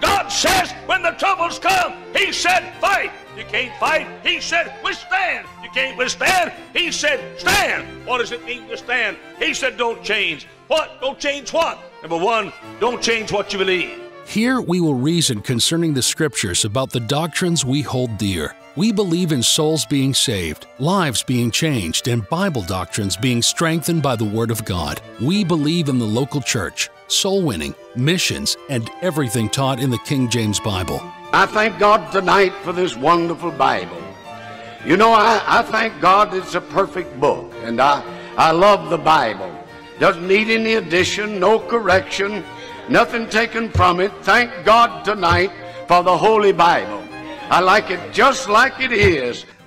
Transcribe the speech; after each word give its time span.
God 0.00 0.28
says 0.28 0.72
when 0.86 1.02
the 1.02 1.12
troubles 1.12 1.58
come, 1.58 1.94
He 2.14 2.32
said, 2.32 2.72
fight. 2.80 3.10
You 3.36 3.44
can't 3.44 3.72
fight. 3.78 4.06
He 4.24 4.40
said, 4.40 4.74
withstand. 4.82 5.46
You 5.62 5.70
can't 5.70 5.96
withstand. 5.96 6.52
He 6.72 6.90
said, 6.90 7.38
stand. 7.38 7.86
What 8.06 8.18
does 8.18 8.32
it 8.32 8.44
mean 8.44 8.66
to 8.68 8.76
stand? 8.76 9.16
He 9.38 9.54
said, 9.54 9.76
don't 9.76 10.02
change. 10.02 10.46
What? 10.66 11.00
Don't 11.00 11.18
change 11.18 11.52
what? 11.52 11.78
Number 12.02 12.18
one, 12.18 12.52
don't 12.80 13.02
change 13.02 13.32
what 13.32 13.52
you 13.52 13.58
believe. 13.58 14.00
Here 14.26 14.60
we 14.60 14.80
will 14.80 14.94
reason 14.94 15.40
concerning 15.40 15.94
the 15.94 16.02
scriptures 16.02 16.64
about 16.64 16.90
the 16.90 17.00
doctrines 17.00 17.64
we 17.64 17.80
hold 17.80 18.18
dear. 18.18 18.54
We 18.76 18.92
believe 18.92 19.32
in 19.32 19.42
souls 19.42 19.86
being 19.86 20.14
saved, 20.14 20.66
lives 20.78 21.22
being 21.22 21.50
changed, 21.50 22.06
and 22.08 22.28
Bible 22.28 22.62
doctrines 22.62 23.16
being 23.16 23.42
strengthened 23.42 24.02
by 24.02 24.14
the 24.16 24.24
Word 24.24 24.50
of 24.50 24.64
God. 24.64 25.00
We 25.20 25.44
believe 25.44 25.88
in 25.88 25.98
the 25.98 26.04
local 26.04 26.40
church, 26.40 26.90
soul 27.08 27.42
winning, 27.42 27.74
missions, 27.96 28.56
and 28.70 28.90
everything 29.02 29.48
taught 29.48 29.80
in 29.80 29.90
the 29.90 29.98
King 29.98 30.28
James 30.28 30.60
Bible. 30.60 31.00
I 31.32 31.46
thank 31.46 31.78
God 31.78 32.12
tonight 32.12 32.54
for 32.62 32.72
this 32.72 32.96
wonderful 32.96 33.50
Bible. 33.50 34.02
You 34.84 34.96
know, 34.96 35.10
I, 35.10 35.42
I 35.46 35.62
thank 35.62 36.00
God 36.00 36.32
it's 36.34 36.54
a 36.54 36.60
perfect 36.60 37.18
book, 37.18 37.52
and 37.62 37.80
I, 37.80 38.02
I 38.36 38.52
love 38.52 38.90
the 38.90 38.98
Bible. 38.98 39.52
Doesn't 39.98 40.26
need 40.28 40.48
any 40.48 40.74
addition, 40.74 41.40
no 41.40 41.58
correction, 41.58 42.44
nothing 42.88 43.28
taken 43.28 43.70
from 43.70 44.00
it. 44.00 44.12
Thank 44.22 44.64
God 44.64 45.04
tonight 45.04 45.50
for 45.88 46.02
the 46.02 46.16
Holy 46.16 46.52
Bible. 46.52 47.02
I 47.50 47.60
like 47.60 47.90
it 47.90 48.12
just 48.12 48.48
like 48.48 48.80
it 48.80 48.92
is. 48.92 49.44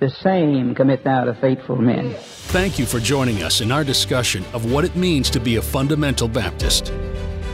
The 0.00 0.10
same 0.10 0.74
commit 0.74 1.04
thou 1.04 1.24
to 1.24 1.34
faithful 1.34 1.76
men. 1.76 2.14
Thank 2.14 2.78
you 2.78 2.86
for 2.86 2.98
joining 2.98 3.42
us 3.42 3.60
in 3.60 3.72
our 3.72 3.84
discussion 3.84 4.44
of 4.52 4.70
what 4.70 4.84
it 4.84 4.94
means 4.96 5.30
to 5.30 5.40
be 5.40 5.56
a 5.56 5.62
fundamental 5.62 6.28
Baptist. 6.28 6.92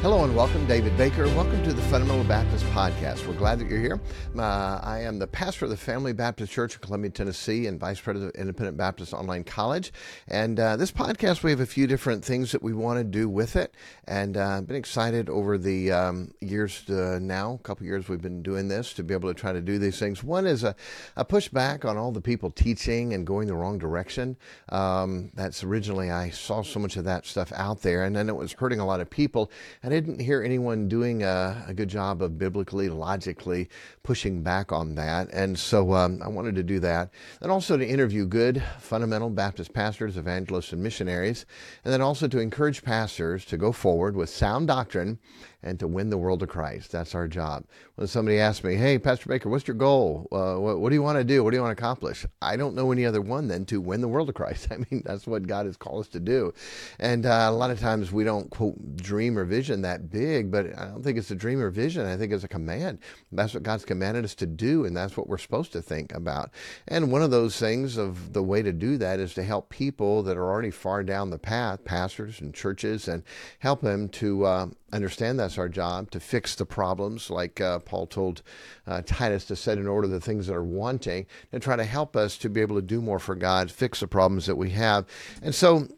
Hello 0.03 0.25
and 0.25 0.35
welcome, 0.35 0.67
David 0.67 0.97
Baker. 0.97 1.27
Welcome 1.27 1.63
to 1.63 1.75
the 1.75 1.83
Fundamental 1.83 2.25
Baptist 2.25 2.65
Podcast. 2.69 3.27
We're 3.27 3.35
glad 3.35 3.59
that 3.59 3.69
you're 3.69 3.83
here. 3.83 4.01
Uh, 4.35 4.81
I 4.83 5.01
am 5.01 5.19
the 5.19 5.27
pastor 5.27 5.67
of 5.67 5.71
the 5.71 5.77
Family 5.77 6.15
Baptist 6.15 6.51
Church 6.51 6.77
in 6.77 6.81
Columbia, 6.81 7.11
Tennessee, 7.11 7.67
and 7.67 7.79
vice 7.79 8.01
president 8.01 8.35
of 8.35 8.41
Independent 8.41 8.79
Baptist 8.79 9.13
Online 9.13 9.45
College. 9.45 9.93
And 10.27 10.59
uh, 10.59 10.77
this 10.77 10.91
podcast, 10.91 11.43
we 11.43 11.51
have 11.51 11.61
a 11.61 11.67
few 11.67 11.87
different 11.87 12.25
things 12.25 12.51
that 12.53 12.63
we 12.63 12.73
want 12.73 12.99
to 12.99 13.05
do 13.05 13.29
with 13.29 13.57
it. 13.57 13.75
And 14.07 14.39
uh, 14.39 14.57
I've 14.57 14.67
been 14.67 14.77
excited 14.77 15.29
over 15.29 15.59
the 15.59 15.93
um, 15.93 16.33
years 16.41 16.89
uh, 16.89 17.19
now, 17.21 17.53
a 17.53 17.59
couple 17.59 17.85
years 17.85 18.09
we've 18.09 18.23
been 18.23 18.43
doing 18.43 18.69
this, 18.69 18.95
to 18.95 19.03
be 19.03 19.13
able 19.13 19.29
to 19.29 19.39
try 19.39 19.53
to 19.53 19.61
do 19.61 19.79
these 19.79 19.99
things. 19.99 20.25
One 20.25 20.47
is 20.47 20.65
a, 20.65 20.75
a 21.15 21.27
pushback 21.27 21.85
on 21.85 21.99
all 21.99 22.11
the 22.11 22.23
people 22.23 22.51
teaching 22.51 23.13
and 23.13 23.27
going 23.27 23.49
the 23.49 23.55
wrong 23.55 23.77
direction. 23.77 24.39
Um, 24.71 25.31
that's 25.35 25.63
originally, 25.63 26.11
I 26.11 26.31
saw 26.31 26.63
so 26.63 26.81
much 26.81 26.97
of 26.97 27.05
that 27.05 27.27
stuff 27.27 27.53
out 27.53 27.83
there, 27.83 28.05
and 28.05 28.17
then 28.17 28.31
it 28.31 28.37
was 28.37 28.55
hurting 28.55 28.81
a 28.81 28.87
lot 28.87 29.01
of 29.01 29.11
people. 29.11 29.51
I 29.93 30.01
didn't 30.01 30.21
hear 30.21 30.43
anyone 30.43 30.89
doing 30.89 31.23
a, 31.23 31.65
a, 31.67 31.75
good 31.75 31.89
job 31.89 32.23
of 32.23 32.39
biblically, 32.39 32.89
logically 32.89 33.69
pushing 34.11 34.43
back 34.43 34.73
on 34.73 34.97
that. 34.97 35.29
And 35.33 35.57
so 35.57 35.93
um, 35.93 36.21
I 36.21 36.27
wanted 36.27 36.57
to 36.57 36.65
do 36.65 36.81
that. 36.81 37.11
And 37.41 37.49
also 37.49 37.77
to 37.77 37.87
interview 37.87 38.27
good 38.27 38.61
fundamental 38.81 39.31
Baptist 39.31 39.73
pastors, 39.73 40.17
evangelists, 40.17 40.73
and 40.73 40.83
missionaries. 40.83 41.47
And 41.85 41.93
then 41.93 42.01
also 42.01 42.27
to 42.27 42.41
encourage 42.41 42.83
pastors 42.83 43.45
to 43.45 43.57
go 43.57 43.71
forward 43.71 44.17
with 44.17 44.29
sound 44.29 44.67
doctrine 44.67 45.21
and 45.63 45.79
to 45.79 45.87
win 45.87 46.11
the 46.11 46.19
world 46.19 46.41
to 46.41 46.47
Christ. 46.47 46.91
That's 46.91 47.15
our 47.15 47.29
job. 47.29 47.65
When 47.95 48.09
somebody 48.09 48.41
asks 48.41 48.65
me, 48.65 48.75
hey, 48.75 48.99
Pastor 48.99 49.29
Baker, 49.29 49.49
what's 49.49 49.69
your 49.69 49.77
goal? 49.77 50.27
Uh, 50.33 50.57
what, 50.57 50.81
what, 50.81 50.89
do 50.89 50.95
you 50.95 51.03
want 51.03 51.19
to 51.19 51.25
do? 51.25 51.45
What 51.45 51.51
do 51.51 51.57
you 51.57 51.63
want 51.63 51.77
to 51.77 51.81
accomplish? 51.81 52.27
I 52.41 52.57
don't 52.57 52.75
know 52.75 52.91
any 52.91 53.05
other 53.05 53.21
one 53.21 53.47
than 53.47 53.67
to 53.67 53.81
win 53.81 54.01
the 54.01 54.09
world 54.09 54.29
to 54.29 54.33
Christ. 54.33 54.69
I 54.73 54.79
mean, 54.79 55.03
that's 55.05 55.27
what 55.27 55.47
God 55.47 55.67
has 55.67 55.77
called 55.77 56.01
us 56.01 56.09
to 56.09 56.21
do. 56.21 56.53
And 56.99 57.27
uh, 57.27 57.47
a 57.49 57.53
lot 57.53 57.71
of 57.71 57.79
times 57.79 58.11
we 58.11 58.25
don't, 58.25 58.51
quote, 58.51 58.97
dream 58.97 59.39
or 59.39 59.45
vision 59.45 59.83
that 59.83 60.11
big, 60.11 60.51
but 60.51 60.67
I 60.79 60.87
don't 60.87 61.03
think 61.03 61.19
it's 61.19 61.31
a 61.31 61.37
dream 61.37 61.61
or 61.61 61.71
vision. 61.71 62.07
I 62.07 62.17
think 62.17 62.33
it's 62.33 62.45
a 62.45 62.49
command. 62.49 62.99
That's 63.31 63.55
what 63.55 63.63
God's 63.63 63.85
commanded 63.85 64.00
us 64.03 64.35
to 64.37 64.47
do, 64.47 64.85
and 64.85 64.97
that's 64.97 65.17
what 65.17 65.29
we're 65.29 65.39
supposed 65.39 65.73
to 65.73 65.83
think 65.83 66.15
about. 66.15 66.51
And 66.89 67.13
one 67.13 67.23
of 67.23 67.31
those 67.31 67.59
things 67.59 67.97
of 67.97 68.33
the 68.33 68.43
way 68.43 68.63
to 68.63 68.73
do 68.73 68.97
that 68.99 69.21
is 69.21 69.35
to 69.35 69.43
help 69.43 69.69
people 69.69 70.23
that 70.25 70.37
are 70.37 70.51
already 70.51 70.71
far 70.71 71.03
down 71.03 71.31
the 71.31 71.39
path, 71.39 71.85
pastors 71.85 72.41
and 72.41 72.55
churches, 72.55 73.09
and 73.09 73.23
help 73.59 73.81
them 73.81 74.09
to 74.09 74.45
uh, 74.45 74.67
understand 74.93 75.39
that's 75.39 75.59
our 75.59 75.69
job 75.69 76.11
to 76.11 76.21
fix 76.21 76.55
the 76.55 76.67
problems, 76.67 77.31
like 77.31 77.61
uh, 77.61 77.79
Paul 77.81 78.07
told 78.07 78.43
uh, 78.87 79.03
Titus 79.07 79.45
to 79.47 79.57
set 79.57 79.79
in 79.79 79.87
order 79.87 80.09
the 80.09 80.21
things 80.21 80.47
that 80.47 80.55
are 80.55 80.65
wanting, 80.65 81.27
and 81.53 81.63
try 81.63 81.77
to 81.77 81.85
help 81.85 82.17
us 82.17 82.39
to 82.39 82.49
be 82.49 82.61
able 82.61 82.77
to 82.77 82.83
do 82.83 83.01
more 83.01 83.19
for 83.19 83.35
God, 83.35 83.71
fix 83.71 84.01
the 84.01 84.09
problems 84.09 84.47
that 84.47 84.57
we 84.57 84.71
have. 84.71 85.07
And 85.43 85.55
so 85.55 85.89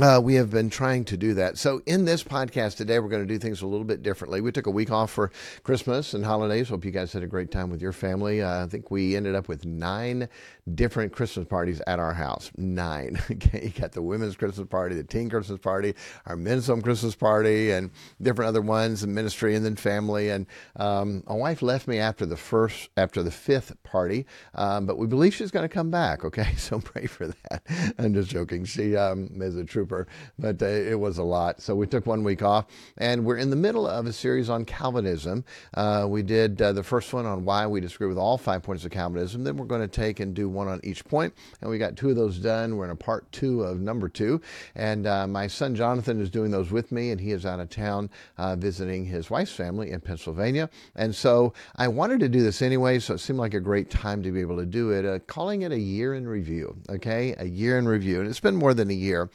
uh, 0.00 0.18
we 0.22 0.34
have 0.36 0.50
been 0.50 0.70
trying 0.70 1.04
to 1.04 1.18
do 1.18 1.34
that. 1.34 1.58
So, 1.58 1.82
in 1.84 2.06
this 2.06 2.24
podcast 2.24 2.76
today, 2.76 2.98
we're 2.98 3.10
going 3.10 3.26
to 3.26 3.28
do 3.28 3.38
things 3.38 3.60
a 3.60 3.66
little 3.66 3.84
bit 3.84 4.02
differently. 4.02 4.40
We 4.40 4.50
took 4.50 4.66
a 4.66 4.70
week 4.70 4.90
off 4.90 5.10
for 5.10 5.30
Christmas 5.64 6.14
and 6.14 6.24
holidays. 6.24 6.70
Hope 6.70 6.86
you 6.86 6.90
guys 6.90 7.12
had 7.12 7.22
a 7.22 7.26
great 7.26 7.50
time 7.50 7.68
with 7.68 7.82
your 7.82 7.92
family. 7.92 8.40
Uh, 8.40 8.64
I 8.64 8.68
think 8.68 8.90
we 8.90 9.16
ended 9.16 9.34
up 9.34 9.48
with 9.48 9.66
nine 9.66 10.30
different 10.74 11.12
Christmas 11.12 11.46
parties 11.46 11.82
at 11.86 11.98
our 11.98 12.14
house. 12.14 12.50
Nine. 12.56 13.18
Okay, 13.32 13.64
you 13.64 13.80
got 13.80 13.92
the 13.92 14.02
women's 14.02 14.36
Christmas 14.36 14.68
party, 14.68 14.94
the 14.94 15.02
teen 15.02 15.30
Christmas 15.30 15.58
party, 15.58 15.94
our 16.26 16.36
men's 16.36 16.66
home 16.66 16.82
Christmas 16.82 17.14
party, 17.14 17.70
and 17.70 17.90
different 18.20 18.48
other 18.48 18.60
ones, 18.60 19.02
and 19.02 19.14
ministry, 19.14 19.54
and 19.56 19.64
then 19.64 19.74
family. 19.74 20.28
And 20.28 20.46
um, 20.76 21.24
my 21.26 21.34
wife 21.34 21.62
left 21.62 21.88
me 21.88 21.98
after 21.98 22.26
the 22.26 22.36
first, 22.36 22.90
after 22.96 23.22
the 23.22 23.30
fifth 23.30 23.72
party, 23.84 24.26
um, 24.54 24.86
but 24.86 24.98
we 24.98 25.06
believe 25.06 25.34
she's 25.34 25.50
going 25.50 25.66
to 25.66 25.74
come 25.74 25.90
back. 25.90 26.24
Okay, 26.24 26.54
so 26.56 26.78
pray 26.78 27.06
for 27.06 27.28
that. 27.28 27.62
I'm 27.98 28.12
just 28.12 28.30
joking. 28.30 28.64
She 28.64 28.96
um, 28.96 29.30
is 29.40 29.56
a 29.56 29.64
true 29.64 29.81
trooper, 29.82 30.06
but 30.38 30.62
uh, 30.62 30.66
it 30.66 30.98
was 30.98 31.18
a 31.18 31.22
lot. 31.22 31.60
So 31.60 31.74
we 31.74 31.86
took 31.86 32.06
one 32.06 32.22
week 32.22 32.42
off, 32.42 32.66
and 32.98 33.24
we're 33.24 33.38
in 33.38 33.50
the 33.50 33.56
middle 33.56 33.86
of 33.86 34.06
a 34.06 34.12
series 34.12 34.48
on 34.48 34.64
Calvinism. 34.64 35.44
Uh, 35.74 36.06
we 36.08 36.22
did 36.22 36.62
uh, 36.62 36.72
the 36.72 36.84
first 36.84 37.12
one 37.12 37.26
on 37.26 37.44
why 37.44 37.66
we 37.66 37.80
disagree 37.80 38.06
with 38.06 38.18
all 38.18 38.38
five 38.38 38.62
points 38.62 38.84
of 38.84 38.92
Calvinism. 38.92 39.42
Then 39.42 39.56
we're 39.56 39.66
going 39.66 39.80
to 39.80 39.88
take 39.88 40.20
and 40.20 40.34
do 40.34 40.48
one 40.48 40.68
on 40.68 40.80
each 40.84 41.04
point, 41.04 41.34
and 41.60 41.68
we 41.68 41.78
got 41.78 41.96
two 41.96 42.10
of 42.10 42.16
those 42.16 42.38
done. 42.38 42.76
We're 42.76 42.84
in 42.84 42.90
a 42.90 42.96
part 42.96 43.30
two 43.32 43.62
of 43.62 43.80
number 43.80 44.08
two, 44.08 44.40
and 44.76 45.06
uh, 45.06 45.26
my 45.26 45.48
son 45.48 45.74
Jonathan 45.74 46.20
is 46.20 46.30
doing 46.30 46.52
those 46.52 46.70
with 46.70 46.92
me, 46.92 47.10
and 47.10 47.20
he 47.20 47.32
is 47.32 47.44
out 47.44 47.58
of 47.58 47.68
town 47.68 48.08
uh, 48.38 48.54
visiting 48.54 49.04
his 49.04 49.30
wife's 49.30 49.52
family 49.52 49.90
in 49.90 50.00
Pennsylvania. 50.00 50.70
And 50.94 51.12
so 51.12 51.54
I 51.74 51.88
wanted 51.88 52.20
to 52.20 52.28
do 52.28 52.42
this 52.42 52.62
anyway, 52.62 53.00
so 53.00 53.14
it 53.14 53.18
seemed 53.18 53.40
like 53.40 53.54
a 53.54 53.60
great 53.60 53.90
time 53.90 54.22
to 54.22 54.30
be 54.30 54.40
able 54.40 54.58
to 54.58 54.66
do 54.66 54.90
it. 54.90 55.26
Calling 55.26 55.62
it 55.62 55.72
a 55.72 55.78
year 55.78 56.14
in 56.14 56.28
review, 56.28 56.76
okay, 56.88 57.34
a 57.38 57.46
year 57.46 57.78
in 57.78 57.88
review, 57.88 58.20
and 58.20 58.28
it's 58.28 58.40
been 58.40 58.54
more 58.54 58.74
than 58.74 58.90
a 58.90 58.94
year. 58.94 59.30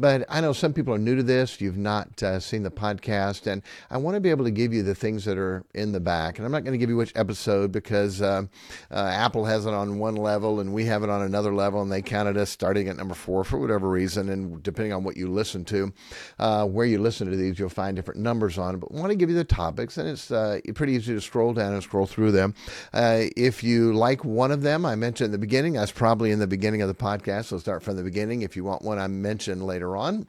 But 0.00 0.24
I 0.30 0.40
know 0.40 0.54
some 0.54 0.72
people 0.72 0.94
are 0.94 0.98
new 0.98 1.14
to 1.14 1.22
this. 1.22 1.60
You've 1.60 1.76
not 1.76 2.22
uh, 2.22 2.40
seen 2.40 2.62
the 2.62 2.70
podcast, 2.70 3.46
and 3.46 3.60
I 3.90 3.98
want 3.98 4.14
to 4.14 4.20
be 4.20 4.30
able 4.30 4.46
to 4.46 4.50
give 4.50 4.72
you 4.72 4.82
the 4.82 4.94
things 4.94 5.26
that 5.26 5.36
are 5.36 5.62
in 5.74 5.92
the 5.92 6.00
back. 6.00 6.38
And 6.38 6.46
I'm 6.46 6.52
not 6.52 6.64
going 6.64 6.72
to 6.72 6.78
give 6.78 6.88
you 6.88 6.96
which 6.96 7.12
episode 7.16 7.70
because 7.70 8.22
uh, 8.22 8.44
uh, 8.90 8.94
Apple 8.94 9.44
has 9.44 9.66
it 9.66 9.74
on 9.74 9.98
one 9.98 10.16
level 10.16 10.60
and 10.60 10.72
we 10.72 10.86
have 10.86 11.02
it 11.02 11.10
on 11.10 11.20
another 11.20 11.52
level, 11.52 11.82
and 11.82 11.92
they 11.92 12.00
counted 12.00 12.38
us 12.38 12.48
starting 12.48 12.88
at 12.88 12.96
number 12.96 13.12
four 13.12 13.44
for 13.44 13.58
whatever 13.58 13.90
reason. 13.90 14.30
And 14.30 14.62
depending 14.62 14.94
on 14.94 15.04
what 15.04 15.18
you 15.18 15.30
listen 15.30 15.66
to, 15.66 15.92
uh, 16.38 16.64
where 16.64 16.86
you 16.86 16.98
listen 16.98 17.30
to 17.30 17.36
these, 17.36 17.58
you'll 17.58 17.68
find 17.68 17.94
different 17.94 18.20
numbers 18.20 18.56
on 18.56 18.76
it. 18.76 18.78
But 18.78 18.92
I 18.92 18.98
want 18.98 19.10
to 19.10 19.16
give 19.16 19.28
you 19.28 19.36
the 19.36 19.44
topics, 19.44 19.98
and 19.98 20.08
it's 20.08 20.30
uh, 20.30 20.60
pretty 20.74 20.94
easy 20.94 21.12
to 21.12 21.20
scroll 21.20 21.52
down 21.52 21.74
and 21.74 21.82
scroll 21.82 22.06
through 22.06 22.32
them. 22.32 22.54
Uh, 22.94 23.24
if 23.36 23.62
you 23.62 23.92
like 23.92 24.24
one 24.24 24.50
of 24.50 24.62
them, 24.62 24.86
I 24.86 24.94
mentioned 24.94 25.26
in 25.26 25.32
the 25.32 25.38
beginning, 25.38 25.74
that's 25.74 25.92
probably 25.92 26.30
in 26.30 26.38
the 26.38 26.46
beginning 26.46 26.80
of 26.80 26.88
the 26.88 26.94
podcast. 26.94 27.46
So 27.46 27.58
start 27.58 27.82
from 27.82 27.96
the 27.96 28.02
beginning. 28.02 28.40
If 28.40 28.56
you 28.56 28.64
want 28.64 28.80
one 28.80 28.98
I 28.98 29.06
mentioned 29.06 29.62
later 29.62 29.89
on, 29.96 30.26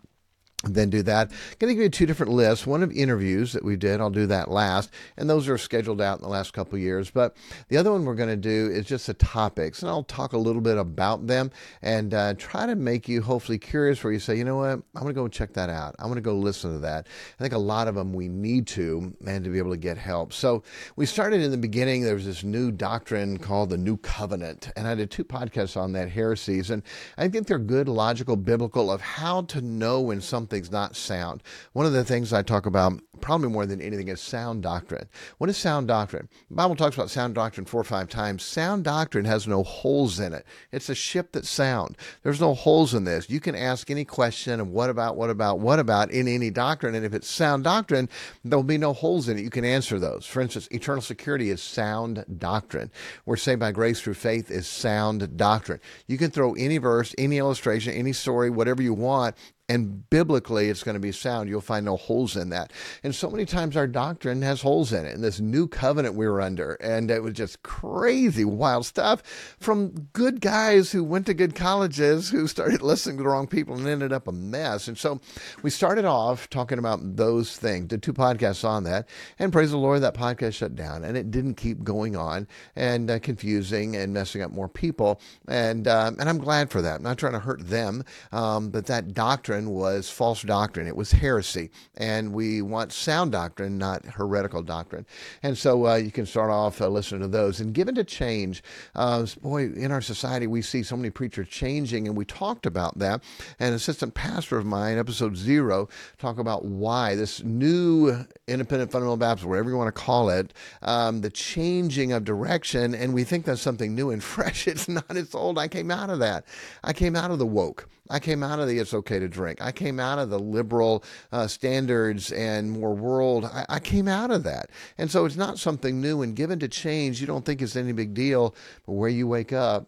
then 0.64 0.90
do 0.90 1.02
that. 1.04 1.32
I'm 1.32 1.56
Going 1.60 1.72
to 1.72 1.76
give 1.76 1.84
you 1.84 1.90
two 1.90 2.06
different 2.06 2.32
lists. 2.32 2.68
One 2.68 2.84
of 2.84 2.92
interviews 2.92 3.54
that 3.54 3.66
we 3.66 3.76
did. 3.76 4.00
I'll 4.00 4.10
do 4.12 4.28
that 4.28 4.52
last, 4.52 4.92
and 5.18 5.30
those 5.30 5.50
are 5.50 5.58
scheduled 5.58 6.02
out 6.02 6.20
in 6.20 6.24
the 6.24 6.30
last 6.30 6.54
couple 6.54 6.78
years. 6.78 7.10
But 7.10 7.36
the 7.70 7.78
other 7.78 7.92
one 7.92 8.06
we're 8.06 8.16
going 8.16 8.30
to 8.30 8.36
do 8.36 8.72
is 8.72 8.86
just 8.86 9.08
the 9.08 9.14
topics, 9.16 9.82
and 9.82 9.90
I'll 9.90 10.04
talk 10.04 10.34
a 10.34 10.38
little 10.38 10.62
bit 10.62 10.78
about 10.78 11.26
them 11.26 11.52
and 11.82 12.14
uh, 12.14 12.36
try 12.36 12.66
to 12.68 12.76
make 12.76 13.08
you 13.10 13.22
hopefully 13.22 13.58
curious. 13.58 14.04
Where 14.04 14.14
you 14.14 14.20
say, 14.20 14.38
you 14.38 14.44
know 14.44 14.58
what, 14.58 14.70
I'm 14.70 14.84
going 14.94 15.08
to 15.08 15.14
go 15.14 15.28
check 15.28 15.54
that 15.54 15.70
out. 15.70 15.96
I'm 15.98 16.06
going 16.06 16.16
to 16.16 16.22
go 16.22 16.36
listen 16.36 16.74
to 16.74 16.80
that. 16.80 17.08
I 17.40 17.42
think 17.42 17.54
a 17.54 17.60
lot 17.60 17.88
of 17.88 17.96
them 17.96 18.14
we 18.14 18.28
need 18.28 18.68
to, 18.68 19.14
and 19.26 19.44
to 19.44 19.50
be 19.50 19.58
able 19.58 19.72
to 19.72 19.78
get 19.78 19.98
help. 19.98 20.32
So 20.32 20.62
we 20.96 21.08
started 21.08 21.42
in 21.42 21.50
the 21.50 21.58
beginning. 21.58 22.04
There 22.04 22.16
was 22.16 22.26
this 22.26 22.44
new 22.44 22.72
doctrine 22.72 23.40
called 23.40 23.72
the 23.72 23.78
New 23.78 23.98
Covenant, 23.98 24.70
and 24.76 24.88
I 24.88 24.94
did 24.94 25.10
two 25.10 25.24
podcasts 25.24 25.76
on 25.76 25.94
that 25.94 26.10
heresies, 26.10 26.70
and 26.70 26.84
I 27.18 27.30
think 27.30 27.48
they're 27.48 27.58
good, 27.58 27.88
logical, 27.88 28.36
biblical 28.36 28.92
of 28.92 29.02
how 29.02 29.42
to 29.44 29.62
know 29.62 30.02
when 30.02 30.22
something 30.22 30.51
something's 30.52 30.72
not 30.72 30.98
sound. 30.98 31.42
One 31.72 31.86
of 31.86 31.94
the 31.94 32.04
things 32.04 32.34
I 32.34 32.42
talk 32.42 32.66
about 32.66 33.00
probably 33.22 33.50
more 33.50 33.66
than 33.66 33.82
anything 33.82 34.10
is 34.10 34.20
sound 34.20 34.64
doctrine. 34.64 35.08
What 35.38 35.50
is 35.50 35.56
sound 35.56 35.88
doctrine? 35.88 36.28
The 36.50 36.56
Bible 36.56 36.76
talks 36.76 36.96
about 36.96 37.10
sound 37.10 37.36
doctrine 37.36 37.66
four 37.66 37.80
or 37.80 37.86
five 37.86 38.10
times. 38.10 38.44
Sound 38.44 38.84
doctrine 38.84 39.26
has 39.26 39.48
no 39.48 39.64
holes 39.64 40.20
in 40.20 40.34
it. 40.34 40.46
It's 40.72 40.90
a 40.90 40.96
ship 40.96 41.32
that's 41.32 41.50
sound. 41.50 41.96
There's 42.24 42.42
no 42.42 42.54
holes 42.54 42.94
in 42.94 43.06
this. 43.06 43.30
You 43.30 43.40
can 43.40 43.56
ask 43.56 43.90
any 43.90 44.04
question 44.04 44.60
of 44.60 44.68
what 44.68 44.90
about, 44.90 45.16
what 45.16 45.30
about, 45.30 45.60
what 45.60 45.80
about 45.80 46.12
in 46.12 46.28
any 46.28 46.50
doctrine. 46.50 46.96
And 46.96 47.06
if 47.06 47.14
it's 47.14 47.30
sound 47.30 47.64
doctrine, 47.64 48.10
there'll 48.44 48.64
be 48.64 48.78
no 48.78 48.92
holes 48.92 49.30
in 49.30 49.38
it. 49.38 49.44
You 49.44 49.50
can 49.50 49.64
answer 49.64 50.00
those. 50.00 50.26
For 50.26 50.42
instance, 50.42 50.68
eternal 50.72 51.02
security 51.02 51.50
is 51.50 51.62
sound 51.62 52.26
doctrine. 52.40 52.92
We're 53.26 53.38
saved 53.38 53.62
by 53.62 53.72
grace 53.72 54.02
through 54.02 54.16
faith 54.16 54.52
is 54.52 54.68
sound 54.68 55.38
doctrine. 55.38 55.80
You 56.08 56.18
can 56.18 56.32
throw 56.32 56.54
any 56.56 56.80
verse, 56.80 57.16
any 57.18 57.38
illustration, 57.38 57.94
any 57.94 58.14
story, 58.14 58.50
whatever 58.50 58.82
you 58.82 58.94
want, 58.94 59.36
and 59.72 60.10
biblically 60.10 60.68
it's 60.68 60.84
going 60.84 60.96
to 60.96 61.00
be 61.00 61.14
sound. 61.14 61.48
You'll 61.48 61.62
find 61.62 61.86
no 61.86 61.96
holes 61.96 62.36
in 62.36 62.50
that. 62.50 62.74
And 63.04 63.16
so 63.16 63.30
many 63.30 63.46
times 63.46 63.78
our 63.78 63.88
doctrine 63.88 64.42
has 64.42 64.62
holes 64.62 64.92
in 64.92 65.06
it. 65.06 65.16
And 65.16 65.24
this 65.24 65.40
new 65.40 65.66
covenant 65.66 66.16
we 66.16 66.28
were 66.28 66.42
under, 66.42 66.74
and 66.74 67.10
it 67.10 67.24
was 67.24 67.36
just 67.36 67.64
crazy, 67.64 68.44
wild 68.44 68.86
stuff 68.86 69.24
from 69.60 70.10
good 70.12 70.42
guys 70.42 70.92
who 70.92 71.06
went 71.06 71.26
to 71.28 71.34
good 71.34 71.56
colleges 71.56 72.30
who 72.30 72.48
started 72.48 72.82
listening 72.82 73.16
to 73.18 73.24
the 73.24 73.30
wrong 73.30 73.48
people 73.48 73.78
and 73.78 73.88
ended 73.88 74.12
up 74.12 74.28
a 74.28 74.34
mess. 74.34 74.90
And 74.90 74.98
so 74.98 75.22
we 75.64 75.70
started 75.70 76.04
off 76.04 76.50
talking 76.50 76.78
about 76.78 77.16
those 77.16 77.56
things, 77.56 77.88
did 77.88 78.04
two 78.04 78.14
podcasts 78.14 78.68
on 78.68 78.84
that, 78.84 79.08
and 79.40 79.54
praise 79.54 79.72
the 79.72 79.78
Lord, 79.78 80.02
that 80.02 80.16
podcast 80.16 80.56
shut 80.56 80.76
down 80.76 81.06
and 81.06 81.16
it 81.16 81.32
didn't 81.32 81.56
keep 81.56 81.82
going 81.82 82.18
on 82.18 82.46
and 82.76 83.10
uh, 83.10 83.20
confusing 83.20 83.96
and 83.96 84.14
messing 84.14 84.42
up 84.42 84.52
more 84.52 84.68
people. 84.68 85.22
And 85.48 85.88
uh, 85.88 86.12
and 86.20 86.28
I'm 86.28 86.40
glad 86.40 86.70
for 86.70 86.82
that. 86.82 86.98
I'm 86.98 87.04
not 87.04 87.18
trying 87.18 87.34
to 87.34 87.40
hurt 87.40 87.66
them, 87.66 88.04
um, 88.34 88.70
but 88.70 88.88
that 88.88 89.14
doctrine 89.14 89.61
doctrine 89.62 89.76
was 89.76 90.10
false 90.10 90.42
doctrine. 90.42 90.88
It 90.88 90.96
was 90.96 91.12
heresy. 91.12 91.70
And 91.98 92.34
we 92.34 92.62
want 92.62 92.92
sound 92.92 93.32
doctrine, 93.32 93.78
not 93.78 94.06
heretical 94.06 94.64
doctrine. 94.64 95.06
And 95.44 95.58
so 95.58 95.88
uh, 95.88 95.96
you 95.96 96.12
can 96.12 96.26
start 96.26 96.50
off 96.50 96.82
uh, 96.82 96.88
listening 96.88 97.22
to 97.22 97.28
those. 97.28 97.60
And 97.60 97.74
given 97.74 97.96
to 97.96 98.04
change, 98.04 98.64
uh, 98.96 99.26
boy, 99.42 99.72
in 99.74 99.92
our 99.92 100.02
society, 100.02 100.48
we 100.48 100.62
see 100.62 100.84
so 100.84 100.98
many 100.98 101.10
preachers 101.10 101.48
changing, 101.48 102.08
and 102.08 102.18
we 102.18 102.26
talked 102.26 102.66
about 102.66 102.98
that. 103.00 103.24
An 103.60 103.74
assistant 103.74 104.14
pastor 104.14 104.58
of 104.58 104.66
mine, 104.66 104.98
episode 104.98 105.38
zero, 105.38 105.90
talk 106.18 106.40
about 106.40 106.66
why 106.66 107.16
this 107.16 107.44
new 107.44 108.26
independent 108.48 108.92
fundamental 108.92 109.18
Baptist, 109.18 109.48
whatever 109.48 109.70
you 109.70 109.78
want 109.78 109.94
to 109.94 110.02
call 110.02 110.30
it, 110.30 110.54
um, 110.82 111.22
the 111.22 111.30
changing 111.30 112.12
of 112.12 112.24
direction. 112.24 112.96
And 112.96 113.14
we 113.14 113.24
think 113.24 113.46
that's 113.46 113.62
something 113.62 113.94
new 113.94 114.10
and 114.10 114.24
fresh. 114.32 114.68
It's 114.68 114.88
not, 114.88 115.06
it's 115.10 115.36
old. 115.36 115.60
I 115.60 115.68
came 115.68 115.92
out 115.92 116.10
of 116.10 116.20
that. 116.20 116.46
I 116.84 116.94
came 116.94 117.16
out 117.16 117.32
of 117.32 117.40
the 117.40 117.46
woke. 117.46 117.88
I 118.10 118.20
came 118.20 118.44
out 118.44 118.60
of 118.60 118.68
the 118.68 118.80
it's 118.80 118.94
okay 118.94 119.20
to 119.20 119.28
drink. 119.28 119.62
I 119.62 119.72
came 119.72 120.00
out 120.00 120.20
of 120.20 120.30
the 120.30 120.40
liberal 120.40 121.04
uh, 121.32 121.48
standards 121.48 122.32
and 122.32 122.72
more 122.72 122.94
world. 122.94 123.46
I, 123.46 123.66
I, 123.70 123.80
came 123.80 124.08
out 124.08 124.32
of 124.32 124.44
that. 124.44 124.70
And 124.98 125.10
so 125.10 125.26
it's 125.26 125.36
not 125.36 125.60
something 125.60 126.02
new 126.02 126.22
and 126.22 126.36
given 126.36 126.60
to 126.60 126.68
change. 126.68 127.22
You 127.22 127.28
don't 127.28 127.46
think 127.46 127.62
it's 127.62 127.76
any 127.76 127.94
big 127.94 128.14
deal, 128.14 128.56
but 128.86 128.94
where 128.94 129.10
you 129.10 129.28
wake 129.28 129.54
up, 129.54 129.88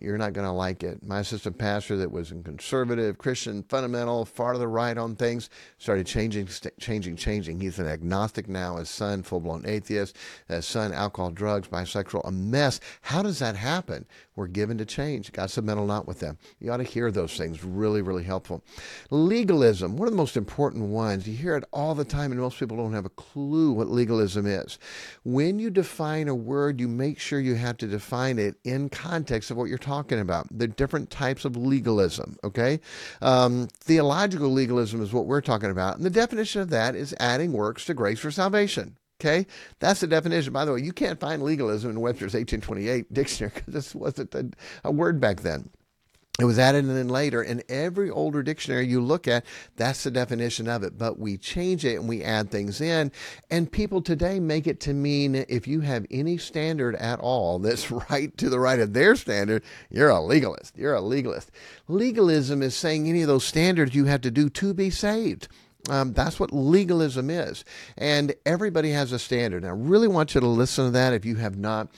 you're 0.00 0.18
not 0.18 0.32
going 0.32 0.46
to 0.46 0.52
like 0.52 0.82
it. 0.82 1.02
My 1.04 1.20
assistant 1.20 1.58
pastor, 1.58 1.96
that 1.98 2.10
was 2.10 2.32
in 2.32 2.42
conservative, 2.42 3.18
Christian, 3.18 3.62
fundamental, 3.62 4.24
far 4.24 4.52
to 4.52 4.58
the 4.58 4.66
right 4.66 4.96
on 4.98 5.14
things, 5.14 5.50
started 5.78 6.06
changing, 6.06 6.48
changing, 6.80 7.16
changing. 7.16 7.60
He's 7.60 7.78
an 7.78 7.86
agnostic 7.86 8.48
now. 8.48 8.76
His 8.76 8.88
son, 8.88 9.22
full 9.22 9.40
blown 9.40 9.64
atheist. 9.66 10.16
His 10.48 10.66
son, 10.66 10.92
alcohol, 10.92 11.30
drugs, 11.30 11.68
bisexual, 11.68 12.22
a 12.24 12.32
mess. 12.32 12.80
How 13.02 13.22
does 13.22 13.38
that 13.38 13.54
happen? 13.54 14.06
We're 14.34 14.46
given 14.46 14.78
to 14.78 14.86
change. 14.86 15.30
God's 15.32 15.58
a 15.58 15.62
mental 15.62 15.86
knot 15.86 16.08
with 16.08 16.20
them. 16.20 16.38
You 16.58 16.72
ought 16.72 16.78
to 16.78 16.84
hear 16.84 17.10
those 17.10 17.36
things. 17.36 17.62
Really, 17.62 18.00
really 18.00 18.22
helpful. 18.22 18.64
Legalism, 19.10 19.96
one 19.96 20.08
of 20.08 20.12
the 20.12 20.16
most 20.16 20.36
important 20.36 20.84
ones. 20.84 21.28
You 21.28 21.36
hear 21.36 21.56
it 21.56 21.64
all 21.72 21.94
the 21.94 22.04
time, 22.04 22.32
and 22.32 22.40
most 22.40 22.58
people 22.58 22.76
don't 22.76 22.94
have 22.94 23.04
a 23.04 23.10
clue 23.10 23.72
what 23.72 23.88
legalism 23.88 24.46
is. 24.46 24.78
When 25.24 25.58
you 25.58 25.68
define 25.68 26.28
a 26.28 26.34
word, 26.34 26.80
you 26.80 26.88
make 26.88 27.18
sure 27.18 27.40
you 27.40 27.56
have 27.56 27.76
to 27.78 27.86
define 27.86 28.38
it 28.38 28.56
in 28.64 28.88
context 28.88 29.50
of 29.50 29.58
what 29.58 29.68
you're 29.68 29.78
talking 29.78 30.20
about. 30.20 30.46
The 30.50 30.68
different 30.68 31.10
types 31.10 31.44
of 31.44 31.56
legalism, 31.56 32.36
okay? 32.42 32.80
Um, 33.20 33.68
theological 33.80 34.48
legalism 34.48 35.02
is 35.02 35.12
what 35.12 35.26
we're 35.26 35.42
talking 35.42 35.70
about. 35.70 35.96
And 35.96 36.06
the 36.06 36.10
definition 36.10 36.62
of 36.62 36.70
that 36.70 36.94
is 36.94 37.14
adding 37.20 37.52
works 37.52 37.84
to 37.86 37.94
grace 37.94 38.20
for 38.20 38.30
salvation. 38.30 38.96
Okay, 39.22 39.46
that's 39.78 40.00
the 40.00 40.08
definition. 40.08 40.52
By 40.52 40.64
the 40.64 40.72
way, 40.72 40.80
you 40.80 40.92
can't 40.92 41.20
find 41.20 41.44
legalism 41.44 41.92
in 41.92 42.00
Webster's 42.00 42.34
1828 42.34 43.14
dictionary 43.14 43.52
because 43.54 43.72
this 43.72 43.94
wasn't 43.94 44.34
a, 44.34 44.50
a 44.82 44.90
word 44.90 45.20
back 45.20 45.42
then. 45.42 45.70
It 46.40 46.44
was 46.44 46.58
added 46.58 46.86
in 46.86 47.08
later. 47.08 47.40
In 47.40 47.62
every 47.68 48.10
older 48.10 48.42
dictionary 48.42 48.88
you 48.88 49.00
look 49.00 49.28
at, 49.28 49.44
that's 49.76 50.02
the 50.02 50.10
definition 50.10 50.66
of 50.66 50.82
it. 50.82 50.98
But 50.98 51.20
we 51.20 51.36
change 51.36 51.84
it 51.84 52.00
and 52.00 52.08
we 52.08 52.24
add 52.24 52.50
things 52.50 52.80
in. 52.80 53.12
And 53.48 53.70
people 53.70 54.02
today 54.02 54.40
make 54.40 54.66
it 54.66 54.80
to 54.80 54.92
mean 54.92 55.44
if 55.48 55.68
you 55.68 55.82
have 55.82 56.04
any 56.10 56.36
standard 56.36 56.96
at 56.96 57.20
all 57.20 57.60
that's 57.60 57.92
right 58.10 58.36
to 58.38 58.50
the 58.50 58.58
right 58.58 58.80
of 58.80 58.92
their 58.92 59.14
standard, 59.14 59.62
you're 59.88 60.08
a 60.08 60.20
legalist. 60.20 60.76
You're 60.76 60.94
a 60.94 61.00
legalist. 61.00 61.52
Legalism 61.86 62.60
is 62.60 62.74
saying 62.74 63.08
any 63.08 63.22
of 63.22 63.28
those 63.28 63.44
standards 63.44 63.94
you 63.94 64.06
have 64.06 64.22
to 64.22 64.32
do 64.32 64.48
to 64.48 64.74
be 64.74 64.90
saved. 64.90 65.46
Um, 65.90 66.12
that's 66.12 66.38
what 66.38 66.52
legalism 66.52 67.28
is. 67.28 67.64
And 67.98 68.34
everybody 68.46 68.90
has 68.92 69.10
a 69.12 69.18
standard. 69.18 69.64
And 69.64 69.70
I 69.70 69.74
really 69.74 70.08
want 70.08 70.34
you 70.34 70.40
to 70.40 70.46
listen 70.46 70.84
to 70.86 70.90
that 70.92 71.12
if 71.12 71.24
you 71.24 71.36
have 71.36 71.56
not. 71.56 71.88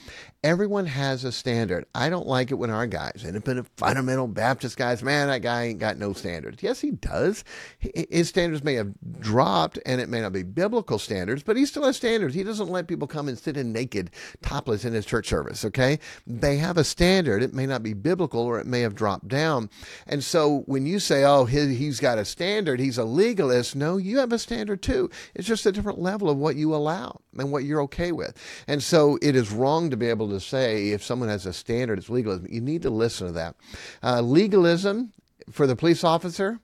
Everyone 0.45 0.85
has 0.85 1.23
a 1.23 1.31
standard. 1.31 1.87
I 1.95 2.07
don't 2.07 2.27
like 2.27 2.51
it 2.51 2.53
when 2.53 2.69
our 2.69 2.85
guys, 2.85 3.25
independent 3.27 3.67
fundamental 3.77 4.27
Baptist 4.27 4.77
guys, 4.77 5.01
man, 5.01 5.27
that 5.27 5.41
guy 5.41 5.63
ain't 5.63 5.79
got 5.79 5.97
no 5.97 6.13
standards. 6.13 6.61
Yes, 6.61 6.79
he 6.79 6.91
does. 6.91 7.43
His 7.79 8.29
standards 8.29 8.63
may 8.63 8.75
have 8.75 8.93
dropped 9.19 9.79
and 9.87 9.99
it 9.99 10.07
may 10.07 10.21
not 10.21 10.33
be 10.33 10.43
biblical 10.43 10.99
standards, 10.99 11.41
but 11.41 11.57
he 11.57 11.65
still 11.65 11.83
has 11.85 11.97
standards. 11.97 12.35
He 12.35 12.43
doesn't 12.43 12.69
let 12.69 12.87
people 12.87 13.07
come 13.07 13.27
and 13.27 13.39
sit 13.39 13.57
in 13.57 13.73
naked, 13.73 14.11
topless 14.43 14.85
in 14.85 14.93
his 14.93 15.07
church 15.07 15.27
service, 15.27 15.65
okay? 15.65 15.97
They 16.27 16.57
have 16.57 16.77
a 16.77 16.83
standard. 16.83 17.41
It 17.41 17.55
may 17.55 17.65
not 17.65 17.81
be 17.81 17.93
biblical 17.93 18.41
or 18.41 18.59
it 18.59 18.67
may 18.67 18.81
have 18.81 18.93
dropped 18.93 19.27
down. 19.27 19.71
And 20.05 20.23
so 20.23 20.61
when 20.67 20.85
you 20.85 20.99
say, 20.99 21.23
oh, 21.23 21.45
he's 21.45 21.99
got 21.99 22.19
a 22.19 22.25
standard, 22.25 22.79
he's 22.79 22.99
a 22.99 23.03
legalist, 23.03 23.75
no, 23.75 23.97
you 23.97 24.19
have 24.19 24.31
a 24.31 24.37
standard 24.37 24.83
too. 24.83 25.09
It's 25.33 25.47
just 25.47 25.65
a 25.65 25.71
different 25.71 25.97
level 25.97 26.29
of 26.29 26.37
what 26.37 26.55
you 26.55 26.75
allow 26.75 27.19
and 27.35 27.51
what 27.51 27.63
you're 27.63 27.81
okay 27.81 28.11
with. 28.11 28.37
And 28.67 28.83
so 28.83 29.17
it 29.23 29.35
is 29.35 29.51
wrong 29.51 29.89
to 29.89 29.97
be 29.97 30.07
able 30.07 30.29
to 30.29 30.34
to 30.35 30.45
say 30.45 30.89
if 30.89 31.03
someone 31.03 31.29
has 31.29 31.45
a 31.45 31.53
standard, 31.53 31.97
it's 31.97 32.09
legalism. 32.09 32.47
You 32.49 32.61
need 32.61 32.81
to 32.83 32.89
listen 32.89 33.27
to 33.27 33.33
that. 33.33 33.55
Uh, 34.03 34.21
legalism 34.21 35.11
for 35.49 35.67
the 35.67 35.75
police 35.75 36.03
officer, 36.03 36.59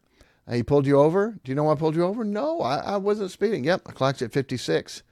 uh, 0.47 0.53
he 0.53 0.63
pulled 0.63 0.85
you 0.85 0.99
over. 0.99 1.39
Do 1.43 1.51
you 1.51 1.55
know 1.55 1.63
why 1.65 1.73
I 1.73 1.75
pulled 1.75 1.95
you 1.95 2.03
over? 2.03 2.23
No, 2.23 2.61
I, 2.61 2.77
I 2.77 2.97
wasn't 2.97 3.31
speeding. 3.31 3.63
Yep, 3.63 3.83
I 3.87 3.91
clocked 3.91 4.21
at 4.21 4.31
56. 4.31 5.03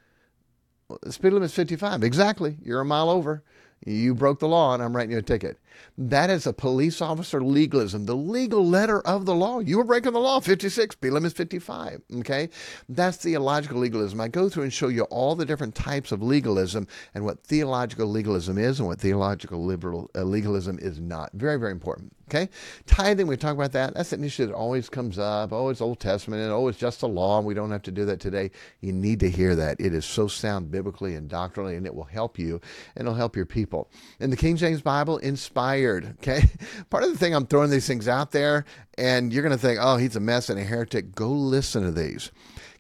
Well, 0.88 1.00
the 1.02 1.12
speed 1.12 1.34
limit 1.34 1.48
is 1.48 1.56
55. 1.56 2.04
Exactly. 2.04 2.58
You're 2.64 2.82
a 2.82 2.86
mile 2.86 3.10
over. 3.10 3.44
You 3.86 4.14
broke 4.14 4.40
the 4.40 4.48
law 4.48 4.74
and 4.74 4.84
I'm 4.84 4.96
writing 4.96 5.12
you 5.12 5.18
a 5.18 5.22
ticket. 5.22 5.60
That 5.98 6.30
is 6.30 6.46
a 6.46 6.54
police 6.54 7.02
officer 7.02 7.42
legalism, 7.42 8.06
the 8.06 8.16
legal 8.16 8.66
letter 8.66 9.02
of 9.02 9.26
the 9.26 9.36
law. 9.36 9.60
You 9.60 9.78
were 9.78 9.84
breaking 9.84 10.14
the 10.14 10.20
law, 10.20 10.40
56, 10.40 10.96
speed 10.96 11.12
limit 11.12 11.32
is 11.32 11.38
55. 11.38 12.02
Okay? 12.18 12.50
That's 12.90 13.18
theological 13.18 13.80
legalism. 13.80 14.20
I 14.20 14.28
go 14.28 14.50
through 14.50 14.64
and 14.64 14.74
show 14.74 14.90
you 14.90 15.04
all 15.04 15.36
the 15.36 15.46
different 15.46 15.76
types 15.76 16.12
of 16.12 16.22
legalism 16.22 16.88
and 17.14 17.24
what 17.24 17.44
theological 17.44 18.08
legalism 18.08 18.58
is 18.58 18.80
and 18.80 18.88
what 18.88 19.00
theological 19.00 19.64
liberal 19.64 20.10
uh, 20.16 20.24
legalism 20.24 20.78
is 20.80 21.00
not. 21.00 21.32
Very, 21.34 21.58
very 21.58 21.72
important. 21.72 22.14
Okay? 22.30 22.48
Tithing, 22.86 23.26
we 23.26 23.38
talk 23.38 23.56
about 23.56 23.72
that. 23.72 23.96
That's 23.96 24.14
an 24.14 24.24
issue 24.24 24.46
that 24.46 24.54
always 24.54 24.88
comes 24.88 25.18
up. 25.18 25.52
Oh, 25.52 25.70
it's 25.70 25.82
Old 25.82 26.00
Testament, 26.00 26.44
and 26.44 26.52
oh, 26.52 26.68
it's 26.68 26.78
just 26.78 27.02
a 27.02 27.08
law, 27.08 27.40
and 27.40 27.48
we 27.48 27.56
don't 27.56 27.72
have 27.72 27.82
to 27.84 27.92
do 27.92 28.06
that 28.06 28.20
today. 28.20 28.52
You 28.82 28.94
need 28.94 29.20
to 29.22 29.30
hear 29.30 29.56
that. 29.56 29.80
It 29.80 29.96
is 29.96 30.06
so 30.06 30.28
sound 30.28 30.70
biblically 30.70 31.16
and 31.16 31.28
doctrinally, 31.28 31.76
and 31.76 31.88
it 31.88 31.96
will 31.96 32.04
help 32.04 32.38
you, 32.38 32.62
and 32.96 33.08
it'll 33.08 33.16
help 33.16 33.36
your 33.36 33.48
people. 33.48 33.90
And 34.20 34.32
the 34.32 34.38
King 34.38 34.58
James 34.58 34.82
Bible, 34.82 35.18
inspired. 35.18 36.16
Okay? 36.20 36.44
Part 36.92 37.04
of 37.04 37.12
the 37.12 37.18
thing 37.18 37.34
I'm 37.34 37.48
throwing 37.48 37.72
these 37.72 37.88
things 37.88 38.08
out 38.08 38.32
there, 38.32 38.66
and 38.98 39.34
you're 39.34 39.44
going 39.44 39.56
to 39.56 39.58
think, 39.58 39.80
oh, 39.82 39.98
he's 39.98 40.16
a 40.16 40.20
mess 40.20 40.50
and 40.50 40.60
a 40.60 40.64
heretic. 40.64 41.16
Go 41.16 41.30
listen 41.30 41.84
to 41.84 41.92
these. 41.92 42.32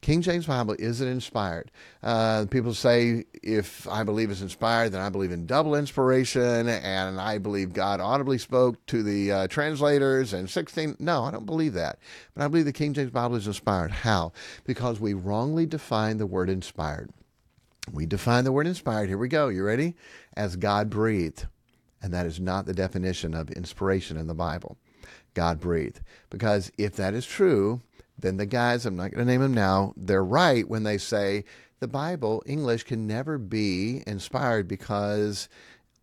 King 0.02 0.22
James 0.22 0.46
Bible 0.46 0.76
isn't 0.80 1.08
inspired. 1.08 1.72
Uh, 2.02 2.46
people 2.50 2.74
say 2.74 3.26
if 3.44 3.88
I 3.88 4.04
believe 4.04 4.32
it's 4.32 4.42
inspired, 4.42 4.92
then 4.92 5.02
I 5.02 5.10
believe 5.10 5.32
in 5.32 5.46
double 5.46 5.76
inspiration, 5.76 6.70
and 6.70 7.20
I 7.20 7.38
believe 7.38 7.74
God 7.74 8.00
audibly 8.00 8.38
spoke 8.38 8.86
to 8.88 9.04
the 9.04 9.32
uh, 9.32 9.48
translators 9.48 10.32
and 10.34 10.50
16. 10.50 10.96
No, 11.00 11.24
I 11.24 11.32
don't 11.32 11.46
believe 11.46 11.74
that. 11.74 12.00
But 12.34 12.46
I 12.46 12.48
believe 12.48 12.66
the 12.66 12.74
King 12.74 12.94
James 12.94 13.12
Bible 13.12 13.36
is 13.36 13.48
inspired. 13.48 13.92
How? 13.92 14.32
Because 14.66 15.00
we 15.00 15.14
wrongly 15.14 15.66
define 15.66 16.18
the 16.18 16.28
word 16.28 16.50
inspired. 16.50 17.10
We 17.92 18.06
define 18.06 18.46
the 18.46 18.52
word 18.52 18.68
inspired. 18.68 19.10
Here 19.10 19.18
we 19.18 19.28
go. 19.28 19.50
You 19.50 19.64
ready? 19.64 19.96
As 20.36 20.56
God 20.56 20.90
breathed. 20.90 21.48
And 22.02 22.14
that 22.14 22.26
is 22.26 22.40
not 22.40 22.66
the 22.66 22.74
definition 22.74 23.34
of 23.34 23.50
inspiration 23.52 24.16
in 24.16 24.28
the 24.28 24.34
Bible. 24.34 24.78
God 25.34 25.60
breathed. 25.60 26.02
Because 26.30 26.72
if 26.78 26.96
that 26.96 27.14
is 27.14 27.26
true, 27.26 27.82
then 28.22 28.38
the 28.38 28.46
guys, 28.46 28.86
I'm 28.86 28.96
not 28.96 29.12
going 29.12 29.26
to 29.26 29.32
name 29.32 29.42
them 29.42 29.54
now, 29.54 29.94
they're 29.96 30.24
right 30.24 30.68
when 30.68 30.84
they 30.84 30.98
say 30.98 31.44
the 31.80 31.88
Bible, 31.88 32.44
English, 32.46 32.84
can 32.84 33.08
never 33.08 33.38
be 33.38 34.04
inspired 34.06 34.68
because 34.68 35.48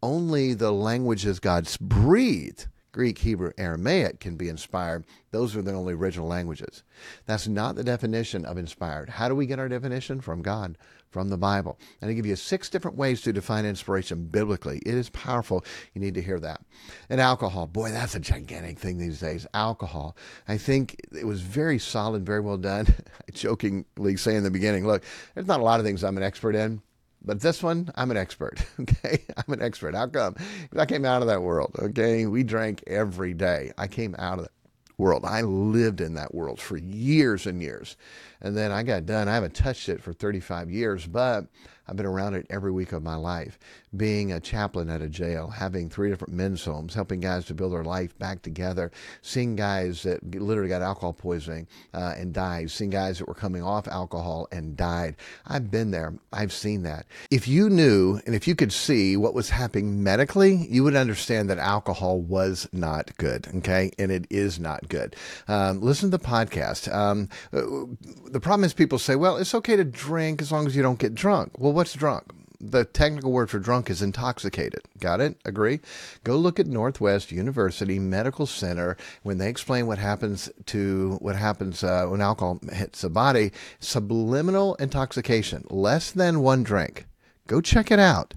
only 0.03 0.55
the 0.55 0.73
languages 0.73 1.41
God's 1.41 1.77
breathed 1.77 2.67
Greek, 2.97 3.19
Hebrew, 3.19 3.53
Aramaic 3.59 4.21
can 4.21 4.37
be 4.37 4.49
inspired. 4.49 5.05
Those 5.31 5.55
are 5.55 5.61
the 5.61 5.75
only 5.75 5.93
original 5.93 6.27
languages. 6.27 6.83
That's 7.27 7.47
not 7.47 7.77
the 7.77 7.85
definition 7.85 8.47
of 8.47 8.57
inspired. 8.57 9.11
How 9.11 9.29
do 9.29 9.35
we 9.35 9.45
get 9.45 9.59
our 9.59 9.69
definition? 9.69 10.23
From 10.23 10.41
God, 10.41 10.79
from 11.11 11.29
the 11.29 11.37
Bible. 11.37 11.79
And 12.01 12.11
I 12.11 12.15
give 12.15 12.27
you 12.27 12.37
six 12.37 12.69
different 12.69 12.97
ways 12.97 13.21
to 13.23 13.33
define 13.33 13.65
inspiration 13.65 14.27
biblically. 14.27 14.79
It 14.85 14.95
is 14.95 15.11
powerful. 15.11 15.65
You 15.95 16.01
need 16.01 16.15
to 16.15 16.23
hear 16.23 16.39
that. 16.41 16.61
And 17.09 17.21
alcohol, 17.21 17.67
boy, 17.67 17.91
that's 17.91 18.15
a 18.15 18.21
gigantic 18.21 18.79
thing 18.79 18.99
these 18.99 19.21
days. 19.21 19.47
Alcohol. 19.55 20.17
I 20.49 20.59
think 20.59 21.01
it 21.17 21.27
was 21.27 21.41
very 21.41 21.79
solid, 21.79 22.27
very 22.27 22.41
well 22.41 22.59
done. 22.59 22.87
I 23.29 23.33
jokingly 23.33 24.17
say 24.17 24.37
in 24.37 24.45
the 24.45 24.51
beginning, 24.51 24.87
look, 24.87 25.03
there's 25.35 25.47
not 25.47 25.61
a 25.61 25.65
lot 25.65 25.81
of 25.81 25.87
things 25.87 26.05
I'm 26.05 26.17
an 26.17 26.23
expert 26.23 26.55
in. 26.55 26.83
But 27.25 27.41
this 27.41 27.61
one, 27.63 27.91
I'm 27.97 28.11
an 28.11 28.17
expert. 28.17 28.65
Okay. 28.81 29.25
I'm 29.37 29.53
an 29.53 29.63
expert. 29.63 29.95
How 29.95 30.07
come? 30.07 30.37
I 30.77 30.87
came 30.87 31.05
out 31.05 31.23
of 31.23 31.29
that 31.29 31.43
world. 31.43 31.75
Okay. 31.79 32.27
We 32.27 32.45
drank 32.45 32.85
every 32.87 33.35
day. 33.35 33.73
I 33.77 33.89
came 33.89 34.15
out 34.19 34.39
of 34.39 34.45
that 34.45 34.53
world. 34.99 35.25
I 35.25 35.43
lived 35.43 36.00
in 36.00 36.15
that 36.15 36.35
world 36.35 36.61
for 36.61 36.76
years 36.76 37.47
and 37.47 37.61
years. 37.61 37.97
And 38.41 38.57
then 38.57 38.73
I 38.73 38.83
got 38.83 39.07
done. 39.07 39.29
I 39.29 39.35
haven't 39.35 39.55
touched 39.55 39.88
it 39.88 40.03
for 40.03 40.12
35 40.12 40.71
years, 40.71 41.07
but 41.07 41.47
I've 41.88 41.97
been 41.97 42.07
around 42.07 42.35
it 42.35 42.47
every 42.50 42.71
week 42.71 42.93
of 42.93 43.02
my 43.02 43.16
life. 43.16 43.59
Being 43.97 44.33
a 44.33 44.40
chaplain 44.40 44.90
at 44.90 45.00
a 45.00 45.09
jail, 45.09 45.49
having 45.49 45.88
three 45.88 46.11
different 46.11 46.35
men's 46.35 46.64
homes, 46.64 46.95
helping 46.95 47.21
guys 47.21 47.47
to 47.47 47.55
build 47.55 47.73
their 47.73 47.85
life 47.85 48.19
back 48.19 48.43
together, 48.43 48.90
seeing 49.23 49.57
guys 49.57 50.02
that 50.02 50.23
literally 50.35 50.69
got 50.69 50.83
alcohol 50.83 51.12
poisoning 51.12 51.66
uh, 51.95 52.14
and 52.16 52.33
died, 52.33 52.71
seeing 52.71 52.90
guys 52.90 53.19
that 53.19 53.28
were 53.28 53.35
coming 53.35 53.62
off 53.62 53.88
alcohol 53.88 54.49
and 54.52 54.76
died. 54.76 55.16
I've 55.47 55.71
been 55.71 55.90
there. 55.90 56.14
I've 56.33 56.52
seen 56.52 56.83
that. 56.83 57.07
If 57.31 57.49
you 57.49 57.71
knew 57.71 58.21
and 58.26 58.35
if 58.35 58.47
you 58.47 58.55
could 58.55 58.73
see 58.73 59.16
what 59.16 59.35
was 59.35 59.50
happening 59.50 60.02
medically, 60.02 60.66
you 60.69 60.85
would 60.85 60.97
understand 60.97 61.49
that 61.50 61.59
alcohol 61.59 62.21
was 62.21 62.69
not 62.73 63.16
good. 63.16 63.47
Okay. 63.57 63.90
And 63.99 64.11
it 64.11 64.26
is 64.31 64.59
not 64.59 64.88
good. 64.88 65.16
Um, 65.49 65.81
listen 65.81 66.11
to 66.11 66.19
the 66.19 66.25
podcast. 66.25 66.93
Um, 66.93 67.28
the 67.50 68.40
problem 68.40 68.64
is 68.64 68.75
people 68.75 68.99
say, 68.99 69.16
well, 69.16 69.37
it's 69.37 69.55
okay 69.55 69.76
to 69.76 69.85
drink 69.85 70.43
as 70.43 70.52
long 70.52 70.66
as 70.66 70.76
you 70.76 70.83
don't 70.83 70.99
get 70.99 71.14
drunk. 71.14 71.52
Well, 71.59 71.73
what's 71.76 71.92
drunk? 71.92 72.33
The 72.59 72.87
technical 72.87 73.33
word 73.33 73.50
for 73.50 73.59
drunk 73.59 73.90
is 73.90 74.00
intoxicated. 74.00 74.80
Got 74.99 75.21
it? 75.21 75.37
Agree? 75.45 75.80
Go 76.25 76.37
look 76.37 76.59
at 76.59 76.66
Northwest 76.66 77.30
University 77.30 77.99
Medical 77.99 78.47
Center 78.47 78.97
when 79.23 79.37
they 79.37 79.50
explain 79.50 79.87
what 79.87 79.99
happens 79.99 80.49
to 80.64 81.18
what 81.21 81.37
happens 81.37 81.85
uh, 81.85 82.06
when 82.06 82.23
alcohol 82.23 82.61
hits 82.73 83.02
the 83.02 83.11
body. 83.11 83.52
Subliminal 83.78 84.75
intoxication, 84.76 85.66
less 85.68 86.11
than 86.11 86.40
one 86.40 86.62
drink. 86.62 87.04
Go 87.47 87.61
check 87.61 87.90
it 87.90 87.99
out. 87.99 88.33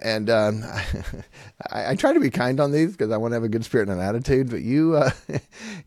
And 0.00 0.30
um, 0.30 0.64
I, 1.70 1.90
I, 1.90 1.94
try 1.96 2.12
to 2.12 2.20
be 2.20 2.30
kind 2.30 2.60
on 2.60 2.72
these 2.72 2.92
because 2.92 3.10
I 3.10 3.18
want 3.18 3.32
to 3.32 3.36
have 3.36 3.44
a 3.44 3.48
good 3.48 3.64
spirit 3.64 3.88
and 3.88 4.00
an 4.00 4.06
attitude. 4.06 4.50
But 4.50 4.62
you, 4.62 4.96
uh, 4.96 5.10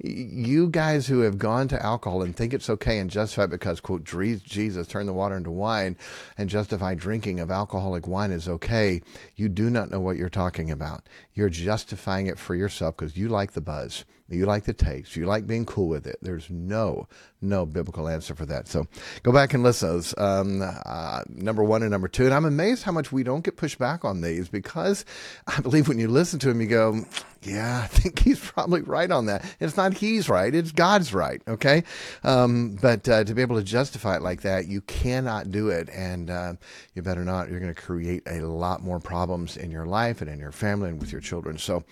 you 0.03 0.69
guys 0.69 1.07
who 1.07 1.21
have 1.21 1.37
gone 1.37 1.67
to 1.69 1.83
alcohol 1.83 2.21
and 2.21 2.35
think 2.35 2.53
it's 2.53 2.69
okay 2.69 2.99
and 2.99 3.09
justify 3.09 3.47
because 3.47 3.79
quote 3.79 4.03
Jesus 4.03 4.87
turned 4.87 5.07
the 5.07 5.13
water 5.13 5.35
into 5.35 5.51
wine 5.51 5.97
and 6.37 6.49
justify 6.49 6.93
drinking 6.93 7.39
of 7.39 7.49
alcoholic 7.49 8.07
wine 8.07 8.31
is 8.31 8.47
okay. 8.47 9.01
You 9.35 9.49
do 9.49 9.69
not 9.69 9.89
know 9.89 9.99
what 9.99 10.17
you're 10.17 10.29
talking 10.29 10.69
about. 10.69 11.07
You're 11.33 11.49
justifying 11.49 12.27
it 12.27 12.37
for 12.37 12.55
yourself 12.55 12.97
because 12.97 13.17
you 13.17 13.27
like 13.27 13.53
the 13.53 13.61
buzz. 13.61 14.05
You 14.27 14.47
like 14.47 14.63
the 14.63 14.73
taste. 14.73 15.15
You 15.15 15.25
like 15.25 15.45
being 15.45 15.65
cool 15.65 15.87
with 15.87 16.07
it. 16.07 16.17
There's 16.21 16.49
no, 16.49 17.07
no 17.41 17.65
biblical 17.65 18.07
answer 18.07 18.33
for 18.33 18.45
that. 18.47 18.67
So 18.67 18.87
go 19.21 19.31
back 19.31 19.53
and 19.53 19.61
listen 19.61 19.87
to 19.87 19.93
those. 19.93 20.17
Um, 20.17 20.61
uh, 20.63 21.21
number 21.29 21.63
one 21.63 21.83
and 21.83 21.91
number 21.91 22.07
two. 22.07 22.25
And 22.25 22.33
I'm 22.33 22.45
amazed 22.45 22.83
how 22.83 22.91
much 22.91 23.11
we 23.11 23.21
don't 23.23 23.43
get 23.43 23.55
pushed 23.55 23.77
back 23.77 24.03
on 24.03 24.21
these 24.21 24.49
because 24.49 25.05
I 25.45 25.61
believe 25.61 25.87
when 25.87 25.99
you 25.99 26.07
listen 26.07 26.39
to 26.39 26.47
them, 26.47 26.59
you 26.59 26.67
go, 26.67 27.05
yeah, 27.45 27.81
I 27.83 27.87
think 27.87 28.19
he's 28.19 28.39
probably 28.39 28.81
right 28.81 29.09
on 29.11 29.27
that. 29.27 29.45
It's 29.59 29.77
not 29.77 29.95
he's 29.95 30.29
right, 30.29 30.53
it's 30.53 30.71
God's 30.71 31.13
right, 31.13 31.41
okay? 31.47 31.83
Um, 32.23 32.77
but 32.81 33.07
uh, 33.07 33.23
to 33.23 33.33
be 33.33 33.41
able 33.41 33.57
to 33.57 33.63
justify 33.63 34.15
it 34.15 34.21
like 34.21 34.41
that, 34.41 34.67
you 34.67 34.81
cannot 34.81 35.51
do 35.51 35.69
it. 35.69 35.89
And 35.89 36.29
uh, 36.29 36.53
you 36.93 37.01
better 37.01 37.23
not. 37.23 37.49
You're 37.49 37.59
going 37.59 37.73
to 37.73 37.81
create 37.81 38.23
a 38.27 38.41
lot 38.41 38.83
more 38.83 38.99
problems 38.99 39.57
in 39.57 39.71
your 39.71 39.85
life 39.85 40.21
and 40.21 40.29
in 40.29 40.39
your 40.39 40.51
family 40.51 40.89
and 40.89 40.99
with 40.99 41.11
your 41.11 41.21
children. 41.21 41.57
So 41.57 41.83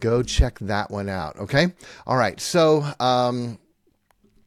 go 0.00 0.22
check 0.22 0.58
that 0.60 0.90
one 0.90 1.08
out, 1.08 1.36
okay? 1.36 1.72
All 2.06 2.16
right, 2.16 2.40
so. 2.40 2.84
Um, 3.00 3.58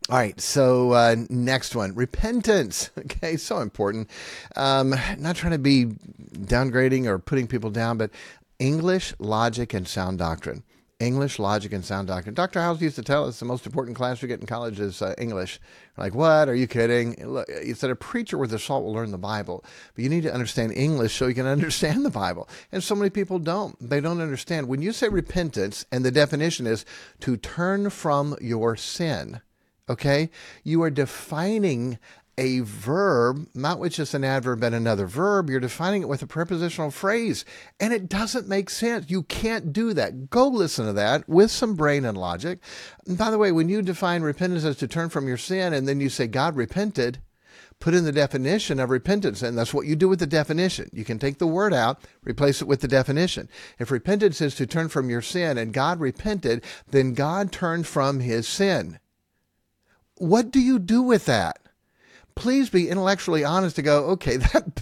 all 0.08 0.18
right, 0.20 0.40
so 0.40 0.92
uh, 0.92 1.16
next 1.30 1.76
one, 1.76 1.96
repentance. 1.96 2.92
Okay, 3.06 3.38
so 3.38 3.60
important. 3.60 4.10
Um, 4.56 4.94
not 5.18 5.36
trying 5.36 5.54
to 5.54 5.60
be 5.60 5.86
downgrading 5.86 7.06
or 7.06 7.18
putting 7.18 7.48
people 7.48 7.70
down, 7.70 7.98
but 7.98 8.12
English, 8.60 9.14
logic, 9.20 9.74
and 9.74 9.88
sound 9.88 10.18
doctrine. 10.20 10.64
English, 11.00 11.40
logic, 11.40 11.74
and 11.74 11.84
sound 11.84 12.08
doctrine. 12.08 12.34
Dr. 12.34 12.62
House 12.62 12.80
used 12.80 12.96
to 12.96 13.02
tell 13.02 13.28
us 13.28 13.40
the 13.40 13.46
most 13.46 13.66
important 13.66 13.98
class 13.98 14.22
we 14.22 14.30
get 14.30 14.40
in 14.40 14.46
college 14.46 14.80
is 14.80 15.02
uh, 15.02 15.14
English. 15.18 15.60
We're 15.98 16.06
like, 16.06 16.16
what? 16.16 16.48
Are 16.48 16.56
you 16.56 16.68
kidding? 16.68 17.16
He 17.64 17.74
said 17.74 17.90
a 17.90 17.96
preacher 17.98 18.38
with 18.38 18.54
a 18.54 18.60
salt 18.60 18.86
will 18.86 18.94
learn 18.94 19.12
the 19.12 19.18
Bible, 19.18 19.66
but 19.94 20.04
you 20.04 20.10
need 20.10 20.24
to 20.24 20.34
understand 20.34 20.72
English 20.72 21.14
so 21.14 21.28
you 21.28 21.36
can 21.36 21.46
understand 21.58 22.06
the 22.06 22.10
Bible. 22.10 22.48
And 22.72 22.82
so 22.82 22.96
many 22.96 23.10
people 23.10 23.40
don't. 23.40 23.78
They 23.82 24.00
don't 24.00 24.22
understand. 24.22 24.70
When 24.70 24.82
you 24.82 24.94
say 24.94 25.10
repentance, 25.10 25.86
and 25.92 26.06
the 26.06 26.12
definition 26.12 26.66
is 26.66 26.86
to 27.22 27.36
turn 27.36 27.90
from 27.90 28.38
your 28.40 28.78
sin, 28.78 29.42
okay, 29.90 30.30
you 30.64 30.82
are 30.82 30.90
defining 30.90 32.00
a 32.38 32.60
verb, 32.60 33.48
not 33.54 33.80
with 33.80 33.94
just 33.94 34.14
an 34.14 34.24
adverb 34.24 34.64
and 34.64 34.76
another 34.76 35.06
verb. 35.06 35.50
You're 35.50 35.60
defining 35.60 36.02
it 36.02 36.10
with 36.10 36.22
a 36.22 36.28
prepositional 36.28 36.92
phrase, 36.92 37.46
and 37.80 37.94
it 37.94 38.10
doesn't 38.10 38.48
make 38.48 38.70
sense. 38.70 39.10
You 39.10 39.24
can't 39.24 39.72
do 39.72 39.94
that. 39.94 40.30
Go 40.30 40.48
listen 40.48 40.86
to 40.86 40.94
that 40.94 41.28
with 41.30 41.52
some 41.52 41.76
brain 41.76 42.04
and 42.06 42.18
logic. 42.18 42.60
And 43.06 43.18
by 43.18 43.32
the 43.32 43.38
way, 43.38 43.52
when 43.52 43.70
you 43.70 43.82
define 43.82 44.22
repentance 44.22 44.66
as 44.66 44.78
to 44.78 44.88
turn 44.88 45.10
from 45.10 45.28
your 45.28 45.38
sin, 45.38 45.74
and 45.74 45.88
then 45.88 46.00
you 46.00 46.10
say 46.10 46.28
God 46.28 46.56
repented, 46.56 47.20
put 47.80 47.94
in 47.94 48.04
the 48.04 48.12
definition 48.12 48.80
of 48.80 48.90
repentance, 48.90 49.42
and 49.42 49.58
that's 49.58 49.74
what 49.74 49.86
you 49.86 49.96
do 49.96 50.10
with 50.10 50.20
the 50.20 50.28
definition. 50.28 50.90
You 50.92 51.06
can 51.06 51.20
take 51.20 51.40
the 51.40 51.48
word 51.48 51.74
out, 51.74 52.02
replace 52.24 52.62
it 52.62 52.68
with 52.68 52.82
the 52.82 52.88
definition. 52.88 53.50
If 53.80 53.92
repentance 53.92 54.42
is 54.42 54.56
to 54.56 54.68
turn 54.68 54.90
from 54.90 55.10
your 55.10 55.22
sin, 55.22 55.58
and 55.58 55.74
God 55.74 56.00
repented, 56.00 56.64
then 56.90 57.14
God 57.14 57.52
turned 57.52 57.88
from 57.88 58.20
his 58.20 58.48
sin. 58.48 59.00
What 60.18 60.52
do 60.52 60.60
you 60.60 60.80
do 60.80 61.02
with 61.02 61.26
that? 61.26 61.60
Please 62.36 62.70
be 62.70 62.90
intellectually 62.90 63.44
honest 63.44 63.76
to 63.78 63.82
go, 63.82 64.06
okay, 64.06 64.38
that, 64.54 64.82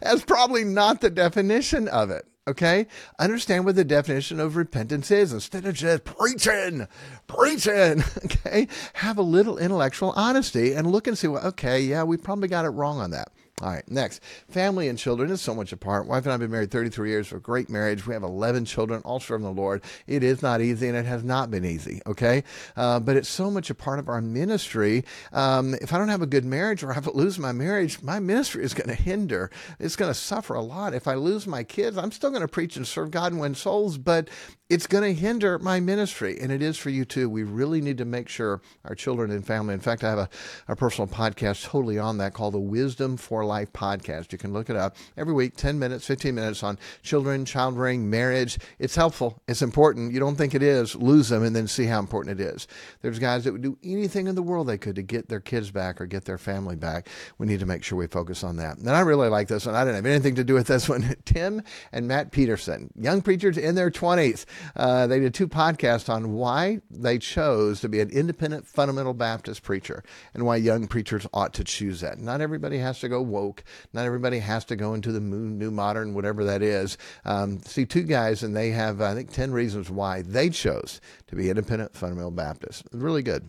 that's 0.00 0.24
probably 0.24 0.64
not 0.64 1.00
the 1.00 1.10
definition 1.10 1.88
of 1.88 2.10
it. 2.10 2.26
Okay? 2.48 2.86
Understand 3.18 3.64
what 3.64 3.76
the 3.76 3.84
definition 3.84 4.40
of 4.40 4.56
repentance 4.56 5.10
is 5.10 5.32
instead 5.32 5.66
of 5.66 5.74
just 5.74 6.04
preaching, 6.04 6.86
preaching. 7.26 8.02
Okay? 8.24 8.68
Have 8.94 9.18
a 9.18 9.22
little 9.22 9.58
intellectual 9.58 10.12
honesty 10.16 10.72
and 10.72 10.90
look 10.90 11.06
and 11.06 11.16
see, 11.16 11.28
well, 11.28 11.46
okay, 11.48 11.80
yeah, 11.80 12.02
we 12.02 12.16
probably 12.16 12.48
got 12.48 12.64
it 12.64 12.70
wrong 12.70 12.98
on 12.98 13.10
that. 13.10 13.30
All 13.60 13.68
right, 13.68 13.88
next. 13.90 14.22
Family 14.48 14.88
and 14.88 14.98
children 14.98 15.30
is 15.30 15.42
so 15.42 15.54
much 15.54 15.72
apart. 15.72 16.06
Wife 16.06 16.24
and 16.24 16.30
I 16.30 16.32
have 16.32 16.40
been 16.40 16.50
married 16.50 16.70
33 16.70 17.10
years 17.10 17.26
for 17.26 17.36
a 17.36 17.40
great 17.40 17.68
marriage. 17.68 18.06
We 18.06 18.14
have 18.14 18.22
11 18.22 18.64
children, 18.64 19.02
all 19.04 19.20
serving 19.20 19.44
the 19.44 19.52
Lord. 19.52 19.82
It 20.06 20.22
is 20.22 20.40
not 20.40 20.62
easy 20.62 20.88
and 20.88 20.96
it 20.96 21.04
has 21.04 21.22
not 21.22 21.50
been 21.50 21.66
easy, 21.66 22.00
okay? 22.06 22.42
Uh, 22.74 23.00
but 23.00 23.16
it's 23.16 23.28
so 23.28 23.50
much 23.50 23.68
a 23.68 23.74
part 23.74 23.98
of 23.98 24.08
our 24.08 24.22
ministry. 24.22 25.04
Um, 25.32 25.74
if 25.74 25.92
I 25.92 25.98
don't 25.98 26.08
have 26.08 26.22
a 26.22 26.26
good 26.26 26.46
marriage 26.46 26.82
or 26.82 26.90
if 26.90 27.06
I 27.06 27.10
lose 27.12 27.38
my 27.38 27.52
marriage, 27.52 28.02
my 28.02 28.18
ministry 28.18 28.64
is 28.64 28.72
going 28.72 28.88
to 28.88 28.94
hinder. 28.94 29.50
It's 29.78 29.96
going 29.96 30.10
to 30.10 30.18
suffer 30.18 30.54
a 30.54 30.62
lot. 30.62 30.94
If 30.94 31.06
I 31.06 31.14
lose 31.14 31.46
my 31.46 31.62
kids, 31.62 31.98
I'm 31.98 32.12
still 32.12 32.30
going 32.30 32.42
to 32.42 32.48
preach 32.48 32.76
and 32.76 32.86
serve 32.86 33.10
God 33.10 33.32
and 33.32 33.40
win 33.40 33.54
souls, 33.54 33.98
but 33.98 34.30
it's 34.70 34.86
going 34.86 35.02
to 35.02 35.20
hinder 35.20 35.58
my 35.58 35.80
ministry, 35.80 36.38
and 36.40 36.52
it 36.52 36.62
is 36.62 36.78
for 36.78 36.90
you 36.90 37.04
too. 37.04 37.28
We 37.28 37.42
really 37.42 37.80
need 37.80 37.98
to 37.98 38.04
make 38.04 38.28
sure 38.28 38.62
our 38.84 38.94
children 38.94 39.32
and 39.32 39.44
family. 39.44 39.74
In 39.74 39.80
fact, 39.80 40.04
I 40.04 40.10
have 40.10 40.18
a, 40.18 40.28
a 40.68 40.76
personal 40.76 41.08
podcast 41.08 41.64
totally 41.64 41.98
on 41.98 42.18
that 42.18 42.34
called 42.34 42.54
the 42.54 42.60
Wisdom 42.60 43.16
for 43.16 43.44
Life 43.50 43.72
podcast. 43.72 44.30
You 44.30 44.38
can 44.38 44.52
look 44.52 44.70
it 44.70 44.76
up 44.76 44.96
every 45.16 45.34
week, 45.34 45.56
10 45.56 45.76
minutes, 45.76 46.06
15 46.06 46.32
minutes 46.32 46.62
on 46.62 46.78
children, 47.02 47.44
child 47.44 47.76
rearing, 47.76 48.08
marriage. 48.08 48.58
It's 48.78 48.94
helpful. 48.94 49.42
It's 49.48 49.60
important. 49.60 50.12
You 50.12 50.20
don't 50.20 50.36
think 50.36 50.54
it 50.54 50.62
is, 50.62 50.94
lose 50.94 51.30
them 51.30 51.42
and 51.42 51.54
then 51.56 51.66
see 51.66 51.86
how 51.86 51.98
important 51.98 52.40
it 52.40 52.44
is. 52.44 52.68
There's 53.02 53.18
guys 53.18 53.42
that 53.42 53.52
would 53.52 53.62
do 53.62 53.76
anything 53.82 54.28
in 54.28 54.36
the 54.36 54.42
world 54.42 54.68
they 54.68 54.78
could 54.78 54.94
to 54.94 55.02
get 55.02 55.28
their 55.28 55.40
kids 55.40 55.72
back 55.72 56.00
or 56.00 56.06
get 56.06 56.26
their 56.26 56.38
family 56.38 56.76
back. 56.76 57.08
We 57.38 57.48
need 57.48 57.58
to 57.58 57.66
make 57.66 57.82
sure 57.82 57.98
we 57.98 58.06
focus 58.06 58.44
on 58.44 58.56
that. 58.58 58.78
And 58.78 58.88
I 58.88 59.00
really 59.00 59.28
like 59.28 59.48
this 59.48 59.66
one. 59.66 59.74
I 59.74 59.84
didn't 59.84 59.96
have 59.96 60.06
anything 60.06 60.36
to 60.36 60.44
do 60.44 60.54
with 60.54 60.68
this 60.68 60.88
one. 60.88 61.16
Tim 61.24 61.62
and 61.90 62.06
Matt 62.06 62.30
Peterson, 62.30 62.90
young 62.94 63.20
preachers 63.20 63.58
in 63.58 63.74
their 63.74 63.90
20s. 63.90 64.44
Uh, 64.76 65.08
they 65.08 65.18
did 65.18 65.34
two 65.34 65.48
podcasts 65.48 66.08
on 66.08 66.34
why 66.34 66.80
they 66.90 67.18
chose 67.18 67.80
to 67.80 67.88
be 67.88 68.00
an 68.00 68.10
independent 68.10 68.66
fundamental 68.66 69.14
Baptist 69.14 69.62
preacher 69.62 70.04
and 70.34 70.46
why 70.46 70.56
young 70.56 70.86
preachers 70.86 71.26
ought 71.32 71.52
to 71.54 71.64
choose 71.64 72.00
that. 72.00 72.18
Not 72.18 72.40
everybody 72.40 72.78
has 72.78 73.00
to 73.00 73.08
go 73.08 73.20
woke. 73.30 73.64
Not 73.92 74.06
everybody 74.06 74.38
has 74.40 74.64
to 74.66 74.76
go 74.76 74.94
into 74.94 75.12
the 75.12 75.20
new 75.20 75.70
modern, 75.70 76.14
whatever 76.14 76.44
that 76.44 76.62
is. 76.62 76.98
Um, 77.24 77.60
see, 77.62 77.86
two 77.86 78.02
guys, 78.02 78.42
and 78.42 78.56
they 78.56 78.70
have, 78.70 79.00
I 79.00 79.14
think, 79.14 79.32
10 79.32 79.52
reasons 79.52 79.90
why 79.90 80.22
they 80.22 80.50
chose 80.50 81.00
to 81.28 81.36
be 81.36 81.50
independent 81.50 81.94
fundamental 81.94 82.30
Baptists. 82.30 82.82
Really 82.92 83.22
good. 83.22 83.48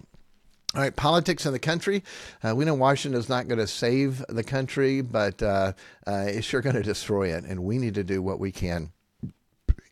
All 0.74 0.82
right, 0.82 0.96
politics 0.96 1.46
in 1.46 1.52
the 1.52 1.60
country. 1.60 2.02
Uh, 2.42 2.56
we 2.56 2.64
know 2.64 2.74
Washington 2.74 3.20
is 3.20 3.28
not 3.28 3.50
going 3.50 3.60
to 3.60 3.68
save 3.68 4.24
the 4.30 4.44
country, 4.44 5.02
but 5.02 5.44
uh, 5.44 5.74
uh, 6.08 6.26
it's 6.28 6.48
sure 6.48 6.62
going 6.62 6.76
to 6.78 6.84
destroy 6.84 7.34
it, 7.34 7.44
and 7.44 7.64
we 7.64 7.78
need 7.78 7.96
to 7.96 8.04
do 8.04 8.22
what 8.22 8.40
we 8.40 8.52
can 8.52 8.92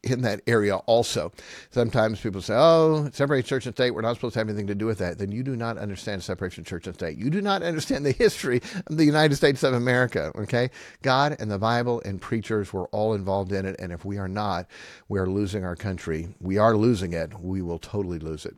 in 0.03 0.21
that 0.21 0.41
area 0.47 0.77
also. 0.77 1.31
Sometimes 1.71 2.21
people 2.21 2.41
say, 2.41 2.55
oh, 2.55 3.09
separate 3.11 3.45
church 3.45 3.65
and 3.65 3.75
state, 3.75 3.91
we're 3.91 4.01
not 4.01 4.15
supposed 4.15 4.33
to 4.33 4.39
have 4.39 4.47
anything 4.47 4.67
to 4.67 4.75
do 4.75 4.85
with 4.85 4.97
that. 4.99 5.17
Then 5.17 5.31
you 5.31 5.43
do 5.43 5.55
not 5.55 5.77
understand 5.77 6.23
separation 6.23 6.61
of 6.61 6.67
church 6.67 6.87
and 6.87 6.95
state. 6.95 7.17
You 7.17 7.29
do 7.29 7.41
not 7.41 7.63
understand 7.63 8.05
the 8.05 8.11
history 8.11 8.61
of 8.87 8.97
the 8.97 9.05
United 9.05 9.35
States 9.35 9.63
of 9.63 9.73
America, 9.73 10.31
okay? 10.35 10.69
God 11.01 11.35
and 11.39 11.51
the 11.51 11.59
Bible 11.59 12.01
and 12.05 12.21
preachers 12.21 12.71
were 12.71 12.87
all 12.87 13.13
involved 13.13 13.51
in 13.51 13.65
it, 13.65 13.75
and 13.79 13.91
if 13.91 14.05
we 14.05 14.17
are 14.17 14.29
not, 14.29 14.67
we 15.09 15.19
are 15.19 15.27
losing 15.27 15.65
our 15.65 15.75
country. 15.75 16.29
We 16.39 16.57
are 16.57 16.75
losing 16.75 17.13
it. 17.13 17.39
We 17.39 17.61
will 17.61 17.79
totally 17.79 18.19
lose 18.19 18.45
it. 18.45 18.55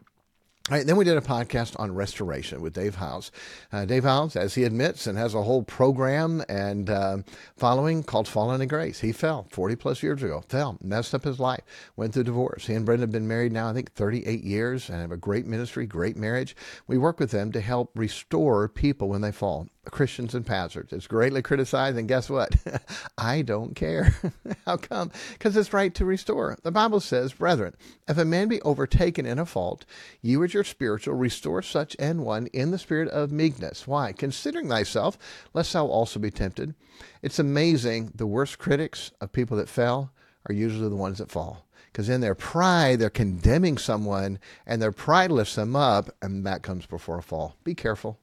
All 0.72 0.78
right, 0.78 0.88
then 0.88 0.96
we 0.96 1.04
did 1.04 1.18
a 1.18 1.22
podcast 1.22 1.78
on 1.82 1.94
restoration 1.94 2.62
with 2.62 2.72
Dave 2.72 2.96
Hyles. 2.96 3.30
Uh, 3.74 3.84
Dave 3.84 4.04
Hyles, 4.04 4.38
as 4.38 4.56
he 4.56 4.64
admits, 4.64 5.06
and 5.06 5.18
has 5.18 5.34
a 5.34 5.42
whole 5.42 5.64
program 5.64 6.42
and 6.48 6.90
uh, 6.90 7.18
following 7.58 8.04
called 8.04 8.26
Fallen 8.26 8.62
in 8.62 8.70
Grace. 8.70 9.02
He 9.02 9.12
fell 9.12 9.48
40 9.50 9.76
plus 9.76 10.02
years 10.02 10.24
ago, 10.24 10.46
fell, 10.48 10.78
messed 10.82 11.14
up 11.14 11.26
his 11.26 11.42
life, 11.42 11.60
went 11.98 12.14
through 12.14 12.24
divorce. 12.24 12.68
He 12.68 12.74
and 12.74 12.86
Brenda 12.86 13.02
have 13.02 13.12
been 13.12 13.28
married 13.28 13.52
now, 13.52 13.70
I 13.70 13.74
think, 13.74 13.92
38 13.96 14.46
years 14.46 14.88
and 14.88 15.02
have 15.02 15.12
a 15.12 15.18
great 15.18 15.46
ministry, 15.46 15.86
great 15.86 16.16
marriage. 16.16 16.56
We 16.88 16.98
work 16.98 17.20
with 17.20 17.32
them 17.32 17.52
to 17.52 17.60
help 17.60 17.92
restore 17.94 18.70
people 18.70 19.10
when 19.10 19.20
they 19.20 19.34
fall. 19.34 19.68
Christians 19.90 20.36
and 20.36 20.46
pastors. 20.46 20.90
It's 20.92 21.08
greatly 21.08 21.42
criticized, 21.42 21.98
and 21.98 22.08
guess 22.08 22.30
what? 22.30 22.56
I 23.18 23.42
don't 23.42 23.76
care. 23.76 24.14
How 24.66 24.78
come? 24.78 25.12
Because 25.34 25.58
it's 25.58 25.74
right 25.74 25.94
to 25.96 26.06
restore. 26.06 26.58
The 26.62 26.72
Bible 26.72 27.00
says, 27.00 27.34
Brethren, 27.34 27.74
if 28.08 28.18
a 28.18 28.26
man 28.26 28.48
be 28.48 28.62
overtaken 28.62 29.26
in 29.26 29.40
a 29.40 29.46
fault, 29.46 29.86
you 30.22 30.44
as 30.44 30.54
your 30.54 30.64
spiritual 30.64 31.16
restore 31.16 31.64
such 31.64 31.96
an 31.98 32.22
one 32.22 32.48
in 32.48 32.70
the 32.72 32.78
spirit 32.78 33.10
of 33.10 33.32
meekness. 33.32 33.88
Why? 33.88 34.14
Considering 34.14 34.70
thyself, 34.70 35.18
lest 35.54 35.74
thou 35.74 35.88
also 35.88 36.20
be 36.20 36.30
tempted. 36.30 36.76
It's 37.24 37.40
amazing. 37.40 38.12
The 38.14 38.28
worst 38.28 38.60
critics 38.60 39.12
of 39.20 39.32
people 39.32 39.58
that 39.58 39.70
fell 39.70 40.12
are 40.48 40.54
usually 40.54 40.90
the 40.90 40.96
ones 40.96 41.18
that 41.18 41.32
fall 41.32 41.66
because 41.92 42.08
in 42.08 42.22
their 42.22 42.36
pride, 42.36 43.00
they're 43.00 43.10
condemning 43.10 43.78
someone, 43.78 44.40
and 44.66 44.82
their 44.82 44.94
pride 44.94 45.30
lifts 45.30 45.56
them 45.56 45.76
up, 45.76 46.10
and 46.22 46.46
that 46.46 46.64
comes 46.64 46.86
before 46.86 47.18
a 47.18 47.24
fall. 47.24 47.56
Be 47.66 47.76
careful. 47.76 48.18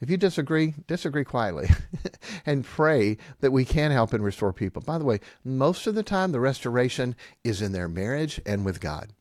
If 0.00 0.10
you 0.10 0.16
disagree, 0.16 0.74
disagree 0.86 1.24
quietly 1.24 1.68
and 2.46 2.64
pray 2.64 3.16
that 3.40 3.50
we 3.50 3.64
can 3.64 3.90
help 3.90 4.12
and 4.12 4.22
restore 4.22 4.52
people. 4.52 4.82
By 4.82 4.98
the 4.98 5.04
way, 5.04 5.20
most 5.44 5.86
of 5.86 5.94
the 5.94 6.02
time, 6.02 6.32
the 6.32 6.40
restoration 6.40 7.16
is 7.42 7.60
in 7.60 7.72
their 7.72 7.88
marriage 7.88 8.40
and 8.46 8.64
with 8.64 8.80
God. 8.80 9.12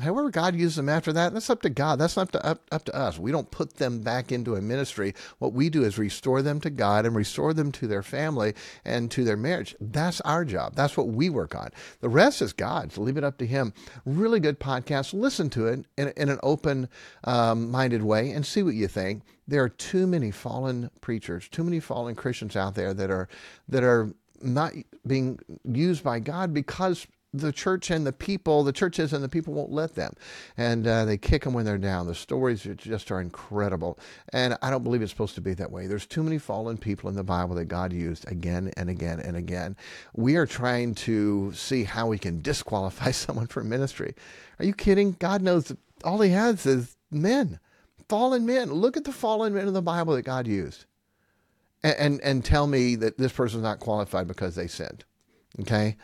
However, 0.00 0.30
God 0.30 0.54
uses 0.54 0.76
them 0.76 0.88
after 0.88 1.12
that, 1.12 1.32
that's 1.32 1.50
up 1.50 1.62
to 1.62 1.70
God. 1.70 1.98
That's 1.98 2.16
not 2.16 2.32
to, 2.32 2.44
up, 2.44 2.62
up 2.72 2.84
to 2.84 2.96
us. 2.96 3.18
We 3.18 3.32
don't 3.32 3.50
put 3.50 3.76
them 3.76 4.00
back 4.00 4.32
into 4.32 4.54
a 4.54 4.60
ministry. 4.60 5.14
What 5.38 5.52
we 5.52 5.70
do 5.70 5.84
is 5.84 5.98
restore 5.98 6.42
them 6.42 6.60
to 6.62 6.70
God 6.70 7.06
and 7.06 7.14
restore 7.14 7.54
them 7.54 7.72
to 7.72 7.86
their 7.86 8.02
family 8.02 8.54
and 8.84 9.10
to 9.10 9.24
their 9.24 9.36
marriage. 9.36 9.76
That's 9.80 10.20
our 10.22 10.44
job. 10.44 10.74
That's 10.74 10.96
what 10.96 11.08
we 11.08 11.30
work 11.30 11.54
on. 11.54 11.70
The 12.00 12.08
rest 12.08 12.42
is 12.42 12.52
God's. 12.52 12.98
Leave 12.98 13.16
it 13.16 13.24
up 13.24 13.38
to 13.38 13.46
Him. 13.46 13.72
Really 14.04 14.40
good 14.40 14.58
podcast. 14.58 15.12
Listen 15.12 15.50
to 15.50 15.66
it 15.66 15.84
in, 15.96 16.08
in 16.16 16.28
an 16.28 16.40
open 16.42 16.88
um, 17.24 17.70
minded 17.70 18.02
way 18.02 18.30
and 18.30 18.44
see 18.44 18.62
what 18.62 18.74
you 18.74 18.88
think. 18.88 19.22
There 19.46 19.62
are 19.62 19.68
too 19.68 20.06
many 20.06 20.30
fallen 20.30 20.90
preachers, 21.00 21.48
too 21.48 21.64
many 21.64 21.80
fallen 21.80 22.14
Christians 22.14 22.56
out 22.56 22.74
there 22.74 22.94
that 22.94 23.10
are 23.10 23.28
that 23.68 23.82
are 23.82 24.14
not 24.42 24.72
being 25.06 25.38
used 25.64 26.02
by 26.02 26.18
God 26.20 26.54
because 26.54 27.06
the 27.32 27.52
church 27.52 27.90
and 27.90 28.06
the 28.06 28.12
people, 28.12 28.64
the 28.64 28.72
churches 28.72 29.12
and 29.12 29.22
the 29.22 29.28
people 29.28 29.54
won't 29.54 29.70
let 29.70 29.94
them. 29.94 30.14
And 30.56 30.86
uh, 30.86 31.04
they 31.04 31.16
kick 31.16 31.44
them 31.44 31.54
when 31.54 31.64
they're 31.64 31.78
down. 31.78 32.06
The 32.06 32.14
stories 32.14 32.66
are 32.66 32.74
just 32.74 33.10
are 33.10 33.20
incredible. 33.20 33.98
And 34.32 34.58
I 34.62 34.70
don't 34.70 34.82
believe 34.82 35.02
it's 35.02 35.12
supposed 35.12 35.36
to 35.36 35.40
be 35.40 35.54
that 35.54 35.70
way. 35.70 35.86
There's 35.86 36.06
too 36.06 36.22
many 36.22 36.38
fallen 36.38 36.76
people 36.76 37.08
in 37.08 37.16
the 37.16 37.24
Bible 37.24 37.54
that 37.56 37.66
God 37.66 37.92
used 37.92 38.30
again 38.30 38.72
and 38.76 38.90
again 38.90 39.20
and 39.20 39.36
again. 39.36 39.76
We 40.14 40.36
are 40.36 40.46
trying 40.46 40.94
to 40.96 41.52
see 41.52 41.84
how 41.84 42.08
we 42.08 42.18
can 42.18 42.40
disqualify 42.42 43.10
someone 43.12 43.46
from 43.46 43.68
ministry. 43.68 44.14
Are 44.58 44.64
you 44.64 44.74
kidding? 44.74 45.16
God 45.18 45.42
knows 45.42 45.72
all 46.02 46.20
he 46.20 46.30
has 46.30 46.66
is 46.66 46.96
men, 47.10 47.60
fallen 48.08 48.44
men. 48.44 48.72
Look 48.72 48.96
at 48.96 49.04
the 49.04 49.12
fallen 49.12 49.54
men 49.54 49.68
in 49.68 49.74
the 49.74 49.82
Bible 49.82 50.14
that 50.14 50.22
God 50.22 50.46
used. 50.46 50.86
And, 51.82 51.96
and, 51.98 52.20
and 52.22 52.44
tell 52.44 52.66
me 52.66 52.96
that 52.96 53.16
this 53.18 53.32
person's 53.32 53.62
not 53.62 53.80
qualified 53.80 54.28
because 54.28 54.54
they 54.54 54.66
sinned. 54.66 55.04
Okay? 55.58 55.96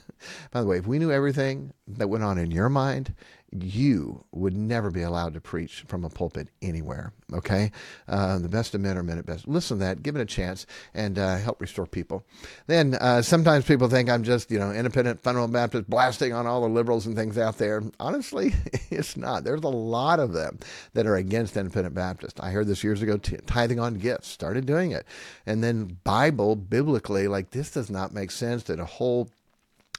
By 0.50 0.62
the 0.62 0.66
way, 0.66 0.78
if 0.78 0.86
we 0.86 0.98
knew 0.98 1.12
everything 1.12 1.72
that 1.86 2.08
went 2.08 2.24
on 2.24 2.38
in 2.38 2.50
your 2.50 2.68
mind, 2.68 3.14
you 3.62 4.24
would 4.32 4.56
never 4.56 4.90
be 4.90 5.02
allowed 5.02 5.34
to 5.34 5.40
preach 5.40 5.84
from 5.86 6.04
a 6.04 6.10
pulpit 6.10 6.48
anywhere. 6.60 7.12
Okay? 7.32 7.70
Uh, 8.08 8.38
the 8.38 8.48
best 8.48 8.74
of 8.74 8.80
men 8.80 8.98
are 8.98 9.02
men 9.02 9.18
at 9.18 9.26
best. 9.26 9.46
Listen 9.46 9.78
to 9.78 9.84
that, 9.84 10.02
give 10.02 10.16
it 10.16 10.20
a 10.20 10.26
chance, 10.26 10.66
and 10.92 11.18
uh, 11.18 11.36
help 11.36 11.60
restore 11.60 11.86
people. 11.86 12.24
Then 12.66 12.94
uh, 12.94 13.22
sometimes 13.22 13.64
people 13.64 13.88
think 13.88 14.10
I'm 14.10 14.24
just, 14.24 14.50
you 14.50 14.58
know, 14.58 14.72
independent 14.72 15.22
fundamental 15.22 15.52
Baptist 15.52 15.88
blasting 15.88 16.32
on 16.32 16.46
all 16.46 16.62
the 16.62 16.68
liberals 16.68 17.06
and 17.06 17.16
things 17.16 17.38
out 17.38 17.58
there. 17.58 17.82
Honestly, 18.00 18.54
it's 18.90 19.16
not. 19.16 19.44
There's 19.44 19.62
a 19.62 19.68
lot 19.68 20.20
of 20.20 20.32
them 20.32 20.58
that 20.94 21.06
are 21.06 21.16
against 21.16 21.56
independent 21.56 21.94
Baptist. 21.94 22.40
I 22.42 22.50
heard 22.50 22.66
this 22.66 22.84
years 22.84 23.02
ago, 23.02 23.16
tithing 23.18 23.78
on 23.78 23.94
gifts, 23.94 24.28
started 24.28 24.66
doing 24.66 24.90
it. 24.90 25.06
And 25.46 25.62
then 25.62 25.98
Bible, 26.04 26.56
biblically, 26.56 27.28
like 27.28 27.50
this 27.50 27.70
does 27.70 27.90
not 27.90 28.12
make 28.12 28.30
sense 28.30 28.64
that 28.64 28.80
a 28.80 28.84
whole 28.84 29.30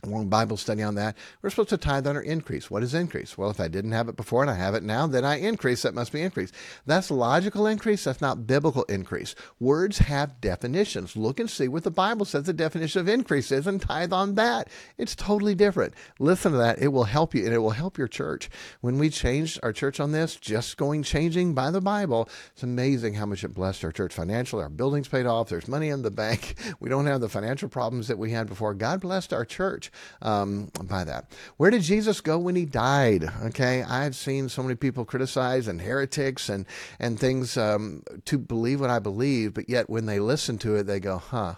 long 0.03 0.29
Bible 0.29 0.57
study 0.57 0.83
on 0.83 0.95
that. 0.95 1.17
We're 1.41 1.49
supposed 1.49 1.69
to 1.69 1.77
tithe 1.77 2.07
on 2.07 2.15
our 2.15 2.21
increase. 2.21 2.69
What 2.69 2.83
is 2.83 2.93
increase? 2.93 3.37
Well, 3.37 3.49
if 3.49 3.59
I 3.59 3.67
didn't 3.67 3.91
have 3.91 4.09
it 4.09 4.15
before 4.15 4.41
and 4.41 4.51
I 4.51 4.55
have 4.55 4.75
it 4.75 4.83
now, 4.83 5.07
then 5.07 5.25
I 5.25 5.39
increase. 5.39 5.81
That 5.81 5.93
must 5.93 6.11
be 6.11 6.21
increase. 6.21 6.51
That's 6.85 7.11
logical 7.11 7.67
increase. 7.67 8.03
That's 8.03 8.21
not 8.21 8.47
biblical 8.47 8.83
increase. 8.83 9.35
Words 9.59 9.99
have 9.99 10.39
definitions. 10.41 11.15
Look 11.15 11.39
and 11.39 11.49
see 11.49 11.67
what 11.67 11.83
the 11.83 11.91
Bible 11.91 12.25
says 12.25 12.43
the 12.43 12.53
definition 12.53 13.01
of 13.01 13.07
increase 13.07 13.51
is 13.51 13.67
and 13.67 13.81
tithe 13.81 14.13
on 14.13 14.35
that. 14.35 14.69
It's 14.97 15.15
totally 15.15 15.55
different. 15.55 15.93
Listen 16.19 16.51
to 16.51 16.57
that. 16.59 16.79
It 16.79 16.89
will 16.89 17.05
help 17.05 17.33
you 17.33 17.45
and 17.45 17.53
it 17.53 17.59
will 17.59 17.71
help 17.71 17.97
your 17.97 18.07
church. 18.07 18.49
When 18.81 18.99
we 18.99 19.09
changed 19.09 19.59
our 19.63 19.73
church 19.73 19.99
on 19.99 20.11
this, 20.11 20.35
just 20.35 20.77
going 20.77 21.03
changing 21.03 21.53
by 21.53 21.71
the 21.71 21.81
Bible, 21.81 22.29
it's 22.53 22.63
amazing 22.63 23.15
how 23.15 23.25
much 23.25 23.43
it 23.43 23.53
blessed 23.53 23.83
our 23.83 23.91
church 23.91 24.13
financially. 24.13 24.63
Our 24.63 24.69
buildings 24.69 25.07
paid 25.07 25.25
off. 25.25 25.49
There's 25.49 25.67
money 25.67 25.89
in 25.89 26.01
the 26.01 26.11
bank. 26.11 26.55
We 26.79 26.89
don't 26.89 27.05
have 27.05 27.21
the 27.21 27.29
financial 27.29 27.69
problems 27.69 28.09
that 28.09 28.17
we 28.17 28.31
had 28.31 28.47
before. 28.47 28.73
God 28.73 29.01
blessed 29.01 29.33
our 29.33 29.45
church 29.45 29.84
um, 30.21 30.71
by 30.83 31.03
that. 31.03 31.31
Where 31.57 31.71
did 31.71 31.81
Jesus 31.81 32.21
go 32.21 32.37
when 32.37 32.55
he 32.55 32.65
died? 32.65 33.29
Okay, 33.45 33.83
I've 33.83 34.15
seen 34.15 34.49
so 34.49 34.61
many 34.61 34.75
people 34.75 35.05
criticize 35.05 35.67
and 35.67 35.81
heretics 35.81 36.49
and 36.49 36.65
and 36.99 37.19
things 37.19 37.57
um, 37.57 38.03
to 38.25 38.37
believe 38.37 38.81
what 38.81 38.89
I 38.89 38.99
believe, 38.99 39.53
but 39.53 39.69
yet 39.69 39.89
when 39.89 40.05
they 40.05 40.19
listen 40.19 40.57
to 40.59 40.75
it, 40.75 40.83
they 40.83 40.99
go, 40.99 41.17
"Huh." 41.17 41.55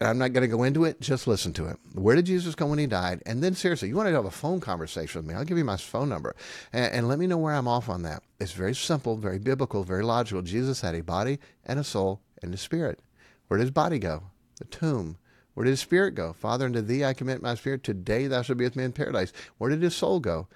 I'm 0.00 0.16
not 0.16 0.32
going 0.32 0.48
to 0.48 0.56
go 0.56 0.62
into 0.62 0.84
it. 0.84 1.00
Just 1.00 1.26
listen 1.26 1.52
to 1.54 1.66
it. 1.66 1.76
Where 1.92 2.16
did 2.16 2.24
Jesus 2.24 2.54
go 2.54 2.66
when 2.66 2.78
he 2.78 2.86
died? 2.86 3.22
And 3.26 3.42
then, 3.42 3.54
seriously, 3.54 3.88
you 3.88 3.96
want 3.96 4.08
to 4.08 4.14
have 4.14 4.24
a 4.24 4.30
phone 4.30 4.60
conversation 4.60 5.18
with 5.18 5.28
me? 5.28 5.34
I'll 5.34 5.44
give 5.44 5.58
you 5.58 5.64
my 5.64 5.76
phone 5.76 6.08
number 6.08 6.34
and, 6.72 6.92
and, 6.92 7.08
let 7.08 7.18
me 7.18 7.26
know 7.26 7.36
where 7.36 7.54
I'm 7.54 7.68
off 7.68 7.90
on 7.90 8.02
that. 8.04 8.22
It's 8.40 8.52
very 8.52 8.74
simple, 8.74 9.16
very 9.16 9.38
biblical, 9.38 9.84
very 9.84 10.02
logical. 10.02 10.40
Jesus 10.40 10.80
had 10.80 10.94
a 10.94 11.02
body 11.02 11.38
and 11.66 11.78
a 11.78 11.84
soul 11.84 12.22
and 12.42 12.54
a 12.54 12.56
spirit. 12.56 13.00
Where 13.48 13.58
did 13.58 13.64
his 13.64 13.70
body 13.70 13.98
go? 13.98 14.22
The 14.58 14.64
tomb. 14.64 15.18
Where 15.58 15.64
did 15.64 15.70
his 15.70 15.80
spirit 15.80 16.14
go? 16.14 16.34
Father, 16.34 16.66
unto 16.66 16.80
thee 16.80 17.04
I 17.04 17.14
commit 17.14 17.42
my 17.42 17.56
spirit. 17.56 17.82
Today 17.82 18.28
thou 18.28 18.42
shalt 18.42 18.58
be 18.58 18.64
with 18.64 18.76
me 18.76 18.84
in 18.84 18.92
paradise. 18.92 19.32
Where 19.56 19.70
did 19.70 19.82
his 19.82 19.96
soul 19.96 20.20
go? 20.20 20.46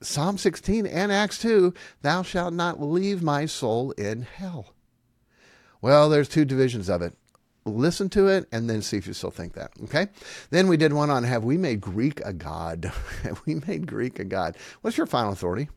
Psalm 0.00 0.38
16 0.38 0.86
and 0.86 1.10
Acts 1.10 1.38
2 1.38 1.74
Thou 2.00 2.22
shalt 2.22 2.54
not 2.54 2.80
leave 2.80 3.20
my 3.20 3.46
soul 3.46 3.90
in 3.98 4.22
hell. 4.22 4.74
Well, 5.82 6.08
there's 6.08 6.28
two 6.28 6.44
divisions 6.44 6.88
of 6.88 7.02
it. 7.02 7.14
Listen 7.64 8.08
to 8.10 8.28
it 8.28 8.46
and 8.52 8.70
then 8.70 8.80
see 8.80 8.96
if 8.96 9.08
you 9.08 9.12
still 9.12 9.32
think 9.32 9.54
that. 9.54 9.72
Okay? 9.82 10.06
Then 10.50 10.68
we 10.68 10.76
did 10.76 10.92
one 10.92 11.10
on 11.10 11.24
Have 11.24 11.42
we 11.42 11.56
made 11.56 11.80
Greek 11.80 12.20
a 12.24 12.32
God? 12.32 12.92
have 13.24 13.42
we 13.44 13.56
made 13.56 13.88
Greek 13.88 14.20
a 14.20 14.24
God? 14.24 14.56
What's 14.82 14.98
your 14.98 15.06
final 15.06 15.32
authority? 15.32 15.68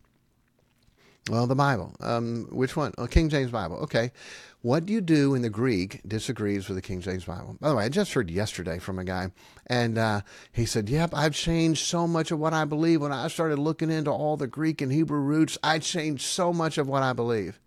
Well, 1.31 1.47
the 1.47 1.55
Bible. 1.55 1.95
Um, 1.99 2.47
which 2.51 2.75
one? 2.75 2.93
Oh, 2.99 3.07
King 3.07 3.29
James 3.29 3.49
Bible. 3.49 3.77
Okay. 3.77 4.11
What 4.63 4.85
do 4.85 4.93
you 4.93 5.01
do 5.01 5.31
when 5.31 5.41
the 5.41 5.49
Greek 5.49 5.99
disagrees 6.07 6.69
with 6.69 6.77
the 6.77 6.81
King 6.81 7.01
James 7.01 7.25
Bible? 7.25 7.57
By 7.59 7.67
the 7.67 7.75
way, 7.75 7.83
I 7.83 7.89
just 7.89 8.13
heard 8.13 8.31
yesterday 8.31 8.79
from 8.79 8.97
a 8.97 9.03
guy, 9.03 9.29
and 9.67 9.97
uh, 9.97 10.21
he 10.53 10.65
said, 10.65 10.87
Yep, 10.87 11.09
I've 11.13 11.35
changed 11.35 11.85
so 11.85 12.07
much 12.07 12.31
of 12.31 12.39
what 12.39 12.53
I 12.53 12.63
believe. 12.63 13.01
When 13.01 13.11
I 13.11 13.27
started 13.27 13.59
looking 13.59 13.91
into 13.91 14.09
all 14.09 14.37
the 14.37 14.47
Greek 14.47 14.81
and 14.81 14.89
Hebrew 14.89 15.19
roots, 15.19 15.57
I 15.61 15.79
changed 15.79 16.23
so 16.23 16.53
much 16.53 16.77
of 16.77 16.87
what 16.87 17.03
I 17.03 17.11
believe. 17.11 17.59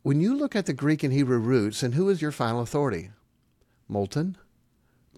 When 0.00 0.22
you 0.22 0.34
look 0.34 0.56
at 0.56 0.64
the 0.64 0.72
Greek 0.72 1.02
and 1.02 1.12
Hebrew 1.12 1.36
roots, 1.36 1.82
and 1.82 1.92
who 1.92 2.08
is 2.08 2.22
your 2.22 2.32
final 2.32 2.62
authority? 2.62 3.10
Moulton, 3.86 4.38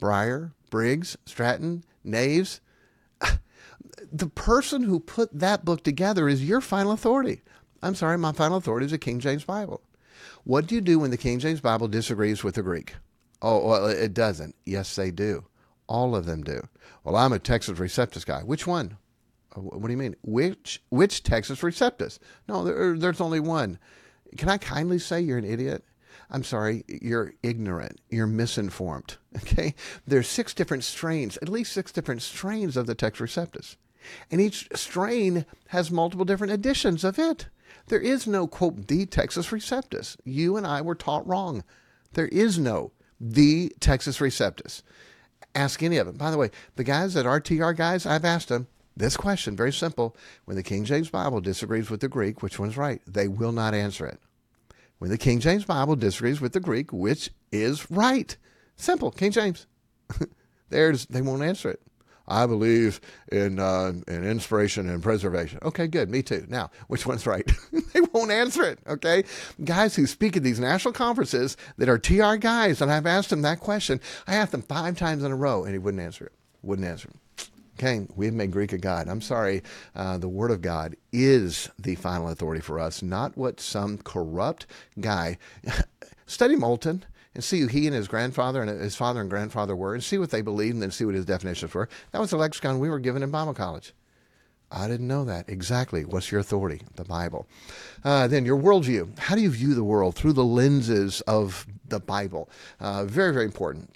Brier, 0.01 0.51
Briggs, 0.69 1.17
Stratton, 1.27 1.85
Naves. 2.03 2.61
The 4.13 4.27
person 4.27 4.83
who 4.83 4.99
put 4.99 5.33
that 5.33 5.65
book 5.65 5.85
together 5.85 6.29
is 6.29 6.45
your 6.45 6.61
final 6.61 6.91
authority. 6.91 7.43
I'm 7.83 7.95
sorry, 7.95 8.19
my 8.19 8.33
final 8.33 8.57
authority 8.57 8.87
is 8.87 8.93
the 8.93 8.99
King 8.99 9.21
James 9.21 9.45
Bible. 9.45 9.81
What 10.45 10.67
do 10.67 10.75
you 10.75 10.81
do 10.81 10.99
when 10.99 11.11
the 11.11 11.17
King 11.17 11.39
James 11.39 11.61
Bible 11.61 11.89
disagrees 11.89 12.45
with 12.45 12.55
the 12.55 12.63
Greek? 12.63 12.95
Oh, 13.43 13.67
well, 13.67 13.87
it 13.87 14.15
doesn't. 14.15 14.55
Yes, 14.65 14.95
they 14.97 15.11
do. 15.11 15.45
All 15.87 16.17
of 16.17 16.25
them 16.25 16.43
do. 16.43 16.67
Well, 17.03 17.17
I'm 17.17 17.33
a 17.33 17.39
Textus 17.39 17.77
Receptus 17.77 18.25
guy. 18.25 18.41
Which 18.41 18.67
one? 18.67 18.97
Uh, 19.55 19.61
what 19.61 19.87
do 19.87 19.93
you 19.93 19.99
mean? 19.99 20.17
Which 20.23 20.83
which 20.89 21.23
Textus 21.23 21.61
Receptus? 21.63 22.19
No, 22.49 22.65
there, 22.65 22.97
there's 22.97 23.21
only 23.21 23.41
one. 23.41 23.79
Can 24.39 24.49
I 24.49 24.57
kindly 24.57 24.99
say 24.99 25.21
you're 25.21 25.39
an 25.39 25.45
idiot? 25.45 25.85
I'm 26.31 26.43
sorry, 26.43 26.85
you're 26.89 27.35
ignorant. 27.43 28.01
You're 28.09 28.27
misinformed. 28.27 29.17
Okay? 29.37 29.75
There's 30.07 30.29
six 30.29 30.55
different 30.55 30.85
strains, 30.85 31.37
at 31.43 31.49
least 31.49 31.73
six 31.73 31.91
different 31.91 32.23
strains 32.23 32.77
of 32.77 32.87
the 32.87 32.95
Textus 32.95 33.17
Receptus. 33.17 33.77
And 34.31 34.41
each 34.41 34.69
strain 34.75 35.45
has 35.69 35.91
multiple 35.91 36.25
different 36.25 36.53
editions 36.53 37.03
of 37.03 37.19
it. 37.19 37.49
There 37.89 38.01
is 38.01 38.27
no, 38.27 38.47
quote, 38.47 38.87
the 38.87 39.07
Textus 39.07 39.51
Receptus. 39.51 40.17
You 40.25 40.57
and 40.57 40.67
I 40.67 40.81
were 40.81 40.95
taught 40.95 41.27
wrong. 41.27 41.65
There 42.13 42.29
is 42.29 42.59
no 42.59 42.93
the 43.21 43.73
Textus 43.81 44.21
Receptus. 44.21 44.83
Ask 45.55 45.83
any 45.83 45.99
of 45.99 46.07
them. 46.07 46.17
By 46.17 46.31
the 46.31 46.39
way, 46.39 46.51
the 46.77 46.85
guys 46.85 47.15
that 47.15 47.27
are 47.27 47.41
TR 47.41 47.73
guys, 47.73 48.07
I've 48.07 48.25
asked 48.25 48.49
them 48.49 48.67
this 48.97 49.17
question, 49.17 49.57
very 49.57 49.73
simple. 49.73 50.17
When 50.45 50.57
the 50.57 50.63
King 50.63 50.85
James 50.85 51.11
Bible 51.11 51.41
disagrees 51.41 51.91
with 51.91 52.01
the 52.01 52.09
Greek, 52.09 52.43
which 52.43 52.59
one's 52.59 52.77
right? 52.77 53.03
They 53.07 53.29
will 53.29 53.53
not 53.53 53.75
answer 53.75 54.07
it. 54.07 54.21
When 54.99 55.11
the 55.11 55.19
King 55.19 55.41
James 55.41 55.65
Bible 55.65 55.97
disagrees 55.97 56.41
with 56.41 56.53
the 56.53 56.61
Greek, 56.61 56.93
which 56.93 57.31
is 57.51 57.91
right? 57.91 58.37
Simple, 58.77 59.11
King 59.11 59.33
James. 59.33 59.67
There's, 60.71 61.07
they 61.07 61.23
won't 61.23 61.43
answer 61.43 61.71
it. 61.71 61.83
I 62.27 62.47
believe 62.47 63.01
in 63.31 63.59
uh, 63.59 63.93
in 64.09 64.25
inspiration 64.25 64.89
and 64.89 65.03
preservation. 65.03 65.59
Okay, 65.63 65.87
good. 65.87 66.09
Me 66.09 66.23
too. 66.23 66.47
Now, 66.49 66.71
which 66.89 67.07
one's 67.07 67.27
right? 67.27 67.51
they 67.93 68.01
won't 68.13 68.31
answer 68.31 68.63
it. 68.63 68.79
Okay, 68.87 69.25
guys 69.65 69.95
who 69.95 70.07
speak 70.07 70.37
at 70.37 70.43
these 70.43 70.61
national 70.61 70.95
conferences 70.95 71.57
that 71.77 71.89
are 71.89 71.99
TR 71.99 72.37
guys, 72.37 72.81
and 72.81 72.91
I've 72.91 73.07
asked 73.07 73.31
them 73.31 73.43
that 73.43 73.61
question. 73.61 74.01
I 74.27 74.37
asked 74.37 74.53
them 74.53 74.63
five 74.63 74.97
times 74.97 75.23
in 75.23 75.33
a 75.33 75.37
row, 75.37 75.65
and 75.65 75.73
he 75.73 75.79
wouldn't 75.79 76.03
answer 76.03 76.27
it. 76.27 76.33
Wouldn't 76.63 76.89
answer 76.89 77.09
it. 77.09 77.17
Okay, 77.79 78.07
we've 78.15 78.33
made 78.33 78.53
Greek 78.53 78.73
a 78.73 78.79
God. 78.79 79.09
I'm 79.09 79.21
sorry. 79.21 79.63
Uh, 79.97 80.17
the 80.17 80.29
Word 80.29 80.53
of 80.53 80.63
God 80.63 80.95
is 81.13 81.69
the 81.79 81.97
final 81.97 82.29
authority 82.29 82.61
for 82.61 82.79
us, 82.79 83.03
not 83.03 83.37
what 83.37 83.61
some 83.61 83.99
corrupt 83.99 84.67
guy. 85.01 85.39
Study 86.27 86.57
Moulton 86.57 87.05
and 87.35 87.43
see 87.43 87.61
who 87.61 87.67
he 87.67 87.87
and 87.87 87.95
his 87.95 88.09
grandfather 88.09 88.63
and 88.63 88.71
his 88.81 88.97
father 88.97 89.21
and 89.21 89.31
grandfather 89.31 89.75
were 89.75 89.95
and 89.95 90.05
see 90.05 90.19
what 90.19 90.31
they 90.31 90.43
believed 90.43 90.75
and 90.75 90.83
then 90.83 90.91
see 90.91 91.05
what 91.05 91.15
his 91.15 91.25
definitions 91.27 91.75
were. 91.75 91.89
That 92.13 92.21
was 92.21 92.31
the 92.31 92.37
lexicon 92.37 92.79
we 92.79 92.91
were 92.91 93.01
given 93.01 93.23
in 93.23 93.31
Bible 93.31 93.55
college. 93.55 93.93
I 94.71 94.89
didn't 94.89 95.07
know 95.07 95.25
that. 95.25 95.49
Exactly. 95.49 96.05
What's 96.05 96.33
your 96.33 96.41
authority? 96.41 96.83
The 96.97 97.05
Bible. 97.05 97.47
Uh, 98.03 98.27
then 98.27 98.45
your 98.45 98.59
worldview. 98.59 99.19
How 99.19 99.35
do 99.37 99.41
you 99.41 99.51
view 99.51 99.75
the 99.75 99.85
world 99.85 100.17
through 100.17 100.33
the 100.33 100.45
lenses 100.45 101.21
of 101.23 101.67
the 101.89 102.01
Bible? 102.01 102.51
Uh, 102.81 103.05
very, 103.05 103.33
very 103.33 103.45
important. 103.45 103.91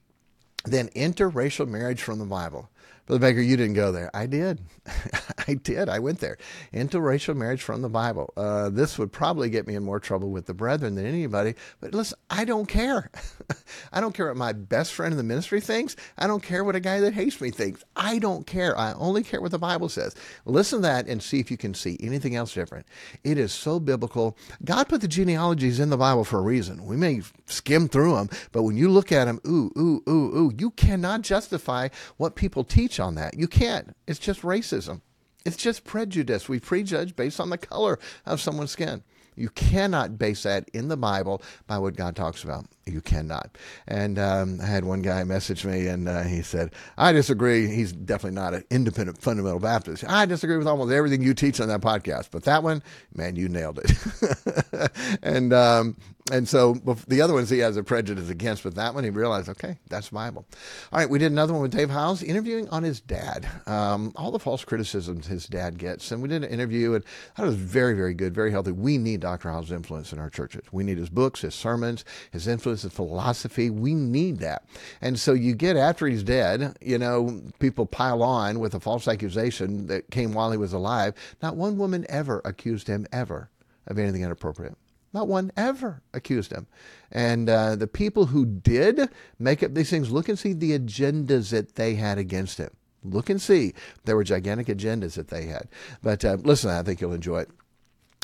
Then 0.64 0.88
interracial 0.90 1.66
marriage 1.66 2.03
from 2.03 2.18
the 2.18 2.24
Bible. 2.24 2.70
Brother 3.07 3.20
Baker, 3.20 3.40
you 3.40 3.57
didn't 3.57 3.74
go 3.74 3.90
there. 3.90 4.11
I 4.14 4.27
did. 4.27 4.61
I 5.49 5.55
did. 5.55 5.89
I 5.89 5.99
went 5.99 6.21
there. 6.21 6.37
Interracial 6.75 7.35
marriage 7.35 7.63
from 7.63 7.81
the 7.81 7.89
Bible. 7.89 8.35
Uh, 8.37 8.69
this 8.69 8.99
would 8.99 9.11
probably 9.11 9.49
get 9.49 9.67
me 9.67 9.75
in 9.75 9.83
more 9.83 9.99
trouble 9.99 10.31
with 10.31 10.45
the 10.45 10.53
brethren 10.53 10.95
than 10.95 11.07
anybody. 11.07 11.55
But 11.81 11.95
listen, 11.95 12.19
I 12.29 12.45
don't 12.45 12.67
care. 12.67 13.11
I 13.93 14.01
don't 14.01 14.15
care 14.15 14.27
what 14.27 14.37
my 14.37 14.53
best 14.53 14.93
friend 14.93 15.11
in 15.11 15.17
the 15.17 15.25
ministry 15.25 15.63
thinks. 15.63 15.97
I 16.19 16.27
don't 16.27 16.43
care 16.43 16.65
what 16.65 16.77
a 16.77 16.81
guy 16.81 17.01
that 17.01 17.15
hates 17.15 17.41
me 17.41 17.51
thinks. 17.51 17.83
I 17.97 18.19
don't 18.19 18.47
care. 18.47 18.77
I 18.79 18.93
only 18.93 19.23
care 19.23 19.41
what 19.41 19.51
the 19.51 19.59
Bible 19.59 19.89
says. 19.89 20.15
Listen 20.45 20.81
to 20.81 20.83
that 20.83 21.07
and 21.07 21.23
see 21.23 21.41
if 21.41 21.51
you 21.51 21.57
can 21.57 21.73
see 21.73 21.97
anything 22.01 22.37
else 22.37 22.53
different. 22.53 22.87
It 23.25 23.39
is 23.39 23.51
so 23.51 23.81
biblical. 23.81 24.37
God 24.67 24.87
put 24.91 25.01
the 25.01 25.09
genealogies 25.09 25.81
in 25.81 25.89
the 25.89 25.97
Bible 25.97 26.25
for 26.25 26.41
a 26.41 26.43
reason. 26.43 26.85
We 26.85 26.97
may 26.97 27.23
skim 27.47 27.89
through 27.89 28.17
them, 28.17 28.29
but 28.53 28.65
when 28.65 28.77
you 28.77 28.91
look 28.91 29.13
at 29.13 29.25
them, 29.25 29.41
ooh, 29.47 29.73
ooh, 29.79 30.03
ooh, 30.07 30.37
ooh, 30.37 30.53
you 30.59 30.73
cannot 30.73 31.23
justify 31.23 31.89
what 32.19 32.37
people 32.37 32.65
teach 32.65 33.01
on 33.01 33.15
that. 33.15 33.39
You 33.39 33.49
can't. 33.49 33.97
It's 34.07 34.19
just 34.19 34.43
racism. 34.43 35.01
It's 35.49 35.57
just 35.57 35.85
prejudice. 35.85 36.47
We 36.47 36.61
prejudge 36.61 37.17
based 37.17 37.41
on 37.41 37.49
the 37.49 37.57
color 37.57 37.99
of 38.27 38.39
someone's 38.39 38.71
skin. 38.71 39.03
You 39.35 39.49
cannot 39.49 40.19
base 40.19 40.43
that 40.43 40.69
in 40.75 40.89
the 40.89 40.97
Bible 40.97 41.41
by 41.67 41.79
what 41.79 41.97
God 41.97 42.15
talks 42.15 42.45
about. 42.45 42.67
You 42.85 43.01
cannot. 43.01 43.57
And 43.87 44.19
um, 44.19 44.61
I 44.61 44.67
had 44.67 44.85
one 44.85 45.01
guy 45.01 45.25
message 45.25 45.65
me 45.65 45.87
and 45.87 46.07
uh, 46.07 46.25
he 46.25 46.43
said, 46.43 46.75
I 46.99 47.13
disagree. 47.13 47.67
He's 47.67 47.93
definitely 47.93 48.35
not 48.35 48.53
an 48.53 48.65
independent 48.69 49.23
fundamental 49.23 49.59
Baptist. 49.59 50.05
I 50.07 50.27
disagree 50.27 50.59
with 50.59 50.67
almost 50.67 50.93
everything 50.93 51.23
you 51.23 51.33
teach 51.33 51.63
on 51.63 51.69
that 51.69 51.81
podcast. 51.81 52.29
But 52.31 52.45
that 52.45 52.63
one, 52.63 52.83
man, 53.15 53.37
you 53.37 53.49
nailed 53.49 53.81
it. 53.83 54.91
and 55.23 55.55
um, 55.55 55.97
and 56.31 56.49
so 56.49 56.75
the 57.07 57.21
other 57.21 57.35
ones 57.35 57.51
he 57.51 57.59
has 57.59 57.77
a 57.77 57.83
prejudice 57.83 58.29
against, 58.29 58.62
but 58.62 58.75
that 58.75 58.95
one 58.95 59.05
he 59.05 59.11
realized, 59.11 59.49
okay, 59.49 59.79
that's 59.88 60.11
Bible. 60.11 60.47
All 60.93 60.99
right, 60.99 61.09
we 61.09 61.19
did 61.19 61.33
another 61.33 61.53
one 61.53 61.62
with 61.62 61.71
Dave 61.71 61.91
Hyles 61.91 62.23
interviewing 62.23 62.69
on 62.69 62.83
his 62.83 63.01
dad. 63.01 63.49
Um, 63.67 64.12
all 64.17 64.31
the 64.31 64.38
false 64.38 64.64
criticisms 64.64 65.27
his 65.27 65.47
dad 65.47 65.79
gets. 65.79 66.11
And 66.11 66.23
we 66.23 66.29
did 66.29 66.45
an 66.45 66.51
interview, 66.51 66.95
and 66.95 67.05
that 67.37 67.47
was 67.47 67.55
very, 67.55 67.95
very 67.95 68.14
good, 68.14 68.35
very 68.35 68.51
healthy. 68.51 68.73
We 68.73 68.99
need 68.99 69.21
Dr. 69.21 69.51
Hyles' 69.51 69.73
influence 69.73 70.12
in 70.12 70.19
our 70.19 70.31
churches. 70.31 70.64
We 70.73 70.85
need 70.85 70.99
his 70.99 71.11
books, 71.11 71.41
his 71.41 71.55
sermons, 71.55 72.05
his 72.31 72.47
influence, 72.47 72.83
his 72.83 72.93
philosophy. 72.93 73.71
We 73.71 73.95
need 73.95 74.38
that. 74.38 74.64
And 75.01 75.19
so 75.19 75.33
you 75.33 75.55
get 75.55 75.77
after 75.77 76.07
he's 76.07 76.23
dead, 76.23 76.77
you 76.81 76.99
know, 76.99 77.41
people 77.59 77.87
pile 77.87 78.23
on 78.23 78.59
with 78.59 78.75
a 78.75 78.81
false 78.81 79.09
accusation 79.09 79.87
that 79.87 80.11
came 80.11 80.33
while 80.33 80.51
he 80.51 80.59
was 80.59 80.73
alive. 80.73 81.14
Not 81.43 81.57
one 81.57 81.79
woman 81.79 82.07
ever 82.09 82.43
accused 82.45 82.88
him, 82.88 83.07
ever, 83.12 83.51
of 83.87 83.99
anything 83.99 84.23
inappropriate. 84.23 84.77
Not 85.12 85.29
one 85.29 85.51
ever 85.57 86.03
accused 86.12 86.53
him. 86.53 86.66
And 87.11 87.49
uh, 87.49 87.77
the 87.77 87.87
people 87.87 88.27
who 88.27 88.44
did 88.44 89.09
make 89.38 89.62
up 89.62 89.75
these 89.75 89.90
things, 89.90 90.11
look 90.11 90.29
and 90.29 90.38
see 90.38 90.53
the 90.53 90.79
agendas 90.79 91.51
that 91.51 91.77
they 91.77 91.94
had 91.94 92.18
against 92.18 92.59
him. 92.59 92.71
Look 93.03 93.31
and 93.31 93.40
see. 93.40 93.75
There 94.05 94.16
were 94.16 94.25
gigantic 94.25 94.66
agendas 94.66 95.14
that 95.14 95.29
they 95.29 95.47
had. 95.47 95.68
But 96.03 96.25
uh, 96.25 96.37
listen, 96.42 96.71
I 96.71 96.83
think 96.83 97.01
you'll 97.01 97.14
enjoy 97.14 97.40
it. 97.40 97.51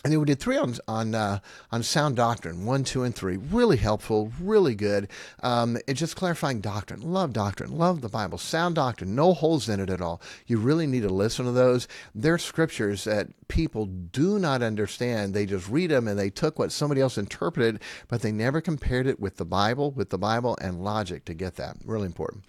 And 0.05 0.12
then 0.12 0.21
we 0.21 0.27
did 0.27 0.38
three 0.38 0.59
on 0.59 0.77
on 0.87 1.14
uh, 1.14 1.38
on 1.73 1.83
sound 1.83 2.17
doctrine, 2.17 2.67
one, 2.67 2.85
two, 2.85 3.05
and 3.05 3.14
three. 3.14 3.38
Really 3.38 3.79
helpful, 3.79 4.31
really 4.38 4.75
good. 4.75 5.09
Um, 5.43 5.79
it's 5.87 5.99
just 5.99 6.14
clarifying 6.14 6.61
doctrine. 6.61 7.01
Love 7.01 7.33
doctrine. 7.33 7.73
Love 7.73 8.03
the 8.03 8.11
Bible. 8.11 8.37
Sound 8.37 8.75
doctrine. 8.75 9.14
No 9.14 9.33
holes 9.33 9.67
in 9.67 9.81
it 9.81 9.88
at 9.88 10.03
all. 10.03 10.21
You 10.47 10.59
really 10.59 10.87
need 10.87 11.05
to 11.05 11.09
listen 11.09 11.47
to 11.47 11.53
those. 11.53 11.88
They're 12.14 12.37
scriptures 12.37 13.05
that 13.05 13.29
people 13.49 13.87
do 13.87 14.38
not 14.38 14.62
understand. 14.62 15.33
They 15.33 15.47
just 15.47 15.71
read 15.71 15.90
them 15.90 16.07
and 16.07 16.19
they 16.19 16.29
took 16.29 16.59
what 16.59 16.71
somebody 16.71 17.01
else 17.01 17.17
interpreted, 17.17 17.81
but 18.09 18.21
they 18.21 18.33
never 18.33 18.61
compared 18.61 19.07
it 19.07 19.19
with 19.19 19.38
the 19.38 19.47
Bible, 19.47 19.90
with 19.90 20.11
the 20.11 20.19
Bible 20.19 20.59
and 20.61 20.85
logic 20.85 21.25
to 21.25 21.35
get 21.35 21.57
that. 21.57 21.79
Really 21.83 22.07
important. 22.07 22.45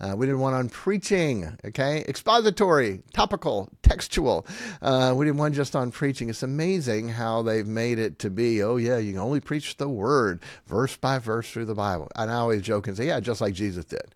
Uh, 0.00 0.14
we 0.16 0.26
did 0.26 0.34
one 0.34 0.54
on 0.54 0.68
preaching, 0.68 1.58
okay? 1.62 2.02
Expository, 2.08 3.02
topical, 3.12 3.68
textual. 3.82 4.46
Uh, 4.80 5.12
we 5.14 5.26
did 5.26 5.36
one 5.36 5.52
just 5.52 5.76
on 5.76 5.90
preaching. 5.90 6.30
It's 6.30 6.42
amazing 6.42 6.99
how 7.08 7.42
they've 7.42 7.66
made 7.66 7.98
it 7.98 8.18
to 8.20 8.30
be, 8.30 8.62
oh, 8.62 8.76
yeah, 8.76 8.98
you 8.98 9.12
can 9.12 9.20
only 9.20 9.40
preach 9.40 9.76
the 9.76 9.88
word 9.88 10.42
verse 10.66 10.96
by 10.96 11.18
verse 11.18 11.50
through 11.50 11.64
the 11.64 11.74
Bible. 11.74 12.08
And 12.14 12.30
I 12.30 12.34
always 12.34 12.62
joke 12.62 12.86
and 12.86 12.96
say, 12.96 13.06
yeah, 13.06 13.20
just 13.20 13.40
like 13.40 13.54
Jesus 13.54 13.84
did. 13.84 14.14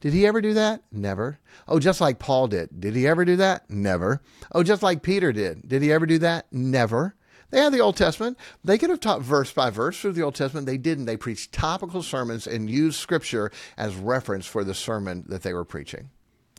Did 0.00 0.12
he 0.12 0.26
ever 0.26 0.40
do 0.40 0.54
that? 0.54 0.82
Never. 0.92 1.38
Oh, 1.66 1.78
just 1.78 2.00
like 2.00 2.18
Paul 2.18 2.48
did. 2.48 2.80
Did 2.80 2.94
he 2.94 3.06
ever 3.06 3.24
do 3.24 3.36
that? 3.36 3.70
Never. 3.70 4.20
Oh, 4.52 4.62
just 4.62 4.82
like 4.82 5.02
Peter 5.02 5.32
did. 5.32 5.66
Did 5.66 5.82
he 5.82 5.90
ever 5.90 6.06
do 6.06 6.18
that? 6.18 6.46
Never. 6.52 7.14
They 7.50 7.60
had 7.60 7.72
the 7.72 7.80
Old 7.80 7.96
Testament. 7.96 8.36
They 8.64 8.76
could 8.76 8.90
have 8.90 9.00
taught 9.00 9.22
verse 9.22 9.52
by 9.52 9.70
verse 9.70 9.98
through 9.98 10.12
the 10.12 10.22
Old 10.22 10.34
Testament. 10.34 10.66
They 10.66 10.78
didn't. 10.78 11.06
They 11.06 11.16
preached 11.16 11.52
topical 11.52 12.02
sermons 12.02 12.46
and 12.46 12.68
used 12.68 12.98
Scripture 12.98 13.50
as 13.76 13.94
reference 13.94 14.46
for 14.46 14.64
the 14.64 14.74
sermon 14.74 15.24
that 15.28 15.42
they 15.42 15.54
were 15.54 15.64
preaching. 15.64 16.10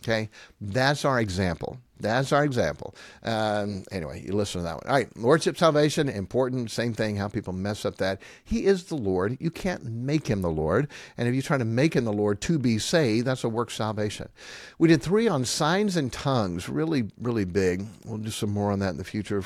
Okay, 0.07 0.29
that's 0.61 1.03
our 1.03 1.19
example. 1.19 1.79
That's 1.99 2.31
our 2.31 2.45
example. 2.45 2.95
Um, 3.23 3.83
anyway, 3.91 4.23
you 4.25 4.33
listen 4.33 4.61
to 4.61 4.63
that 4.63 4.75
one. 4.75 4.83
All 4.87 4.93
right, 4.93 5.17
Lordship 5.17 5.57
salvation, 5.57 6.07
important. 6.07 6.71
Same 6.71 6.93
thing, 6.93 7.17
how 7.17 7.27
people 7.27 7.51
mess 7.51 7.83
up 7.85 7.97
that. 7.97 8.21
He 8.43 8.65
is 8.65 8.85
the 8.85 8.95
Lord. 8.95 9.35
You 9.41 9.51
can't 9.51 9.83
make 9.83 10.27
him 10.27 10.41
the 10.41 10.49
Lord. 10.49 10.87
And 11.17 11.27
if 11.27 11.35
you 11.35 11.41
try 11.41 11.57
to 11.57 11.65
make 11.65 11.95
him 11.95 12.05
the 12.05 12.13
Lord 12.13 12.39
to 12.41 12.57
be 12.57 12.77
saved, 12.77 13.27
that's 13.27 13.43
a 13.43 13.49
work 13.49 13.69
salvation. 13.69 14.29
We 14.77 14.87
did 14.87 15.01
three 15.01 15.27
on 15.27 15.43
signs 15.43 15.97
and 15.97 16.13
tongues, 16.13 16.69
really, 16.69 17.09
really 17.19 17.45
big. 17.45 17.85
We'll 18.05 18.19
do 18.19 18.29
some 18.29 18.51
more 18.51 18.71
on 18.71 18.79
that 18.79 18.91
in 18.91 18.97
the 18.97 19.03
future 19.03 19.43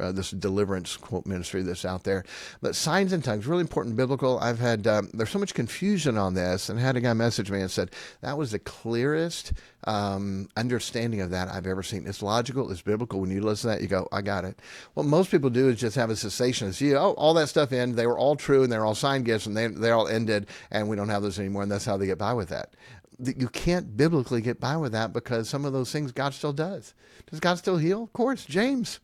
uh, 0.00 0.12
this 0.12 0.30
deliverance 0.30 0.96
quote 0.96 1.26
ministry 1.26 1.62
that's 1.62 1.84
out 1.84 2.04
there. 2.04 2.24
But 2.60 2.74
signs 2.74 3.12
and 3.12 3.22
tongues, 3.22 3.46
really 3.46 3.60
important 3.60 3.96
biblical. 3.96 4.38
I've 4.38 4.58
had 4.58 4.86
um, 4.86 5.10
there's 5.14 5.30
so 5.30 5.38
much 5.38 5.54
confusion 5.54 6.18
on 6.18 6.34
this, 6.34 6.68
and 6.68 6.78
I 6.78 6.82
had 6.82 6.96
a 6.96 7.00
guy 7.00 7.12
message 7.12 7.50
me 7.50 7.60
and 7.60 7.70
said 7.70 7.90
that 8.20 8.38
was 8.38 8.52
the 8.52 8.58
clearest 8.58 9.52
um, 9.84 10.48
understanding 10.56 11.20
of 11.20 11.30
that 11.30 11.48
I've 11.48 11.66
ever 11.66 11.82
seen. 11.82 12.06
It's 12.06 12.22
logical, 12.22 12.70
it's 12.70 12.82
biblical. 12.82 13.20
When 13.20 13.30
you 13.30 13.40
listen 13.40 13.70
to 13.70 13.76
that, 13.76 13.82
you 13.82 13.88
go, 13.88 14.08
I 14.12 14.22
got 14.22 14.44
it. 14.44 14.58
What 14.94 15.06
most 15.06 15.30
people 15.30 15.50
do 15.50 15.68
is 15.68 15.80
just 15.80 15.96
have 15.96 16.10
a 16.10 16.14
cessationist 16.14 16.78
view. 16.78 16.96
Oh, 16.96 17.12
all 17.12 17.34
that 17.34 17.48
stuff 17.48 17.72
ended. 17.72 17.96
They 17.96 18.06
were 18.06 18.18
all 18.18 18.36
true 18.36 18.62
and 18.62 18.72
they're 18.72 18.84
all 18.84 18.94
sign 18.94 19.22
gifts 19.22 19.46
and 19.46 19.56
they, 19.56 19.66
they 19.66 19.90
all 19.90 20.08
ended 20.08 20.46
and 20.70 20.88
we 20.88 20.96
don't 20.96 21.08
have 21.08 21.22
those 21.22 21.38
anymore. 21.38 21.62
And 21.62 21.72
that's 21.72 21.84
how 21.84 21.96
they 21.96 22.06
get 22.06 22.18
by 22.18 22.32
with 22.32 22.48
that. 22.50 22.74
You 23.18 23.48
can't 23.48 23.96
biblically 23.96 24.40
get 24.40 24.58
by 24.58 24.76
with 24.76 24.92
that 24.92 25.12
because 25.12 25.48
some 25.48 25.64
of 25.64 25.72
those 25.72 25.92
things 25.92 26.12
God 26.12 26.34
still 26.34 26.52
does. 26.52 26.94
Does 27.30 27.40
God 27.40 27.58
still 27.58 27.76
heal? 27.76 28.04
Of 28.04 28.12
course. 28.12 28.44
James. 28.44 29.00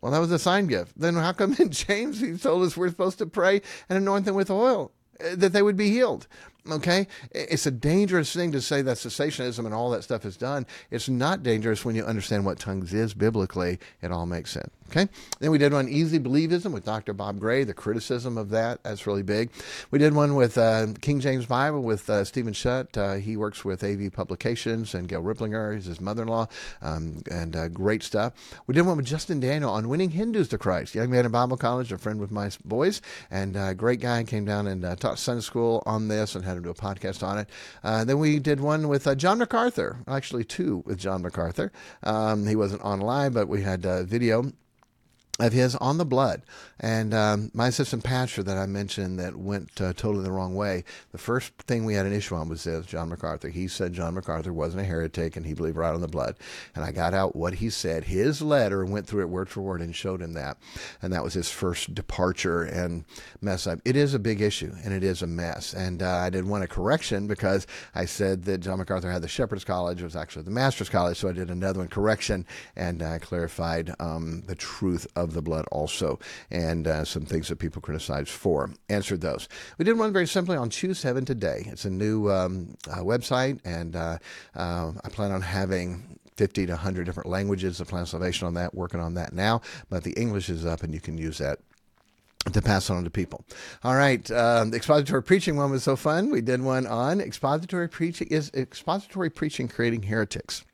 Well, 0.00 0.12
that 0.12 0.18
was 0.18 0.32
a 0.32 0.38
sign 0.38 0.66
gift. 0.66 0.98
Then 0.98 1.14
how 1.14 1.32
come 1.32 1.54
in 1.58 1.70
James 1.70 2.20
he 2.20 2.36
told 2.36 2.62
us 2.64 2.76
we're 2.76 2.88
supposed 2.88 3.18
to 3.18 3.26
pray 3.26 3.62
and 3.88 3.98
anoint 3.98 4.24
them 4.24 4.34
with 4.34 4.50
oil 4.50 4.92
uh, 5.20 5.36
that 5.36 5.52
they 5.52 5.62
would 5.62 5.76
be 5.76 5.90
healed? 5.90 6.26
Okay? 6.70 7.06
It's 7.32 7.66
a 7.66 7.70
dangerous 7.70 8.32
thing 8.32 8.52
to 8.52 8.60
say 8.60 8.82
that 8.82 8.96
cessationism 8.96 9.64
and 9.64 9.74
all 9.74 9.90
that 9.90 10.04
stuff 10.04 10.24
is 10.24 10.36
done. 10.36 10.66
It's 10.90 11.08
not 11.08 11.42
dangerous 11.42 11.84
when 11.84 11.96
you 11.96 12.04
understand 12.04 12.44
what 12.44 12.58
tongues 12.58 12.92
is 12.92 13.14
biblically. 13.14 13.78
It 14.02 14.12
all 14.12 14.26
makes 14.26 14.52
sense. 14.52 14.70
Okay. 14.90 15.08
Then 15.38 15.52
we 15.52 15.58
did 15.58 15.72
one 15.72 15.88
easy 15.88 16.18
believism 16.18 16.72
with 16.72 16.84
Dr. 16.84 17.12
Bob 17.12 17.38
Gray, 17.38 17.62
the 17.62 17.72
criticism 17.72 18.36
of 18.36 18.50
that. 18.50 18.82
That's 18.82 19.06
really 19.06 19.22
big. 19.22 19.50
We 19.92 20.00
did 20.00 20.14
one 20.14 20.34
with 20.34 20.58
uh, 20.58 20.88
King 21.00 21.20
James 21.20 21.46
Bible 21.46 21.80
with 21.80 22.10
uh, 22.10 22.24
Stephen 22.24 22.52
Shutt. 22.52 22.98
Uh, 22.98 23.14
he 23.14 23.36
works 23.36 23.64
with 23.64 23.84
AV 23.84 24.12
Publications 24.12 24.92
and 24.92 25.06
Gail 25.06 25.22
Riplinger. 25.22 25.76
is 25.76 25.84
his 25.84 26.00
mother 26.00 26.22
in 26.22 26.28
law, 26.28 26.48
um, 26.82 27.22
and 27.30 27.54
uh, 27.54 27.68
great 27.68 28.02
stuff. 28.02 28.32
We 28.66 28.74
did 28.74 28.84
one 28.84 28.96
with 28.96 29.06
Justin 29.06 29.38
Daniel 29.38 29.70
on 29.70 29.88
winning 29.88 30.10
Hindus 30.10 30.48
to 30.48 30.58
Christ. 30.58 30.96
Young 30.96 31.08
man 31.08 31.24
in 31.24 31.30
Bible 31.30 31.56
college, 31.56 31.92
a 31.92 31.98
friend 31.98 32.18
with 32.18 32.32
my 32.32 32.50
boys, 32.64 33.00
and 33.30 33.54
a 33.54 33.60
uh, 33.60 33.72
great 33.74 34.00
guy. 34.00 34.24
Came 34.24 34.44
down 34.44 34.66
and 34.66 34.84
uh, 34.84 34.96
taught 34.96 35.20
Sunday 35.20 35.42
school 35.42 35.84
on 35.86 36.08
this 36.08 36.34
and 36.34 36.44
had 36.44 36.56
him 36.56 36.64
do 36.64 36.70
a 36.70 36.74
podcast 36.74 37.22
on 37.22 37.38
it. 37.38 37.48
then 37.84 38.18
we 38.18 38.40
did 38.40 38.58
one 38.58 38.88
with 38.88 39.06
John 39.18 39.38
MacArthur, 39.38 39.98
actually, 40.08 40.42
two 40.42 40.82
with 40.84 40.98
John 40.98 41.22
MacArthur. 41.22 41.70
Um, 42.02 42.48
he 42.48 42.56
wasn't 42.56 42.82
online, 42.82 43.32
but 43.32 43.46
we 43.46 43.62
had 43.62 43.82
video 43.82 44.50
of 45.40 45.52
his 45.52 45.76
on 45.76 45.98
the 45.98 46.04
blood. 46.04 46.42
And 46.82 47.12
um, 47.12 47.50
my 47.52 47.68
assistant 47.68 48.04
pastor 48.04 48.42
that 48.42 48.56
I 48.56 48.66
mentioned 48.66 49.18
that 49.18 49.36
went 49.36 49.80
uh, 49.80 49.92
totally 49.92 50.24
the 50.24 50.32
wrong 50.32 50.54
way, 50.54 50.84
the 51.12 51.18
first 51.18 51.52
thing 51.58 51.84
we 51.84 51.94
had 51.94 52.06
an 52.06 52.12
issue 52.12 52.34
on 52.34 52.48
was 52.48 52.64
this 52.64 52.86
John 52.86 53.10
MacArthur. 53.10 53.48
He 53.48 53.68
said 53.68 53.92
John 53.92 54.14
MacArthur 54.14 54.52
wasn't 54.52 54.82
a 54.82 54.86
heretic 54.86 55.36
and 55.36 55.44
he 55.44 55.52
believed 55.52 55.76
right 55.76 55.94
on 55.94 56.00
the 56.00 56.08
blood. 56.08 56.36
And 56.74 56.84
I 56.84 56.92
got 56.92 57.12
out 57.12 57.36
what 57.36 57.54
he 57.54 57.68
said, 57.68 58.04
his 58.04 58.40
letter, 58.40 58.82
and 58.82 58.90
went 58.90 59.06
through 59.06 59.22
it 59.22 59.28
word 59.28 59.50
for 59.50 59.60
word 59.60 59.82
and 59.82 59.94
showed 59.94 60.22
him 60.22 60.32
that. 60.34 60.56
And 61.02 61.12
that 61.12 61.22
was 61.22 61.34
his 61.34 61.50
first 61.50 61.94
departure 61.94 62.62
and 62.62 63.04
mess 63.42 63.66
up. 63.66 63.80
It 63.84 63.96
is 63.96 64.14
a 64.14 64.18
big 64.18 64.40
issue 64.40 64.72
and 64.82 64.94
it 64.94 65.04
is 65.04 65.20
a 65.20 65.26
mess. 65.26 65.74
And 65.74 66.02
uh, 66.02 66.16
I 66.16 66.30
did 66.30 66.46
want 66.46 66.64
a 66.64 66.68
correction 66.68 67.26
because 67.26 67.66
I 67.94 68.06
said 68.06 68.44
that 68.44 68.58
John 68.58 68.78
MacArthur 68.78 69.10
had 69.10 69.22
the 69.22 69.28
Shepherd's 69.28 69.64
College. 69.64 70.00
It 70.00 70.04
was 70.04 70.16
actually 70.16 70.44
the 70.44 70.50
Master's 70.50 70.88
College. 70.88 71.18
So 71.18 71.28
I 71.28 71.32
did 71.32 71.50
another 71.50 71.80
one 71.80 71.88
correction 71.88 72.46
and 72.74 73.02
I 73.02 73.16
uh, 73.16 73.18
clarified 73.18 73.94
um, 74.00 74.42
the 74.46 74.54
truth 74.54 75.06
of 75.14 75.29
of 75.30 75.34
the 75.34 75.42
blood 75.42 75.64
also, 75.70 76.18
and 76.50 76.86
uh, 76.86 77.04
some 77.04 77.24
things 77.24 77.48
that 77.48 77.56
people 77.56 77.80
criticize 77.80 78.28
for. 78.28 78.70
Answered 78.88 79.20
those. 79.20 79.48
We 79.78 79.84
did 79.84 79.96
one 79.98 80.12
very 80.12 80.26
simply 80.26 80.56
on 80.56 80.70
Choose 80.70 81.02
Heaven 81.02 81.24
Today. 81.24 81.64
It's 81.66 81.84
a 81.84 81.90
new 81.90 82.30
um, 82.30 82.76
uh, 82.90 82.98
website, 82.98 83.60
and 83.64 83.96
uh, 83.96 84.18
uh 84.54 84.92
I 85.04 85.08
plan 85.08 85.32
on 85.32 85.42
having 85.42 86.18
50 86.36 86.66
to 86.66 86.72
100 86.72 87.04
different 87.04 87.28
languages 87.28 87.80
of 87.80 87.88
plan 87.88 88.06
salvation 88.06 88.46
on 88.46 88.54
that, 88.54 88.74
working 88.74 89.00
on 89.00 89.14
that 89.14 89.32
now. 89.32 89.60
But 89.88 90.04
the 90.04 90.12
English 90.12 90.50
is 90.50 90.66
up, 90.66 90.82
and 90.82 90.92
you 90.92 91.00
can 91.00 91.16
use 91.16 91.38
that 91.38 91.60
to 92.52 92.62
pass 92.62 92.90
on 92.90 93.04
to 93.04 93.10
people. 93.10 93.44
All 93.84 93.94
right, 93.94 94.28
uh, 94.30 94.64
the 94.64 94.76
expository 94.76 95.22
preaching 95.22 95.56
one 95.56 95.70
was 95.70 95.84
so 95.84 95.96
fun. 95.96 96.30
We 96.30 96.40
did 96.40 96.62
one 96.62 96.86
on 96.86 97.20
expository 97.20 97.88
preaching. 97.88 98.28
Is 98.28 98.50
expository 98.54 99.30
preaching 99.30 99.68
creating 99.68 100.04
heretics? 100.04 100.64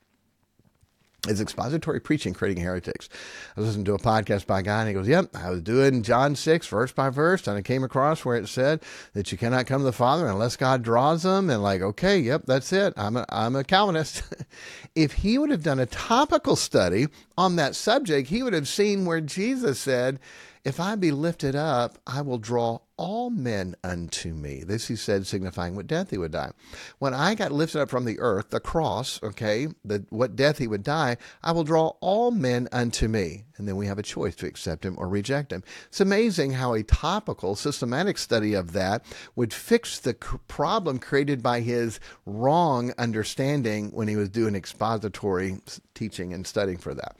Is 1.28 1.40
expository 1.40 2.00
preaching 2.00 2.34
creating 2.34 2.62
heretics. 2.62 3.08
I 3.56 3.60
was 3.60 3.68
listening 3.68 3.84
to 3.86 3.94
a 3.94 3.98
podcast 3.98 4.46
by 4.46 4.60
a 4.60 4.62
guy 4.62 4.80
and 4.80 4.88
he 4.88 4.94
goes, 4.94 5.08
Yep, 5.08 5.34
I 5.34 5.50
was 5.50 5.60
doing 5.60 6.02
John 6.02 6.36
6 6.36 6.66
verse 6.68 6.92
by 6.92 7.10
verse 7.10 7.46
and 7.46 7.56
I 7.56 7.62
came 7.62 7.82
across 7.82 8.24
where 8.24 8.36
it 8.36 8.48
said 8.48 8.82
that 9.14 9.32
you 9.32 9.38
cannot 9.38 9.66
come 9.66 9.80
to 9.80 9.84
the 9.84 9.92
Father 9.92 10.28
unless 10.28 10.56
God 10.56 10.82
draws 10.82 11.22
them. 11.22 11.50
And 11.50 11.62
like, 11.62 11.82
okay, 11.82 12.18
yep, 12.18 12.42
that's 12.46 12.72
it. 12.72 12.94
I'm 12.96 13.16
a, 13.16 13.26
I'm 13.28 13.56
a 13.56 13.64
Calvinist. 13.64 14.22
if 14.94 15.12
he 15.12 15.38
would 15.38 15.50
have 15.50 15.62
done 15.62 15.80
a 15.80 15.86
topical 15.86 16.56
study 16.56 17.08
on 17.36 17.56
that 17.56 17.74
subject, 17.74 18.28
he 18.28 18.42
would 18.42 18.52
have 18.52 18.68
seen 18.68 19.04
where 19.04 19.20
Jesus 19.20 19.80
said, 19.80 20.20
If 20.64 20.78
I 20.78 20.94
be 20.94 21.10
lifted 21.10 21.56
up, 21.56 21.98
I 22.06 22.22
will 22.22 22.38
draw 22.38 22.80
all 22.96 23.30
men 23.30 23.76
unto 23.84 24.32
me. 24.32 24.62
This 24.64 24.88
he 24.88 24.96
said, 24.96 25.26
signifying 25.26 25.76
what 25.76 25.86
death 25.86 26.10
he 26.10 26.18
would 26.18 26.32
die. 26.32 26.52
When 26.98 27.14
I 27.14 27.34
got 27.34 27.52
lifted 27.52 27.82
up 27.82 27.90
from 27.90 28.04
the 28.04 28.18
earth, 28.18 28.50
the 28.50 28.60
cross, 28.60 29.22
okay, 29.22 29.68
the, 29.84 30.04
what 30.10 30.36
death 30.36 30.58
he 30.58 30.66
would 30.66 30.82
die, 30.82 31.16
I 31.42 31.52
will 31.52 31.64
draw 31.64 31.92
all 32.00 32.30
men 32.30 32.68
unto 32.72 33.08
me. 33.08 33.44
And 33.58 33.66
then 33.66 33.76
we 33.76 33.86
have 33.86 33.98
a 33.98 34.02
choice 34.02 34.34
to 34.36 34.46
accept 34.46 34.84
him 34.84 34.96
or 34.98 35.08
reject 35.08 35.52
him. 35.52 35.62
It's 35.88 36.00
amazing 36.00 36.52
how 36.52 36.74
a 36.74 36.82
topical, 36.82 37.56
systematic 37.56 38.18
study 38.18 38.54
of 38.54 38.72
that 38.72 39.04
would 39.34 39.52
fix 39.52 39.98
the 39.98 40.14
problem 40.14 40.98
created 40.98 41.42
by 41.42 41.60
his 41.60 41.98
wrong 42.26 42.92
understanding 42.98 43.90
when 43.92 44.08
he 44.08 44.16
was 44.16 44.28
doing 44.28 44.54
expository 44.54 45.58
teaching 45.94 46.32
and 46.32 46.46
studying 46.46 46.78
for 46.78 46.94
that. 46.94 47.16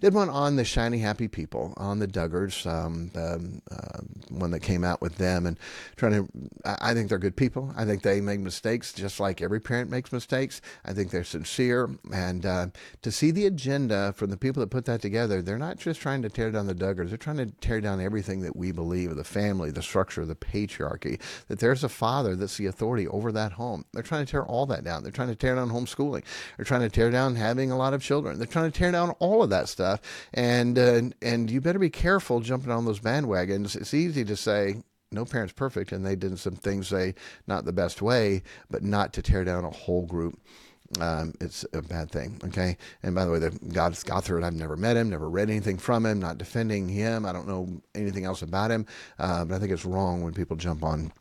Did 0.00 0.14
one 0.14 0.28
on 0.28 0.56
the 0.56 0.64
shiny 0.64 0.98
happy 0.98 1.28
people, 1.28 1.72
on 1.76 1.98
the 1.98 2.06
Duggars, 2.06 2.66
um, 2.70 3.10
the 3.14 3.60
uh, 3.70 4.00
one 4.28 4.50
that 4.50 4.60
came 4.60 4.84
out 4.84 5.00
with 5.00 5.17
them 5.18 5.46
and 5.46 5.58
trying 5.96 6.12
to. 6.12 6.28
I 6.64 6.94
think 6.94 7.08
they're 7.08 7.18
good 7.18 7.36
people. 7.36 7.72
I 7.76 7.84
think 7.84 8.02
they 8.02 8.20
make 8.20 8.40
mistakes 8.40 8.92
just 8.92 9.20
like 9.20 9.42
every 9.42 9.60
parent 9.60 9.90
makes 9.90 10.12
mistakes. 10.12 10.60
I 10.84 10.92
think 10.92 11.10
they're 11.10 11.24
sincere. 11.24 11.90
And 12.12 12.46
uh, 12.46 12.68
to 13.02 13.12
see 13.12 13.30
the 13.30 13.46
agenda 13.46 14.12
from 14.16 14.30
the 14.30 14.36
people 14.36 14.60
that 14.60 14.70
put 14.70 14.86
that 14.86 15.02
together, 15.02 15.42
they're 15.42 15.58
not 15.58 15.78
just 15.78 16.00
trying 16.00 16.22
to 16.22 16.28
tear 16.28 16.50
down 16.50 16.66
the 16.66 16.74
Duggars, 16.74 17.08
they're 17.08 17.18
trying 17.18 17.36
to 17.38 17.46
tear 17.46 17.80
down 17.80 18.00
everything 18.00 18.40
that 18.40 18.56
we 18.56 18.72
believe 18.72 19.14
the 19.14 19.24
family, 19.24 19.70
the 19.70 19.82
structure, 19.82 20.24
the 20.24 20.34
patriarchy, 20.34 21.20
that 21.48 21.58
there's 21.58 21.84
a 21.84 21.88
father 21.88 22.36
that's 22.36 22.56
the 22.56 22.66
authority 22.66 23.06
over 23.08 23.32
that 23.32 23.52
home. 23.52 23.84
They're 23.92 24.02
trying 24.02 24.24
to 24.24 24.30
tear 24.30 24.44
all 24.44 24.66
that 24.66 24.84
down. 24.84 25.02
They're 25.02 25.12
trying 25.12 25.28
to 25.28 25.36
tear 25.36 25.54
down 25.54 25.70
homeschooling. 25.70 26.24
They're 26.56 26.64
trying 26.64 26.82
to 26.82 26.88
tear 26.88 27.10
down 27.10 27.36
having 27.36 27.70
a 27.70 27.76
lot 27.76 27.94
of 27.94 28.02
children. 28.02 28.38
They're 28.38 28.46
trying 28.46 28.70
to 28.70 28.78
tear 28.78 28.92
down 28.92 29.10
all 29.18 29.42
of 29.42 29.50
that 29.50 29.68
stuff. 29.68 30.00
And, 30.34 30.78
uh, 30.78 31.02
and 31.20 31.50
you 31.50 31.60
better 31.60 31.78
be 31.78 31.90
careful 31.90 32.40
jumping 32.40 32.70
on 32.70 32.84
those 32.84 33.00
bandwagons. 33.00 33.76
It's 33.76 33.94
easy 33.94 34.24
to 34.24 34.36
say, 34.36 34.82
no 35.10 35.24
parent's 35.24 35.52
perfect, 35.52 35.92
and 35.92 36.04
they 36.04 36.16
did 36.16 36.38
some 36.38 36.56
things 36.56 36.90
they 36.90 37.14
not 37.46 37.64
the 37.64 37.72
best 37.72 38.02
way, 38.02 38.42
but 38.70 38.82
not 38.82 39.12
to 39.14 39.22
tear 39.22 39.44
down 39.44 39.64
a 39.64 39.70
whole 39.70 40.06
group. 40.06 40.38
Um, 41.00 41.34
it's 41.40 41.66
a 41.74 41.82
bad 41.82 42.10
thing. 42.10 42.40
Okay. 42.44 42.76
And 43.02 43.14
by 43.14 43.26
the 43.26 43.30
way, 43.30 43.38
the 43.38 43.50
God's 43.50 44.02
Gothard, 44.02 44.42
I've 44.42 44.54
never 44.54 44.76
met 44.76 44.96
him, 44.96 45.10
never 45.10 45.28
read 45.28 45.50
anything 45.50 45.76
from 45.76 46.06
him, 46.06 46.18
not 46.18 46.38
defending 46.38 46.88
him. 46.88 47.26
I 47.26 47.32
don't 47.32 47.46
know 47.46 47.68
anything 47.94 48.24
else 48.24 48.40
about 48.40 48.70
him. 48.70 48.86
Uh, 49.18 49.44
but 49.44 49.54
I 49.54 49.58
think 49.58 49.70
it's 49.70 49.84
wrong 49.84 50.22
when 50.22 50.32
people 50.32 50.56
jump 50.56 50.82
on 50.82 51.12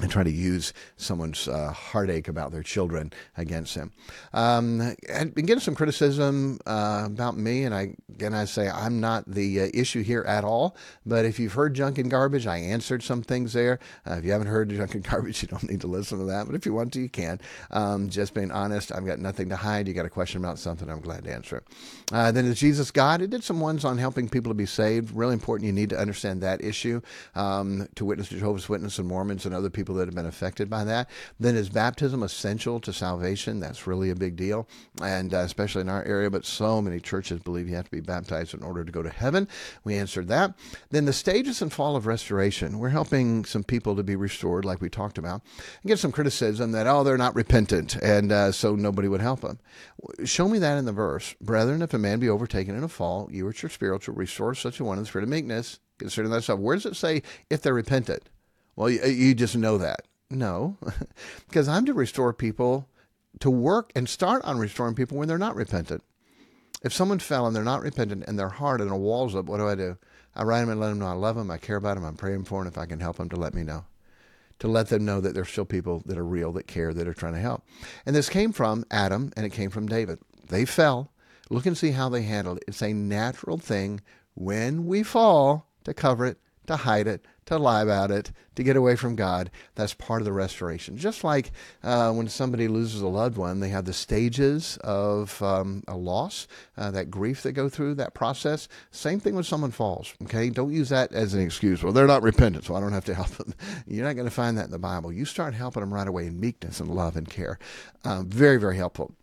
and 0.00 0.10
try 0.10 0.22
to 0.22 0.30
use 0.30 0.72
someone's 0.96 1.48
uh, 1.48 1.72
heartache 1.72 2.28
about 2.28 2.52
their 2.52 2.62
children 2.62 3.12
against 3.36 3.74
them. 3.74 3.92
Um, 4.32 4.94
I've 5.14 5.34
been 5.34 5.46
getting 5.46 5.60
some 5.60 5.74
criticism 5.74 6.58
uh, 6.66 7.04
about 7.06 7.36
me, 7.36 7.64
and 7.64 7.74
I 7.74 7.94
again 8.08 8.34
I 8.34 8.44
say 8.44 8.68
I'm 8.68 9.00
not 9.00 9.24
the 9.26 9.62
uh, 9.62 9.68
issue 9.74 10.02
here 10.02 10.22
at 10.22 10.44
all. 10.44 10.76
But 11.06 11.24
if 11.24 11.38
you've 11.38 11.52
heard 11.52 11.74
junk 11.74 11.98
and 11.98 12.10
garbage, 12.10 12.46
I 12.46 12.58
answered 12.58 13.02
some 13.02 13.22
things 13.22 13.52
there. 13.52 13.78
Uh, 14.06 14.14
if 14.14 14.24
you 14.24 14.32
haven't 14.32 14.48
heard 14.48 14.70
junk 14.76 14.94
and 14.94 15.04
garbage, 15.04 15.42
you 15.42 15.48
don't 15.48 15.68
need 15.68 15.80
to 15.80 15.86
listen 15.86 16.18
to 16.18 16.24
that. 16.26 16.46
But 16.46 16.54
if 16.54 16.66
you 16.66 16.74
want 16.74 16.92
to, 16.94 17.00
you 17.00 17.08
can. 17.08 17.40
Um, 17.70 18.08
just 18.08 18.34
being 18.34 18.50
honest, 18.50 18.92
I've 18.92 19.06
got 19.06 19.18
nothing 19.18 19.48
to 19.50 19.56
hide. 19.56 19.88
You 19.88 19.94
got 19.94 20.06
a 20.06 20.10
question 20.10 20.42
about 20.42 20.58
something, 20.58 20.90
I'm 20.90 21.00
glad 21.00 21.24
to 21.24 21.32
answer 21.32 21.56
it. 21.56 21.64
Uh, 22.12 22.32
then 22.32 22.44
is 22.46 22.58
Jesus 22.58 22.90
God? 22.90 23.22
I 23.22 23.26
did 23.26 23.44
some 23.44 23.60
ones 23.60 23.84
on 23.84 23.98
helping 23.98 24.28
people 24.28 24.50
to 24.50 24.54
be 24.54 24.66
saved. 24.66 25.14
Really 25.14 25.34
important. 25.34 25.66
You 25.66 25.72
need 25.72 25.90
to 25.90 25.98
understand 25.98 26.40
that 26.42 26.62
issue 26.62 27.00
um, 27.34 27.88
to 27.94 28.04
witness 28.04 28.28
to 28.28 28.38
Jehovah's 28.38 28.68
Witnesses 28.68 28.98
and 28.98 29.08
Mormons 29.08 29.46
and 29.46 29.54
other 29.54 29.70
people 29.70 29.89
people 29.90 29.98
that 29.98 30.06
have 30.06 30.14
been 30.14 30.26
affected 30.26 30.70
by 30.70 30.84
that. 30.84 31.10
Then 31.40 31.56
is 31.56 31.68
baptism 31.68 32.22
essential 32.22 32.78
to 32.80 32.92
salvation? 32.92 33.58
That's 33.58 33.88
really 33.88 34.10
a 34.10 34.14
big 34.14 34.36
deal, 34.36 34.68
and 35.02 35.34
uh, 35.34 35.38
especially 35.38 35.80
in 35.80 35.88
our 35.88 36.04
area. 36.04 36.30
But 36.30 36.46
so 36.46 36.80
many 36.80 37.00
churches 37.00 37.40
believe 37.40 37.68
you 37.68 37.74
have 37.74 37.86
to 37.86 37.90
be 37.90 38.00
baptized 38.00 38.54
in 38.54 38.62
order 38.62 38.84
to 38.84 38.92
go 38.92 39.02
to 39.02 39.10
heaven. 39.10 39.48
We 39.82 39.96
answered 39.96 40.28
that. 40.28 40.54
Then 40.90 41.06
the 41.06 41.12
stages 41.12 41.60
and 41.60 41.72
fall 41.72 41.96
of 41.96 42.06
restoration. 42.06 42.78
We're 42.78 42.90
helping 42.90 43.44
some 43.44 43.64
people 43.64 43.96
to 43.96 44.04
be 44.04 44.14
restored, 44.14 44.64
like 44.64 44.80
we 44.80 44.88
talked 44.88 45.18
about, 45.18 45.42
and 45.82 45.88
get 45.88 45.98
some 45.98 46.12
criticism 46.12 46.70
that 46.72 46.86
oh 46.86 47.02
they're 47.02 47.18
not 47.18 47.34
repentant, 47.34 47.96
and 47.96 48.30
uh, 48.30 48.52
so 48.52 48.76
nobody 48.76 49.08
would 49.08 49.20
help 49.20 49.40
them. 49.40 49.58
Show 50.24 50.46
me 50.48 50.60
that 50.60 50.78
in 50.78 50.84
the 50.84 50.92
verse, 50.92 51.34
brethren. 51.40 51.82
If 51.82 51.94
a 51.94 51.98
man 51.98 52.20
be 52.20 52.28
overtaken 52.28 52.76
in 52.76 52.84
a 52.84 52.88
fall, 52.88 53.28
you 53.32 53.44
which 53.44 53.64
are 53.64 53.68
spiritual 53.68 54.14
restore 54.14 54.54
such 54.54 54.78
a 54.78 54.84
one 54.84 54.98
in 54.98 55.02
the 55.02 55.08
spirit 55.08 55.24
of 55.24 55.30
meekness, 55.30 55.80
considering 55.98 56.32
thyself. 56.32 56.60
Where 56.60 56.76
does 56.76 56.86
it 56.86 56.94
say 56.94 57.22
if 57.48 57.60
they're 57.60 57.74
repentant? 57.74 58.28
Well, 58.76 58.90
you, 58.90 59.04
you 59.04 59.34
just 59.34 59.56
know 59.56 59.78
that. 59.78 60.02
No, 60.30 60.76
because 61.48 61.68
I'm 61.68 61.86
to 61.86 61.94
restore 61.94 62.32
people 62.32 62.88
to 63.40 63.50
work 63.50 63.92
and 63.94 64.08
start 64.08 64.44
on 64.44 64.58
restoring 64.58 64.94
people 64.94 65.18
when 65.18 65.28
they're 65.28 65.38
not 65.38 65.56
repentant. 65.56 66.02
If 66.82 66.92
someone 66.92 67.18
fell 67.18 67.46
and 67.46 67.54
they're 67.54 67.62
not 67.62 67.82
repentant 67.82 68.24
and 68.26 68.38
their 68.38 68.48
heart 68.48 68.80
and 68.80 68.90
a 68.90 68.96
wall's 68.96 69.34
up, 69.34 69.46
what 69.46 69.58
do 69.58 69.68
I 69.68 69.74
do? 69.74 69.98
I 70.34 70.44
write 70.44 70.60
them 70.60 70.70
and 70.70 70.80
let 70.80 70.88
them 70.88 71.00
know 71.00 71.06
I 71.06 71.12
love 71.12 71.36
them, 71.36 71.50
I 71.50 71.58
care 71.58 71.76
about 71.76 71.96
them, 71.96 72.04
I'm 72.04 72.16
praying 72.16 72.44
for 72.44 72.62
them. 72.62 72.72
If 72.72 72.78
I 72.78 72.86
can 72.86 73.00
help 73.00 73.16
them, 73.16 73.28
to 73.30 73.36
let 73.36 73.54
me 73.54 73.62
know. 73.62 73.84
To 74.60 74.68
let 74.68 74.88
them 74.88 75.04
know 75.04 75.20
that 75.20 75.34
there's 75.34 75.48
still 75.48 75.64
people 75.64 76.02
that 76.06 76.18
are 76.18 76.24
real, 76.24 76.52
that 76.52 76.66
care, 76.66 76.94
that 76.94 77.08
are 77.08 77.14
trying 77.14 77.34
to 77.34 77.40
help. 77.40 77.64
And 78.06 78.14
this 78.14 78.28
came 78.28 78.52
from 78.52 78.84
Adam 78.90 79.32
and 79.36 79.44
it 79.44 79.50
came 79.50 79.70
from 79.70 79.86
David. 79.86 80.18
They 80.48 80.64
fell. 80.64 81.12
Look 81.48 81.66
and 81.66 81.76
see 81.76 81.90
how 81.90 82.08
they 82.08 82.22
handled 82.22 82.58
it. 82.58 82.64
It's 82.68 82.82
a 82.82 82.92
natural 82.92 83.58
thing 83.58 84.00
when 84.34 84.86
we 84.86 85.02
fall 85.02 85.66
to 85.84 85.92
cover 85.92 86.26
it, 86.26 86.38
to 86.70 86.76
hide 86.76 87.06
it, 87.06 87.24
to 87.46 87.58
lie 87.58 87.82
about 87.82 88.10
it, 88.12 88.30
to 88.54 88.62
get 88.62 88.76
away 88.76 88.94
from 88.94 89.16
God. 89.16 89.50
That's 89.74 89.92
part 89.92 90.20
of 90.20 90.24
the 90.24 90.32
restoration. 90.32 90.96
Just 90.96 91.24
like 91.24 91.50
uh, 91.82 92.12
when 92.12 92.28
somebody 92.28 92.68
loses 92.68 93.00
a 93.00 93.08
loved 93.08 93.36
one, 93.36 93.58
they 93.60 93.70
have 93.70 93.84
the 93.84 93.92
stages 93.92 94.78
of 94.82 95.42
um, 95.42 95.82
a 95.88 95.96
loss, 95.96 96.46
uh, 96.76 96.90
that 96.92 97.10
grief 97.10 97.42
that 97.42 97.52
go 97.52 97.68
through 97.68 97.94
that 97.96 98.14
process. 98.14 98.68
Same 98.92 99.18
thing 99.18 99.34
when 99.34 99.44
someone 99.44 99.72
falls. 99.72 100.14
Okay, 100.22 100.48
don't 100.48 100.72
use 100.72 100.90
that 100.90 101.12
as 101.12 101.34
an 101.34 101.40
excuse. 101.40 101.82
Well, 101.82 101.92
they're 101.92 102.06
not 102.06 102.22
repentant, 102.22 102.64
so 102.64 102.76
I 102.76 102.80
don't 102.80 102.92
have 102.92 103.04
to 103.06 103.14
help 103.20 103.30
them. 103.30 103.52
You're 103.86 104.06
not 104.06 104.14
going 104.14 104.28
to 104.28 104.34
find 104.34 104.56
that 104.56 104.66
in 104.66 104.70
the 104.70 104.78
Bible. 104.78 105.12
You 105.12 105.24
start 105.24 105.54
helping 105.54 105.80
them 105.80 105.92
right 105.92 106.08
away 106.08 106.26
in 106.26 106.38
meekness 106.38 106.78
and 106.78 106.88
love 106.88 107.16
and 107.16 107.28
care. 107.28 107.58
Um, 108.04 108.28
very, 108.28 108.58
very 108.58 108.76
helpful 108.76 109.14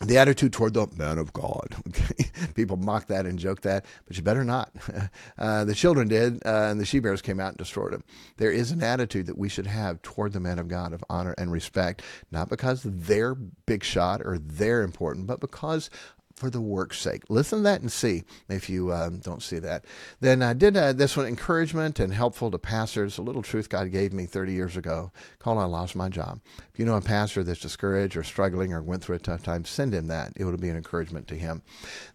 the 0.00 0.18
attitude 0.18 0.52
toward 0.52 0.74
the 0.74 0.86
man 0.96 1.18
of 1.18 1.32
God. 1.32 1.74
Okay? 1.88 2.26
People 2.54 2.76
mock 2.76 3.06
that 3.06 3.24
and 3.26 3.38
joke 3.38 3.62
that, 3.62 3.84
but 4.06 4.16
you 4.16 4.22
better 4.22 4.44
not. 4.44 4.72
Uh, 5.38 5.64
the 5.64 5.74
children 5.74 6.08
did, 6.08 6.44
uh, 6.46 6.68
and 6.70 6.80
the 6.80 6.84
she 6.84 6.98
bears 6.98 7.20
came 7.20 7.38
out 7.40 7.48
and 7.48 7.58
destroyed 7.58 7.92
them. 7.92 8.02
There 8.38 8.50
is 8.50 8.70
an 8.70 8.82
attitude 8.82 9.26
that 9.26 9.36
we 9.36 9.48
should 9.48 9.66
have 9.66 10.00
toward 10.00 10.32
the 10.32 10.40
man 10.40 10.58
of 10.58 10.68
God 10.68 10.92
of 10.92 11.04
honor 11.10 11.34
and 11.36 11.52
respect, 11.52 12.02
not 12.30 12.48
because 12.48 12.82
they're 12.82 13.34
big 13.34 13.84
shot 13.84 14.22
or 14.24 14.38
they're 14.38 14.82
important, 14.82 15.26
but 15.26 15.40
because 15.40 15.90
for 16.36 16.50
the 16.50 16.60
work's 16.60 17.00
sake. 17.00 17.22
Listen 17.30 17.60
to 17.60 17.62
that 17.64 17.80
and 17.80 17.90
see 17.90 18.24
if 18.48 18.68
you 18.68 18.92
um, 18.92 19.18
don't 19.18 19.42
see 19.42 19.58
that. 19.58 19.86
Then 20.20 20.42
I 20.42 20.52
did 20.52 20.76
uh, 20.76 20.92
this 20.92 21.16
one 21.16 21.26
encouragement 21.26 21.98
and 21.98 22.12
helpful 22.12 22.50
to 22.50 22.58
pastors. 22.58 23.16
A 23.16 23.22
little 23.22 23.42
truth 23.42 23.70
God 23.70 23.90
gave 23.90 24.12
me 24.12 24.26
30 24.26 24.52
years 24.52 24.76
ago 24.76 25.12
called 25.38 25.58
I 25.58 25.64
Lost 25.64 25.96
My 25.96 26.10
Job. 26.10 26.40
If 26.74 26.78
you 26.78 26.84
know 26.84 26.96
a 26.96 27.00
pastor 27.00 27.42
that's 27.42 27.60
discouraged 27.60 28.18
or 28.18 28.22
struggling 28.22 28.74
or 28.74 28.82
went 28.82 29.02
through 29.02 29.16
a 29.16 29.20
tough 29.20 29.42
time, 29.42 29.64
send 29.64 29.94
him 29.94 30.08
that. 30.08 30.34
It 30.36 30.44
would 30.44 30.60
be 30.60 30.68
an 30.68 30.76
encouragement 30.76 31.26
to 31.28 31.36
him. 31.36 31.62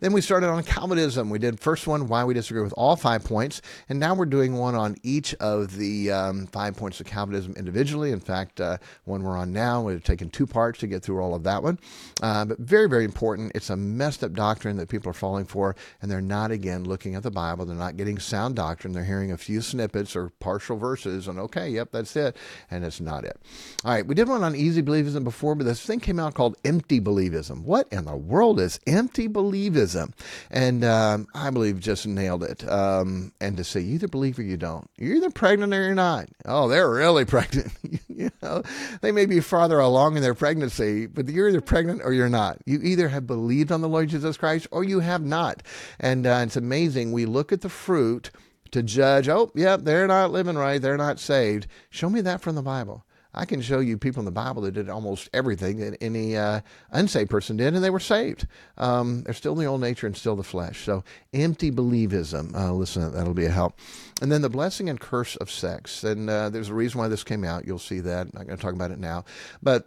Then 0.01 0.13
we 0.13 0.21
started 0.21 0.49
on 0.49 0.63
Calvinism. 0.63 1.31
We 1.31 1.39
did 1.39 1.59
first 1.59 1.87
one, 1.87 2.07
why 2.07 2.23
we 2.23 2.35
disagree 2.35 2.61
with 2.61 2.73
all 2.77 2.95
five 2.95 3.23
points. 3.23 3.63
And 3.89 3.99
now 3.99 4.13
we're 4.13 4.25
doing 4.27 4.55
one 4.55 4.75
on 4.75 4.97
each 5.01 5.33
of 5.35 5.77
the 5.77 6.11
um, 6.11 6.45
five 6.45 6.77
points 6.77 6.99
of 6.99 7.07
Calvinism 7.07 7.55
individually. 7.57 8.11
In 8.11 8.19
fact, 8.19 8.61
uh, 8.61 8.77
one 9.05 9.23
we're 9.23 9.35
on 9.35 9.51
now, 9.51 9.81
we've 9.81 10.03
taken 10.03 10.29
two 10.29 10.45
parts 10.45 10.79
to 10.79 10.87
get 10.87 11.01
through 11.01 11.21
all 11.21 11.33
of 11.33 11.41
that 11.43 11.63
one. 11.63 11.79
Uh, 12.21 12.45
but 12.45 12.59
very, 12.59 12.87
very 12.87 13.03
important. 13.03 13.51
It's 13.55 13.71
a 13.71 13.75
mess 13.75 14.10
messed 14.11 14.25
up 14.25 14.33
doctrine 14.33 14.75
that 14.75 14.89
people 14.89 15.09
are 15.09 15.13
falling 15.13 15.45
for, 15.45 15.73
and 16.01 16.11
they're 16.11 16.19
not, 16.19 16.51
again, 16.51 16.83
looking 16.83 17.15
at 17.15 17.23
the 17.23 17.31
Bible. 17.31 17.65
They're 17.65 17.77
not 17.77 17.95
getting 17.95 18.19
sound 18.19 18.57
doctrine. 18.57 18.91
They're 18.91 19.05
hearing 19.05 19.31
a 19.31 19.37
few 19.37 19.61
snippets 19.61 20.17
or 20.17 20.31
partial 20.41 20.75
verses, 20.75 21.29
and 21.29 21.39
okay, 21.39 21.69
yep, 21.69 21.93
that's 21.93 22.13
it, 22.17 22.35
and 22.69 22.83
it's 22.83 22.99
not 22.99 23.23
it. 23.23 23.39
All 23.85 23.93
right, 23.93 24.05
we 24.05 24.13
did 24.13 24.27
one 24.27 24.43
on 24.43 24.53
easy 24.53 24.83
believism 24.83 25.23
before, 25.23 25.55
but 25.55 25.65
this 25.65 25.81
thing 25.81 26.01
came 26.01 26.19
out 26.19 26.33
called 26.33 26.57
empty 26.65 26.99
believism. 26.99 27.63
What 27.63 27.87
in 27.89 28.03
the 28.03 28.17
world 28.17 28.59
is 28.59 28.81
empty 28.85 29.29
believism? 29.29 30.11
And 30.49 30.83
um, 30.83 31.27
I 31.33 31.49
believe 31.51 31.79
just 31.79 32.05
nailed 32.05 32.43
it. 32.43 32.69
Um, 32.69 33.31
and 33.39 33.55
to 33.55 33.63
say 33.63 33.79
you 33.79 33.93
either 33.93 34.09
believe 34.09 34.37
or 34.39 34.43
you 34.43 34.57
don't. 34.57 34.89
You're 34.97 35.15
either 35.15 35.29
pregnant 35.29 35.73
or 35.73 35.81
you're 35.85 35.95
not. 35.95 36.27
Oh, 36.43 36.67
they're 36.67 36.91
really 36.91 37.23
pregnant. 37.37 37.71
you 38.09 38.29
know, 38.41 38.61
they 38.99 39.13
may 39.13 39.25
be 39.25 39.39
farther 39.39 39.79
along 39.79 40.17
in 40.17 40.21
their 40.21 40.35
pregnancy, 40.35 41.07
but 41.07 41.29
you're 41.29 41.47
either 41.47 41.61
pregnant 41.61 42.01
or 42.03 42.11
you're 42.11 42.27
not. 42.27 42.57
You 42.65 42.81
either 42.83 43.07
have 43.07 43.25
believed 43.25 43.71
on 43.71 43.79
the 43.79 43.87
Lord 43.87 44.00
Lord 44.01 44.09
Jesus 44.09 44.35
Christ 44.35 44.67
or 44.71 44.83
you 44.83 44.99
have 44.99 45.23
not. 45.23 45.61
And 45.99 46.25
uh, 46.25 46.41
it's 46.43 46.55
amazing. 46.55 47.11
We 47.11 47.27
look 47.27 47.51
at 47.51 47.61
the 47.61 47.69
fruit 47.69 48.31
to 48.71 48.81
judge, 48.81 49.29
oh, 49.29 49.51
yeah, 49.53 49.77
they're 49.77 50.07
not 50.07 50.31
living 50.31 50.57
right. 50.57 50.81
They're 50.81 50.97
not 50.97 51.19
saved. 51.19 51.67
Show 51.91 52.09
me 52.09 52.21
that 52.21 52.41
from 52.41 52.55
the 52.55 52.63
Bible. 52.63 53.05
I 53.33 53.45
can 53.45 53.61
show 53.61 53.79
you 53.79 53.99
people 53.99 54.21
in 54.21 54.25
the 54.25 54.31
Bible 54.31 54.63
that 54.63 54.71
did 54.71 54.89
almost 54.89 55.29
everything 55.33 55.77
that 55.77 56.01
any 56.01 56.35
uh, 56.35 56.61
unsaved 56.89 57.29
person 57.29 57.57
did, 57.57 57.75
and 57.75 57.83
they 57.83 57.91
were 57.91 57.99
saved. 57.99 58.47
Um, 58.77 59.21
they're 59.21 59.35
still 59.35 59.53
in 59.53 59.59
the 59.59 59.65
old 59.65 59.81
nature 59.81 60.07
and 60.07 60.17
still 60.17 60.35
the 60.35 60.43
flesh. 60.43 60.83
So, 60.83 61.03
empty 61.31 61.71
believism. 61.71 62.55
Uh, 62.55 62.73
listen, 62.73 63.13
that'll 63.13 63.35
be 63.35 63.45
a 63.45 63.51
help. 63.51 63.79
And 64.21 64.31
then 64.31 64.41
the 64.41 64.49
blessing 64.49 64.89
and 64.89 64.99
curse 64.99 65.35
of 65.37 65.49
sex. 65.51 66.03
And 66.03 66.29
uh, 66.29 66.49
there's 66.49 66.69
a 66.69 66.73
reason 66.73 66.99
why 66.99 67.07
this 67.07 67.23
came 67.23 67.43
out. 67.43 67.65
You'll 67.65 67.79
see 67.79 67.99
that. 68.01 68.27
I'm 68.27 68.31
not 68.33 68.47
going 68.47 68.57
to 68.57 68.61
talk 68.61 68.73
about 68.73 68.91
it 68.91 68.99
now. 68.99 69.23
But 69.61 69.85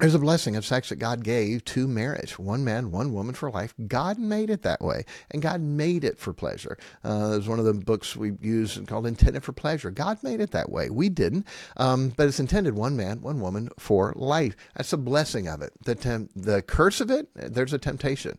there's 0.00 0.14
a 0.14 0.18
blessing 0.18 0.56
of 0.56 0.66
sex 0.66 0.90
that 0.90 0.96
God 0.96 1.24
gave 1.24 1.64
to 1.66 1.88
marriage. 1.88 2.38
One 2.38 2.64
man, 2.64 2.90
one 2.90 3.14
woman 3.14 3.34
for 3.34 3.50
life. 3.50 3.74
God 3.86 4.18
made 4.18 4.50
it 4.50 4.60
that 4.60 4.82
way, 4.82 5.06
and 5.30 5.40
God 5.40 5.62
made 5.62 6.04
it 6.04 6.18
for 6.18 6.34
pleasure. 6.34 6.76
Uh, 7.02 7.30
there's 7.30 7.48
one 7.48 7.58
of 7.58 7.64
the 7.64 7.72
books 7.72 8.14
we 8.14 8.32
use 8.42 8.78
called 8.86 9.06
Intended 9.06 9.42
for 9.42 9.52
Pleasure. 9.52 9.90
God 9.90 10.22
made 10.22 10.40
it 10.40 10.50
that 10.50 10.70
way. 10.70 10.90
We 10.90 11.08
didn't, 11.08 11.46
um, 11.78 12.10
but 12.10 12.28
it's 12.28 12.38
intended 12.38 12.74
one 12.74 12.94
man, 12.94 13.22
one 13.22 13.40
woman 13.40 13.70
for 13.78 14.12
life. 14.16 14.54
That's 14.76 14.92
a 14.92 14.98
blessing 14.98 15.48
of 15.48 15.62
it. 15.62 15.72
The, 15.82 15.94
tem- 15.94 16.28
the 16.36 16.60
curse 16.60 17.00
of 17.00 17.10
it, 17.10 17.28
there's 17.34 17.72
a 17.72 17.78
temptation. 17.78 18.38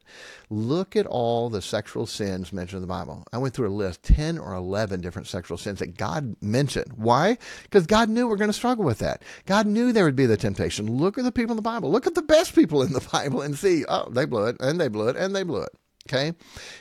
Look 0.51 0.95
at 0.95 1.07
all 1.07 1.49
the 1.49 1.63
sexual 1.63 2.05
sins 2.05 2.53
mentioned 2.53 2.77
in 2.77 2.87
the 2.87 2.93
Bible. 2.93 3.25
I 3.33 3.39
went 3.39 3.55
through 3.55 3.69
a 3.69 3.73
list, 3.73 4.03
10 4.03 4.37
or 4.37 4.53
11 4.53 5.01
different 5.01 5.27
sexual 5.27 5.57
sins 5.57 5.79
that 5.79 5.97
God 5.97 6.35
mentioned. 6.39 6.93
Why? 6.95 7.39
Because 7.63 7.87
God 7.87 8.09
knew 8.09 8.27
we're 8.27 8.37
going 8.37 8.49
to 8.49 8.53
struggle 8.53 8.85
with 8.85 8.99
that. 8.99 9.23
God 9.47 9.65
knew 9.65 9.91
there 9.91 10.05
would 10.05 10.15
be 10.15 10.27
the 10.27 10.37
temptation. 10.37 10.85
Look 10.85 11.17
at 11.17 11.23
the 11.23 11.31
people 11.31 11.46
people 11.47 11.53
in 11.53 11.63
the 11.63 11.69
Bible. 11.69 11.91
Look 11.91 12.07
at 12.07 12.15
the 12.15 12.21
best 12.21 12.53
people 12.53 12.81
in 12.81 12.91
the 12.91 13.07
Bible 13.11 13.41
and 13.41 13.57
see, 13.57 13.85
oh, 13.87 14.09
they 14.09 14.25
blew 14.25 14.47
it, 14.47 14.57
and 14.59 14.79
they 14.79 14.89
blew 14.89 15.07
it, 15.07 15.15
and 15.15 15.33
they 15.35 15.43
blew 15.43 15.61
it. 15.61 15.69
Okay? 16.07 16.33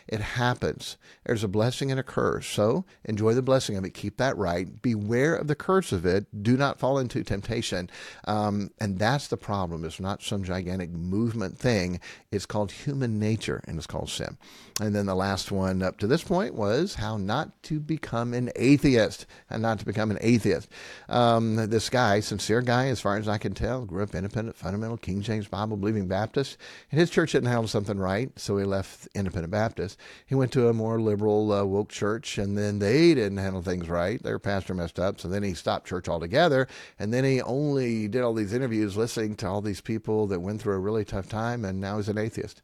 It 0.07 0.21
happens. 0.21 0.97
There's 1.25 1.43
a 1.43 1.49
blessing 1.49 1.91
and 1.91 1.99
a 1.99 2.05
curse. 2.05 2.47
So 2.47 2.85
enjoy 3.05 3.35
the 3.35 3.43
blessing 3.43 3.77
of 3.77 3.85
it. 3.85 3.91
Keep 3.91 4.19
that 4.19 4.37
right. 4.37 4.81
Beware 4.81 5.35
of 5.35 5.49
the 5.49 5.57
curse 5.57 5.91
of 5.91 6.07
it. 6.07 6.43
Do 6.43 6.57
not 6.57 6.79
fall 6.79 6.99
into 6.99 7.25
temptation. 7.25 7.91
Um, 8.25 8.71
and 8.79 8.99
that's 8.99 9.27
the 9.27 9.37
problem. 9.37 9.85
It's 9.85 9.99
not 9.99 10.23
some 10.23 10.45
gigantic 10.45 10.91
movement 10.91 11.59
thing. 11.59 12.01
It's 12.31 12.47
called 12.47 12.71
human 12.71 13.19
nature, 13.19 13.63
and 13.67 13.77
it's 13.77 13.87
called 13.87 14.11
sin. 14.11 14.39
And 14.81 14.95
then 14.95 15.07
the 15.07 15.15
last 15.15 15.51
one 15.51 15.83
up 15.83 15.99
to 15.99 16.07
this 16.07 16.23
point 16.23 16.55
was 16.55 16.95
how 16.95 17.17
not 17.17 17.63
to 17.65 17.81
become 17.81 18.35
an 18.35 18.51
atheist 18.57 19.27
and 19.49 19.63
not 19.63 19.79
to 19.79 19.87
become 19.87 20.11
an 20.11 20.19
atheist. 20.21 20.69
Um, 21.09 21.57
this 21.57 21.89
guy, 21.89 22.21
sincere 22.21 22.61
guy, 22.61 22.89
as 22.89 23.01
far 23.01 23.17
as 23.17 23.27
I 23.27 23.39
can 23.39 23.55
tell, 23.55 23.85
grew 23.85 24.03
up 24.03 24.15
independent, 24.15 24.57
fundamental, 24.57 24.99
King 24.99 25.23
James 25.23 25.49
Bible 25.49 25.77
believing 25.77 26.07
Baptist. 26.07 26.59
And 26.91 27.01
his 27.01 27.11
church 27.11 27.33
didn't 27.33 27.49
handle 27.49 27.69
something 27.69 27.99
right, 27.99 28.31
so 28.39 28.59
he 28.59 28.65
left 28.65 29.09
independent 29.17 29.51
Baptist. 29.51 29.99
He 30.27 30.35
went 30.35 30.53
to 30.53 30.69
a 30.69 30.73
more 30.73 31.01
liberal, 31.01 31.53
uh, 31.53 31.65
woke 31.65 31.89
church, 31.89 32.39
and 32.39 32.57
then 32.57 32.79
they 32.79 33.15
didn't 33.15 33.39
handle 33.39 33.63
things 33.63 33.89
right. 33.89 34.23
Their 34.23 34.39
pastor 34.39 34.75
messed 34.75 35.01
up, 35.01 35.21
so 35.21 35.29
then 35.29 35.43
he 35.43 35.55
stopped 35.55 35.89
church 35.89 36.09
altogether. 36.09 36.69
And 36.99 37.13
then 37.13 37.25
he 37.25 37.43
only 37.43 38.09
did 38.09 38.23
all 38.23 38.35
these 38.35 38.53
interviews 38.53 38.97
listening 38.97 39.37
to 39.37 39.49
all 39.49 39.61
these 39.61 39.81
people 39.81 40.27
that 40.29 40.41
went 40.41 40.61
through 40.61 40.75
a 40.75 40.81
really 40.81 41.05
tough 41.05 41.29
time, 41.29 41.65
and 41.65 41.81
now 41.81 41.97
he's 41.97 42.09
an 42.09 42.19
atheist. 42.19 42.63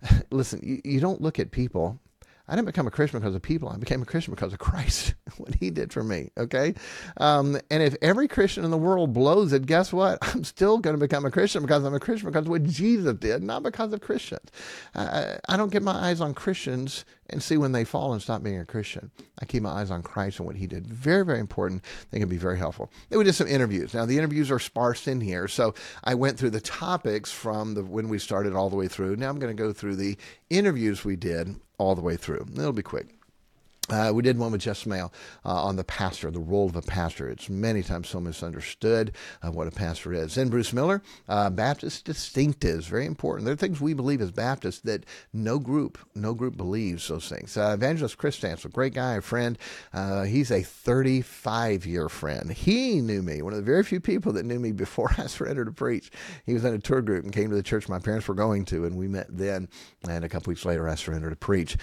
listen, 0.30 0.60
you, 0.62 0.80
you 0.84 1.00
don't 1.00 1.22
look 1.22 1.38
at 1.38 1.50
people. 1.50 1.98
I 2.48 2.54
didn't 2.54 2.66
become 2.66 2.86
a 2.86 2.90
Christian 2.90 3.20
because 3.20 3.34
of 3.34 3.42
people. 3.42 3.68
I 3.68 3.76
became 3.76 4.02
a 4.02 4.06
Christian 4.06 4.34
because 4.34 4.52
of 4.52 4.58
Christ, 4.58 5.14
what 5.36 5.54
He 5.54 5.70
did 5.70 5.92
for 5.92 6.04
me. 6.04 6.30
Okay, 6.38 6.74
um, 7.16 7.58
and 7.70 7.82
if 7.82 7.96
every 8.02 8.28
Christian 8.28 8.64
in 8.64 8.70
the 8.70 8.78
world 8.78 9.12
blows 9.12 9.52
it, 9.52 9.66
guess 9.66 9.92
what? 9.92 10.18
I'm 10.22 10.44
still 10.44 10.78
going 10.78 10.94
to 10.94 11.00
become 11.00 11.24
a 11.24 11.30
Christian 11.30 11.62
because 11.62 11.84
I'm 11.84 11.94
a 11.94 12.00
Christian 12.00 12.28
because 12.28 12.44
of 12.44 12.50
what 12.50 12.64
Jesus 12.64 13.16
did, 13.18 13.42
not 13.42 13.62
because 13.62 13.92
of 13.92 14.00
Christians. 14.00 14.50
I, 14.94 15.38
I 15.48 15.56
don't 15.56 15.72
get 15.72 15.82
my 15.82 15.92
eyes 15.92 16.20
on 16.20 16.34
Christians 16.34 17.04
and 17.28 17.42
see 17.42 17.56
when 17.56 17.72
they 17.72 17.84
fall 17.84 18.12
and 18.12 18.22
stop 18.22 18.42
being 18.42 18.58
a 18.58 18.64
Christian. 18.64 19.10
I 19.40 19.44
keep 19.44 19.62
my 19.62 19.70
eyes 19.70 19.90
on 19.90 20.02
Christ 20.02 20.38
and 20.38 20.46
what 20.46 20.56
he 20.56 20.66
did. 20.66 20.86
Very, 20.86 21.24
very 21.24 21.40
important. 21.40 21.82
They 22.10 22.18
can 22.18 22.28
be 22.28 22.36
very 22.36 22.58
helpful. 22.58 22.90
Then 23.08 23.18
we 23.18 23.24
did 23.24 23.34
some 23.34 23.48
interviews. 23.48 23.94
Now 23.94 24.06
the 24.06 24.16
interviews 24.16 24.50
are 24.50 24.58
sparse 24.58 25.08
in 25.08 25.20
here, 25.20 25.48
so 25.48 25.74
I 26.04 26.14
went 26.14 26.38
through 26.38 26.50
the 26.50 26.60
topics 26.60 27.32
from 27.32 27.74
the 27.74 27.84
when 27.84 28.08
we 28.08 28.18
started 28.18 28.54
all 28.54 28.70
the 28.70 28.76
way 28.76 28.88
through. 28.88 29.16
Now 29.16 29.28
I'm 29.28 29.38
going 29.38 29.54
to 29.54 29.60
go 29.62 29.72
through 29.72 29.96
the 29.96 30.16
interviews 30.50 31.04
we 31.04 31.16
did 31.16 31.56
all 31.78 31.94
the 31.94 32.02
way 32.02 32.16
through. 32.16 32.46
It'll 32.54 32.72
be 32.72 32.82
quick. 32.82 33.15
Uh, 33.88 34.10
we 34.12 34.22
did 34.22 34.36
one 34.36 34.50
with 34.50 34.62
Jeff 34.62 34.78
Smale 34.78 35.12
uh, 35.44 35.62
on 35.64 35.76
the 35.76 35.84
pastor, 35.84 36.30
the 36.30 36.40
role 36.40 36.68
of 36.68 36.74
a 36.74 36.82
pastor. 36.82 37.28
It's 37.28 37.48
many 37.48 37.82
times 37.82 38.08
so 38.08 38.20
misunderstood 38.20 39.12
uh, 39.42 39.50
what 39.50 39.68
a 39.68 39.70
pastor 39.70 40.12
is. 40.12 40.34
Then 40.34 40.48
Bruce 40.48 40.72
Miller, 40.72 41.02
uh, 41.28 41.50
Baptist 41.50 42.06
distinctives, 42.06 42.84
very 42.84 43.06
important. 43.06 43.44
There 43.44 43.54
are 43.54 43.56
things 43.56 43.80
we 43.80 43.94
believe 43.94 44.20
as 44.20 44.32
Baptists 44.32 44.80
that 44.80 45.04
no 45.32 45.60
group, 45.60 45.98
no 46.16 46.34
group 46.34 46.56
believes 46.56 47.06
those 47.06 47.28
things. 47.28 47.56
Uh, 47.56 47.72
Evangelist 47.74 48.18
Chris 48.18 48.38
Stansel, 48.38 48.72
great 48.72 48.94
guy, 48.94 49.14
a 49.14 49.20
friend. 49.20 49.56
Uh, 49.92 50.24
he's 50.24 50.50
a 50.50 50.62
35 50.62 51.86
year 51.86 52.08
friend. 52.08 52.50
He 52.50 53.00
knew 53.00 53.22
me, 53.22 53.40
one 53.40 53.52
of 53.52 53.58
the 53.58 53.64
very 53.64 53.84
few 53.84 54.00
people 54.00 54.32
that 54.32 54.46
knew 54.46 54.58
me 54.58 54.72
before 54.72 55.12
I 55.18 55.26
surrendered 55.26 55.66
to 55.66 55.72
preach. 55.72 56.10
He 56.44 56.54
was 56.54 56.64
in 56.64 56.74
a 56.74 56.78
tour 56.78 57.02
group 57.02 57.22
and 57.22 57.32
came 57.32 57.50
to 57.50 57.56
the 57.56 57.62
church 57.62 57.88
my 57.88 58.00
parents 58.00 58.26
were 58.26 58.34
going 58.34 58.64
to, 58.66 58.84
and 58.84 58.96
we 58.96 59.06
met 59.06 59.26
then. 59.30 59.68
And 60.08 60.24
a 60.24 60.28
couple 60.28 60.50
weeks 60.50 60.64
later, 60.64 60.88
I 60.88 60.96
surrendered 60.96 61.30
to 61.30 61.36
preach. 61.36 61.76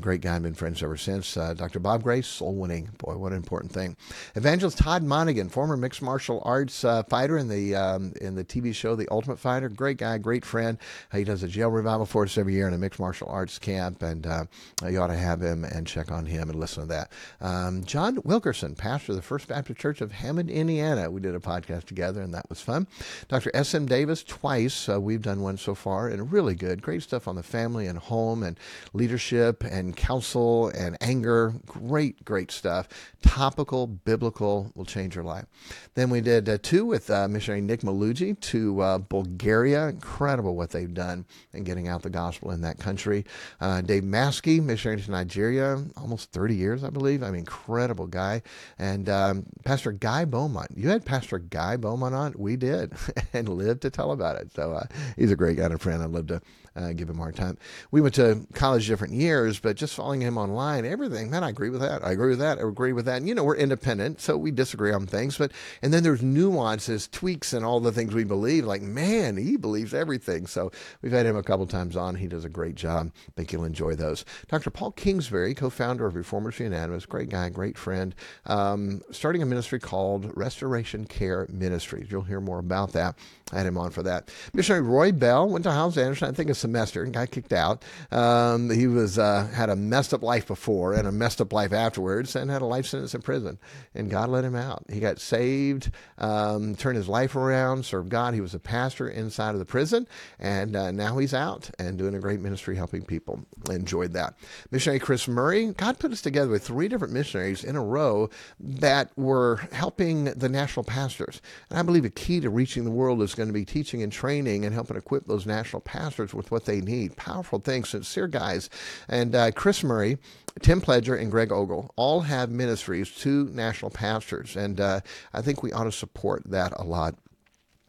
great 0.00 0.22
guy, 0.22 0.36
I've 0.36 0.42
been 0.42 0.54
friends 0.54 0.82
ever 0.82 0.96
since 0.96 1.36
uh, 1.50 1.54
Dr. 1.54 1.80
Bob 1.80 2.02
Gray, 2.02 2.22
soul 2.22 2.54
winning. 2.54 2.90
Boy, 2.98 3.16
what 3.16 3.32
an 3.32 3.38
important 3.38 3.72
thing. 3.72 3.96
Evangelist 4.34 4.78
Todd 4.78 5.02
Monaghan, 5.02 5.48
former 5.48 5.76
mixed 5.76 6.02
martial 6.02 6.40
arts 6.44 6.84
uh, 6.84 7.02
fighter 7.04 7.36
in 7.36 7.48
the 7.48 7.74
um, 7.74 8.12
in 8.20 8.34
the 8.34 8.44
TV 8.44 8.74
show 8.74 8.94
The 8.94 9.08
Ultimate 9.10 9.38
Fighter. 9.38 9.68
Great 9.68 9.98
guy, 9.98 10.18
great 10.18 10.44
friend. 10.44 10.78
he 11.12 11.24
does 11.24 11.42
a 11.42 11.48
jail 11.48 11.70
revival 11.70 12.06
for 12.06 12.24
us 12.24 12.38
every 12.38 12.54
year 12.54 12.68
in 12.68 12.74
a 12.74 12.78
mixed 12.78 13.00
martial 13.00 13.28
arts 13.28 13.58
camp, 13.58 14.02
and 14.02 14.26
uh, 14.26 14.44
you 14.88 15.00
ought 15.00 15.08
to 15.08 15.16
have 15.16 15.40
him 15.40 15.64
and 15.64 15.86
check 15.86 16.10
on 16.10 16.26
him 16.26 16.48
and 16.48 16.58
listen 16.58 16.82
to 16.82 16.88
that. 16.88 17.12
Um, 17.40 17.84
John 17.84 18.18
Wilkerson, 18.24 18.74
pastor 18.74 19.12
of 19.12 19.16
the 19.16 19.22
First 19.22 19.48
Baptist 19.48 19.80
Church 19.80 20.00
of 20.00 20.12
Hammond, 20.12 20.50
Indiana. 20.50 21.10
We 21.10 21.20
did 21.20 21.34
a 21.34 21.40
podcast 21.40 21.84
together, 21.84 22.22
and 22.22 22.32
that 22.34 22.48
was 22.48 22.60
fun. 22.60 22.86
Dr. 23.28 23.50
S.M. 23.54 23.86
Davis, 23.86 24.22
twice. 24.22 24.88
Uh, 24.88 25.00
we've 25.00 25.22
done 25.22 25.40
one 25.40 25.56
so 25.56 25.74
far, 25.74 26.08
and 26.08 26.30
really 26.32 26.54
good. 26.54 26.82
Great 26.82 27.02
stuff 27.02 27.26
on 27.26 27.36
the 27.36 27.42
family 27.42 27.86
and 27.86 27.98
home 27.98 28.42
and 28.42 28.58
leadership 28.92 29.64
and 29.64 29.96
counsel 29.96 30.68
and 30.68 30.96
anger. 31.00 31.39
Great, 31.66 32.24
great 32.24 32.50
stuff. 32.50 32.88
Topical, 33.22 33.86
biblical, 33.86 34.70
will 34.74 34.84
change 34.84 35.14
your 35.14 35.24
life. 35.24 35.46
Then 35.94 36.10
we 36.10 36.20
did 36.20 36.48
uh, 36.48 36.58
two 36.62 36.84
with 36.84 37.10
uh, 37.10 37.28
missionary 37.28 37.60
Nick 37.60 37.80
Malugi 37.80 38.38
to 38.40 38.80
uh, 38.80 38.98
Bulgaria. 38.98 39.88
Incredible 39.88 40.56
what 40.56 40.70
they've 40.70 40.92
done 40.92 41.24
in 41.52 41.64
getting 41.64 41.88
out 41.88 42.02
the 42.02 42.10
gospel 42.10 42.50
in 42.50 42.60
that 42.62 42.78
country. 42.78 43.24
Uh, 43.60 43.80
Dave 43.80 44.04
Maskey, 44.04 44.62
missionary 44.62 45.00
to 45.00 45.10
Nigeria, 45.10 45.82
almost 45.96 46.30
30 46.32 46.54
years, 46.54 46.84
I 46.84 46.90
believe. 46.90 47.22
I 47.22 47.30
mean, 47.30 47.40
incredible 47.40 48.06
guy. 48.06 48.42
And 48.78 49.08
um, 49.08 49.46
Pastor 49.64 49.92
Guy 49.92 50.24
Beaumont. 50.24 50.70
You 50.76 50.88
had 50.88 51.04
Pastor 51.04 51.38
Guy 51.38 51.76
Beaumont 51.76 52.14
on? 52.14 52.34
We 52.36 52.56
did, 52.56 52.92
and 53.32 53.48
lived 53.48 53.82
to 53.82 53.90
tell 53.90 54.12
about 54.12 54.36
it. 54.36 54.52
So 54.54 54.72
uh, 54.72 54.86
he's 55.16 55.30
a 55.30 55.36
great 55.36 55.56
guy 55.56 55.64
and 55.64 55.74
a 55.74 55.78
friend. 55.78 56.02
I'd 56.02 56.10
love 56.10 56.26
to 56.28 56.40
uh, 56.76 56.92
give 56.92 57.08
him 57.08 57.18
hard 57.18 57.36
time. 57.36 57.58
We 57.90 58.00
went 58.00 58.14
to 58.14 58.46
college 58.54 58.86
different 58.86 59.14
years, 59.14 59.58
but 59.58 59.76
just 59.76 59.94
following 59.94 60.20
him 60.20 60.38
online, 60.38 60.84
everything, 60.84 61.29
man, 61.30 61.44
I 61.44 61.48
agree 61.48 61.70
with 61.70 61.80
that. 61.80 62.04
I 62.04 62.12
agree 62.12 62.30
with 62.30 62.38
that. 62.40 62.58
I 62.58 62.62
agree 62.62 62.92
with 62.92 63.04
that. 63.06 63.18
And, 63.18 63.28
you 63.28 63.34
know, 63.34 63.44
we're 63.44 63.56
independent, 63.56 64.20
so 64.20 64.36
we 64.36 64.50
disagree 64.50 64.92
on 64.92 65.06
things. 65.06 65.38
But, 65.38 65.52
and 65.82 65.92
then 65.92 66.02
there's 66.02 66.22
nuances, 66.22 67.08
tweaks, 67.08 67.52
and 67.52 67.64
all 67.64 67.80
the 67.80 67.92
things 67.92 68.14
we 68.14 68.24
believe. 68.24 68.64
Like, 68.64 68.82
man, 68.82 69.36
he 69.36 69.56
believes 69.56 69.94
everything. 69.94 70.46
So 70.46 70.70
we've 71.02 71.12
had 71.12 71.26
him 71.26 71.36
a 71.36 71.42
couple 71.42 71.66
times 71.66 71.96
on. 71.96 72.16
He 72.16 72.26
does 72.26 72.44
a 72.44 72.48
great 72.48 72.74
job. 72.74 73.12
I 73.14 73.32
think 73.36 73.52
you'll 73.52 73.64
enjoy 73.64 73.94
those. 73.94 74.24
Dr. 74.48 74.70
Paul 74.70 74.92
Kingsbury, 74.92 75.54
co 75.54 75.70
founder 75.70 76.06
of 76.06 76.14
Reformers 76.14 76.58
Unanimous, 76.58 77.06
great 77.06 77.28
guy, 77.28 77.48
great 77.48 77.78
friend, 77.78 78.14
um, 78.46 79.02
starting 79.10 79.42
a 79.42 79.46
ministry 79.46 79.78
called 79.78 80.30
Restoration 80.36 81.06
Care 81.06 81.46
Ministries. 81.50 82.10
You'll 82.10 82.22
hear 82.22 82.40
more 82.40 82.58
about 82.58 82.92
that. 82.92 83.16
I 83.52 83.58
had 83.58 83.66
him 83.66 83.78
on 83.78 83.90
for 83.90 84.02
that. 84.02 84.30
Missionary 84.54 84.82
Roy 84.82 85.12
Bell 85.12 85.48
went 85.48 85.64
to 85.64 85.70
Hyles 85.70 85.98
Anderson, 85.98 86.28
I 86.28 86.32
think 86.32 86.50
a 86.50 86.54
semester, 86.54 87.02
and 87.02 87.12
got 87.12 87.30
kicked 87.30 87.52
out. 87.52 87.84
Um, 88.10 88.70
he 88.70 88.86
was 88.86 89.18
uh, 89.18 89.46
had 89.54 89.70
a 89.70 89.76
messed 89.76 90.14
up 90.14 90.22
life 90.22 90.46
before 90.46 90.94
and 90.94 91.06
a 91.06 91.12
messed 91.12 91.40
up 91.40 91.52
life 91.52 91.72
afterwards, 91.72 92.36
and 92.36 92.50
had 92.50 92.62
a 92.62 92.66
life 92.66 92.86
sentence 92.86 93.14
in 93.14 93.22
prison. 93.22 93.58
And 93.94 94.10
God 94.10 94.28
let 94.28 94.44
him 94.44 94.54
out. 94.54 94.84
He 94.90 95.00
got 95.00 95.20
saved, 95.20 95.90
um, 96.18 96.74
turned 96.74 96.96
his 96.96 97.08
life 97.08 97.36
around, 97.36 97.84
served 97.84 98.08
God. 98.08 98.34
He 98.34 98.40
was 98.40 98.54
a 98.54 98.58
pastor 98.58 99.08
inside 99.08 99.50
of 99.50 99.58
the 99.58 99.64
prison, 99.64 100.06
and 100.38 100.76
uh, 100.76 100.90
now 100.90 101.18
he's 101.18 101.34
out 101.34 101.70
and 101.78 101.98
doing 101.98 102.14
a 102.14 102.20
great 102.20 102.40
ministry 102.40 102.76
helping 102.76 103.04
people. 103.04 103.40
I 103.68 103.74
enjoyed 103.74 104.12
that. 104.12 104.34
Missionary 104.70 105.00
Chris 105.00 105.26
Murray, 105.26 105.72
God 105.72 105.98
put 105.98 106.12
us 106.12 106.22
together 106.22 106.50
with 106.50 106.64
three 106.64 106.88
different 106.88 107.14
missionaries 107.14 107.64
in 107.64 107.76
a 107.76 107.82
row 107.82 108.30
that 108.58 109.10
were 109.16 109.56
helping 109.72 110.24
the 110.24 110.48
national 110.48 110.84
pastors. 110.84 111.40
And 111.68 111.78
I 111.78 111.82
believe 111.82 112.04
a 112.04 112.10
key 112.10 112.40
to 112.40 112.50
reaching 112.50 112.84
the 112.84 112.90
world 112.90 113.22
is 113.22 113.34
going 113.40 113.48
to 113.48 113.54
be 113.54 113.64
teaching 113.64 114.02
and 114.02 114.12
training 114.12 114.66
and 114.66 114.74
helping 114.74 114.98
equip 114.98 115.26
those 115.26 115.46
national 115.46 115.80
pastors 115.80 116.34
with 116.34 116.50
what 116.50 116.66
they 116.66 116.82
need. 116.82 117.16
Powerful 117.16 117.58
things, 117.58 117.88
sincere 117.88 118.28
guys. 118.28 118.68
And 119.08 119.34
uh, 119.34 119.50
Chris 119.52 119.82
Murray, 119.82 120.18
Tim 120.60 120.82
Pledger, 120.82 121.18
and 121.18 121.30
Greg 121.30 121.50
Ogle 121.50 121.90
all 121.96 122.20
have 122.20 122.50
ministries 122.50 123.10
to 123.16 123.48
national 123.54 123.90
pastors. 123.90 124.56
And 124.56 124.78
uh, 124.78 125.00
I 125.32 125.40
think 125.40 125.62
we 125.62 125.72
ought 125.72 125.84
to 125.84 125.92
support 125.92 126.42
that 126.50 126.74
a 126.76 126.84
lot. 126.84 127.14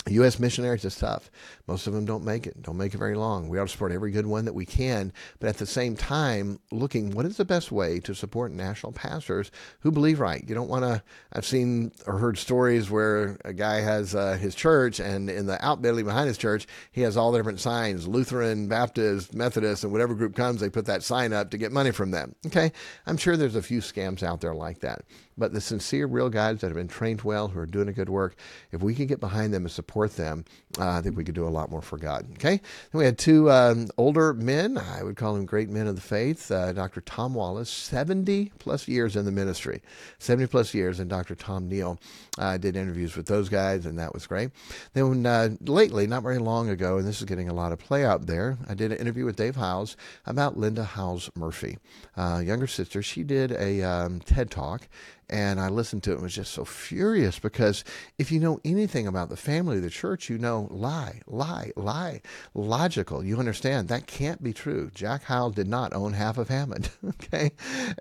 U.S. 0.09 0.39
missionaries 0.39 0.83
is 0.83 0.95
tough. 0.95 1.29
Most 1.67 1.85
of 1.85 1.93
them 1.93 2.05
don't 2.05 2.23
make 2.23 2.47
it, 2.47 2.61
don't 2.61 2.77
make 2.77 2.93
it 2.93 2.97
very 2.97 3.15
long. 3.15 3.49
We 3.49 3.59
ought 3.59 3.65
to 3.65 3.69
support 3.69 3.91
every 3.91 4.11
good 4.11 4.25
one 4.25 4.45
that 4.45 4.53
we 4.53 4.65
can, 4.65 5.13
but 5.39 5.47
at 5.47 5.57
the 5.57 5.65
same 5.65 5.95
time, 5.95 6.59
looking 6.71 7.11
what 7.11 7.25
is 7.25 7.37
the 7.37 7.45
best 7.45 7.71
way 7.71 7.99
to 7.99 8.15
support 8.15 8.51
national 8.51 8.93
pastors 8.93 9.51
who 9.81 9.91
believe 9.91 10.19
right. 10.19 10.43
You 10.47 10.55
don't 10.55 10.69
want 10.69 10.83
to. 10.85 11.03
I've 11.33 11.45
seen 11.45 11.91
or 12.07 12.17
heard 12.17 12.37
stories 12.39 12.89
where 12.89 13.37
a 13.45 13.53
guy 13.53 13.81
has 13.81 14.15
uh, 14.15 14.37
his 14.37 14.55
church, 14.55 14.99
and 14.99 15.29
in 15.29 15.45
the 15.45 15.63
outbuilding 15.63 16.05
behind 16.05 16.27
his 16.27 16.37
church, 16.37 16.65
he 16.91 17.01
has 17.01 17.15
all 17.15 17.31
the 17.31 17.37
different 17.37 17.59
signs 17.59 18.07
Lutheran, 18.07 18.67
Baptist, 18.67 19.35
Methodist, 19.35 19.83
and 19.83 19.93
whatever 19.93 20.15
group 20.15 20.35
comes, 20.35 20.61
they 20.61 20.69
put 20.69 20.85
that 20.85 21.03
sign 21.03 21.31
up 21.31 21.51
to 21.51 21.57
get 21.57 21.71
money 21.71 21.91
from 21.91 22.11
them. 22.11 22.35
Okay? 22.47 22.71
I'm 23.05 23.17
sure 23.17 23.37
there's 23.37 23.55
a 23.55 23.61
few 23.61 23.81
scams 23.81 24.23
out 24.23 24.41
there 24.41 24.55
like 24.55 24.79
that. 24.79 25.03
But 25.37 25.53
the 25.53 25.61
sincere, 25.61 26.07
real 26.07 26.29
guys 26.29 26.61
that 26.61 26.67
have 26.67 26.75
been 26.75 26.87
trained 26.87 27.21
well, 27.21 27.47
who 27.47 27.59
are 27.59 27.65
doing 27.65 27.87
a 27.87 27.93
good 27.93 28.09
work, 28.09 28.35
if 28.71 28.81
we 28.81 28.93
can 28.93 29.07
get 29.07 29.19
behind 29.19 29.53
them 29.53 29.63
and 29.63 29.71
support 29.71 30.15
them, 30.15 30.45
uh, 30.79 30.89
I 30.89 31.01
think 31.01 31.17
we 31.17 31.23
could 31.23 31.35
do 31.35 31.47
a 31.47 31.49
lot 31.49 31.69
more 31.69 31.81
for 31.81 31.97
God. 31.97 32.27
Okay? 32.33 32.61
Then 32.91 32.99
we 32.99 33.05
had 33.05 33.17
two 33.17 33.51
um, 33.51 33.87
older 33.97 34.33
men. 34.33 34.77
I 34.77 35.03
would 35.03 35.15
call 35.15 35.33
them 35.33 35.45
great 35.45 35.69
men 35.69 35.87
of 35.87 35.95
the 35.95 36.01
faith. 36.01 36.51
Uh, 36.51 36.71
Dr. 36.73 37.01
Tom 37.01 37.33
Wallace, 37.33 37.69
70 37.69 38.51
plus 38.59 38.87
years 38.87 39.15
in 39.15 39.25
the 39.25 39.31
ministry, 39.31 39.81
70 40.19 40.47
plus 40.47 40.73
years, 40.73 40.99
and 40.99 41.09
Dr. 41.09 41.35
Tom 41.35 41.67
Neal. 41.67 41.99
I 42.37 42.55
uh, 42.55 42.57
did 42.57 42.77
interviews 42.77 43.17
with 43.17 43.25
those 43.25 43.49
guys, 43.49 43.85
and 43.85 43.99
that 43.99 44.13
was 44.13 44.25
great. 44.25 44.51
Then 44.93 45.25
uh, 45.25 45.49
lately, 45.61 46.07
not 46.07 46.23
very 46.23 46.37
long 46.37 46.69
ago, 46.69 46.97
and 46.97 47.07
this 47.07 47.19
is 47.19 47.25
getting 47.25 47.49
a 47.49 47.53
lot 47.53 47.71
of 47.71 47.79
play 47.79 48.05
out 48.05 48.25
there, 48.25 48.57
I 48.69 48.73
did 48.73 48.91
an 48.91 48.97
interview 48.97 49.25
with 49.25 49.35
Dave 49.35 49.55
Hyles 49.55 49.97
about 50.25 50.57
Linda 50.57 50.83
Hyles 50.83 51.29
Murphy, 51.35 51.77
uh, 52.15 52.41
younger 52.43 52.67
sister. 52.67 53.01
She 53.01 53.23
did 53.23 53.51
a 53.51 53.81
um, 53.81 54.19
TED 54.21 54.49
Talk, 54.49 54.87
and 55.31 55.59
I 55.59 55.69
listened 55.69 56.03
to 56.03 56.11
it 56.11 56.15
and 56.15 56.23
was 56.23 56.35
just 56.35 56.53
so 56.53 56.65
furious 56.65 57.39
because 57.39 57.85
if 58.17 58.31
you 58.31 58.39
know 58.39 58.59
anything 58.65 59.07
about 59.07 59.29
the 59.29 59.37
family 59.37 59.77
of 59.77 59.83
the 59.83 59.89
church, 59.89 60.29
you 60.29 60.37
know 60.37 60.67
lie, 60.69 61.21
lie, 61.25 61.71
lie, 61.77 62.21
logical. 62.53 63.23
You 63.23 63.37
understand 63.37 63.87
that 63.87 64.07
can't 64.07 64.43
be 64.43 64.51
true. 64.51 64.91
Jack 64.93 65.23
Hyles 65.23 65.55
did 65.55 65.67
not 65.67 65.93
own 65.93 66.13
half 66.13 66.37
of 66.37 66.49
Hammond, 66.49 66.89
okay? 67.07 67.51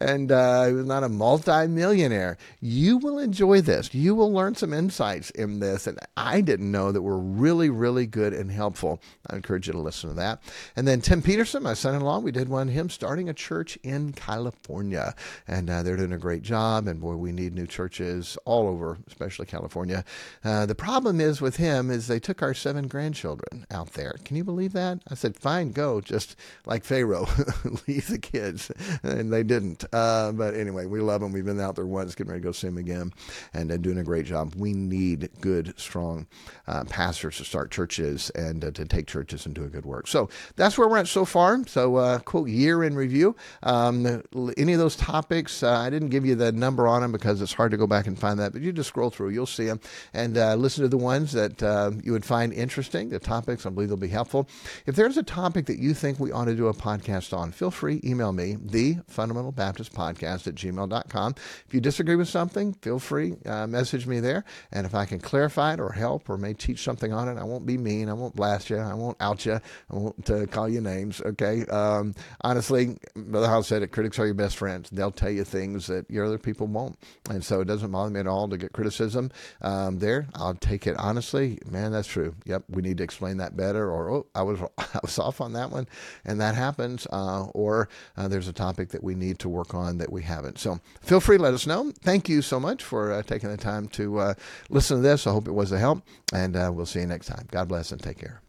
And 0.00 0.32
uh, 0.32 0.66
he 0.66 0.72
was 0.72 0.86
not 0.86 1.04
a 1.04 1.08
multimillionaire. 1.08 2.36
You 2.60 2.98
will 2.98 3.18
enjoy 3.18 3.60
this. 3.60 3.94
You 3.94 4.14
will 4.14 4.32
learn 4.32 4.56
some 4.56 4.72
insights 4.72 5.30
in 5.30 5.60
this. 5.60 5.86
And 5.86 5.98
I 6.16 6.40
didn't 6.40 6.70
know 6.70 6.90
that 6.90 7.02
were 7.02 7.18
really, 7.18 7.70
really 7.70 8.06
good 8.06 8.32
and 8.32 8.50
helpful. 8.50 9.00
I 9.28 9.36
encourage 9.36 9.68
you 9.68 9.72
to 9.74 9.78
listen 9.78 10.10
to 10.10 10.16
that. 10.16 10.42
And 10.74 10.86
then 10.88 11.00
Tim 11.00 11.22
Peterson, 11.22 11.62
my 11.62 11.74
son 11.74 11.94
in 11.94 12.00
law, 12.00 12.18
we 12.18 12.32
did 12.32 12.48
one 12.48 12.68
him 12.68 12.90
starting 12.90 13.28
a 13.28 13.34
church 13.34 13.78
in 13.82 14.12
California. 14.12 15.14
And 15.46 15.70
uh, 15.70 15.82
they're 15.82 15.96
doing 15.96 16.12
a 16.12 16.18
great 16.18 16.42
job. 16.42 16.88
And 16.88 17.00
boy, 17.00 17.19
we 17.20 17.32
need 17.32 17.54
new 17.54 17.66
churches 17.66 18.36
all 18.44 18.66
over, 18.66 18.98
especially 19.06 19.46
California. 19.46 20.04
Uh, 20.44 20.66
the 20.66 20.74
problem 20.74 21.20
is 21.20 21.40
with 21.40 21.56
him 21.56 21.90
is 21.90 22.06
they 22.06 22.18
took 22.18 22.42
our 22.42 22.54
seven 22.54 22.88
grandchildren 22.88 23.66
out 23.70 23.92
there. 23.92 24.16
Can 24.24 24.36
you 24.36 24.44
believe 24.44 24.72
that? 24.72 25.00
I 25.10 25.14
said, 25.14 25.36
fine, 25.36 25.72
go, 25.72 26.00
just 26.00 26.36
like 26.66 26.84
Pharaoh, 26.84 27.28
leave 27.86 28.08
the 28.08 28.18
kids. 28.18 28.70
And 29.02 29.32
they 29.32 29.42
didn't. 29.42 29.84
Uh, 29.92 30.32
but 30.32 30.54
anyway, 30.54 30.86
we 30.86 31.00
love 31.00 31.20
them. 31.20 31.32
We've 31.32 31.44
been 31.44 31.60
out 31.60 31.76
there 31.76 31.86
once, 31.86 32.14
getting 32.14 32.30
ready 32.30 32.42
to 32.42 32.48
go 32.48 32.52
see 32.52 32.68
them 32.68 32.78
again, 32.78 33.12
and 33.54 33.80
doing 33.82 33.98
a 33.98 34.04
great 34.04 34.26
job. 34.26 34.54
We 34.56 34.72
need 34.72 35.30
good, 35.40 35.78
strong 35.78 36.26
uh, 36.66 36.84
pastors 36.84 37.36
to 37.38 37.44
start 37.44 37.70
churches 37.70 38.30
and 38.30 38.64
uh, 38.64 38.70
to 38.72 38.84
take 38.84 39.06
churches 39.06 39.46
and 39.46 39.54
do 39.54 39.64
a 39.64 39.68
good 39.68 39.84
work. 39.84 40.06
So 40.06 40.28
that's 40.56 40.76
where 40.76 40.88
we're 40.88 40.98
at 40.98 41.08
so 41.08 41.24
far. 41.24 41.66
So, 41.66 41.96
uh, 41.96 42.18
quote, 42.20 42.48
year 42.48 42.84
in 42.84 42.94
review. 42.94 43.36
Um, 43.62 44.22
any 44.56 44.72
of 44.72 44.78
those 44.78 44.96
topics, 44.96 45.62
I 45.62 45.90
didn't 45.90 46.08
give 46.08 46.24
you 46.24 46.34
the 46.34 46.52
number 46.52 46.86
on 46.86 47.02
them 47.02 47.09
them 47.11 47.18
because 47.18 47.40
it's 47.42 47.52
hard 47.52 47.70
to 47.72 47.76
go 47.76 47.86
back 47.86 48.06
and 48.06 48.18
find 48.18 48.38
that. 48.40 48.52
But 48.52 48.62
you 48.62 48.72
just 48.72 48.88
scroll 48.88 49.11
through, 49.11 49.30
you'll 49.30 49.46
see 49.46 49.66
them, 49.66 49.80
and 50.12 50.36
uh, 50.36 50.54
listen 50.54 50.82
to 50.82 50.88
the 50.88 50.96
ones 50.96 51.32
that 51.32 51.62
uh, 51.62 51.92
you 52.02 52.12
would 52.12 52.24
find 52.24 52.52
interesting. 52.52 53.08
The 53.11 53.18
topics, 53.18 53.66
I 53.66 53.70
believe, 53.70 53.88
they'll 53.88 53.96
be 53.96 54.08
helpful. 54.08 54.48
If 54.86 54.96
there's 54.96 55.16
a 55.16 55.22
topic 55.22 55.66
that 55.66 55.78
you 55.78 55.94
think 55.94 56.18
we 56.18 56.32
ought 56.32 56.46
to 56.46 56.56
do 56.56 56.68
a 56.68 56.74
podcast 56.74 57.36
on, 57.36 57.52
feel 57.52 57.70
free 57.70 58.00
email 58.04 58.32
me 58.32 58.56
the 58.61 58.98
Fundamental 59.08 59.52
Baptist 59.52 59.92
Podcast 59.92 60.46
at 60.46 60.54
gmail.com. 60.54 61.34
If 61.66 61.74
you 61.74 61.80
disagree 61.80 62.16
with 62.16 62.28
something, 62.28 62.74
feel 62.74 62.98
free 62.98 63.36
uh, 63.46 63.66
message 63.66 64.06
me 64.06 64.20
there, 64.20 64.44
and 64.72 64.86
if 64.86 64.94
I 64.94 65.04
can 65.04 65.18
clarify 65.18 65.74
it 65.74 65.80
or 65.80 65.92
help 65.92 66.28
or 66.28 66.36
may 66.36 66.54
teach 66.54 66.82
something 66.82 67.12
on 67.12 67.28
it, 67.28 67.38
I 67.38 67.44
won't 67.44 67.66
be 67.66 67.78
mean. 67.78 68.08
I 68.08 68.12
won't 68.12 68.36
blast 68.36 68.70
you. 68.70 68.78
I 68.78 68.94
won't 68.94 69.16
out 69.20 69.44
you. 69.46 69.54
I 69.54 69.94
won't 69.94 70.30
uh, 70.30 70.46
call 70.46 70.68
you 70.68 70.80
names. 70.80 71.20
Okay. 71.20 71.64
Um, 71.66 72.14
honestly, 72.42 72.96
Brother 73.14 73.46
Hyles 73.48 73.66
said 73.66 73.82
it. 73.82 73.88
Critics 73.88 74.18
are 74.18 74.26
your 74.26 74.34
best 74.34 74.56
friends. 74.56 74.90
They'll 74.90 75.11
tell 75.11 75.30
you 75.30 75.44
things 75.44 75.86
that 75.88 76.11
your 76.11 76.24
other 76.24 76.38
people 76.38 76.66
won't. 76.66 76.89
And 77.28 77.45
so 77.45 77.61
it 77.61 77.66
doesn't 77.66 77.91
bother 77.91 78.11
me 78.11 78.20
at 78.20 78.26
all 78.26 78.49
to 78.49 78.57
get 78.57 78.72
criticism 78.72 79.30
um, 79.61 79.99
there. 79.99 80.26
I'll 80.34 80.55
take 80.55 80.86
it 80.86 80.97
honestly. 80.99 81.59
Man, 81.68 81.93
that's 81.93 82.09
true. 82.09 82.34
Yep, 82.45 82.64
we 82.68 82.82
need 82.82 82.99
to 82.99 83.05
explain 83.05 83.36
that 83.38 83.57
better. 83.57 83.91
Or 83.91 84.11
oh, 84.11 84.26
I 84.34 84.43
was 84.43 84.61
I 84.78 85.01
was 85.03 85.18
off 85.18 85.41
on 85.41 85.53
that 85.55 85.70
one, 85.70 85.86
and 86.24 86.41
that 86.41 86.55
happens. 86.55 87.07
Uh, 87.11 87.47
or 87.55 87.88
uh, 88.16 88.28
there's 88.28 88.49
a 88.49 88.53
topic 88.53 88.91
that 88.91 89.05
we 89.05 89.14
need 89.14 89.38
to 89.41 89.49
work 89.49 89.74
on 89.74 89.99
that 89.99 90.12
we 90.12 90.22
haven't. 90.22 90.59
So 90.59 90.80
feel 91.01 91.20
free, 91.20 91.38
let 91.38 91.55
us 91.55 91.66
know. 91.66 91.93
Thank 92.03 92.28
you 92.28 92.43
so 92.43 92.61
much 92.61 92.82
for 92.82 93.12
uh, 93.12 93.22
taking 93.22 93.51
the 93.51 93.57
time 93.57 93.88
to 93.88 94.18
uh, 94.18 94.34
listen 94.68 94.99
to 94.99 95.03
this. 95.03 95.26
I 95.26 95.32
hope 95.32 95.49
it 95.49 95.53
was 95.53 95.72
a 95.72 95.78
help, 95.78 96.03
and 96.32 96.57
uh, 96.57 96.70
we'll 96.72 96.86
see 96.86 97.01
you 97.01 97.07
next 97.07 97.26
time. 97.26 97.47
God 97.51 97.68
bless 97.68 97.93
and 97.93 98.03
take 98.03 98.18
care. 98.18 98.43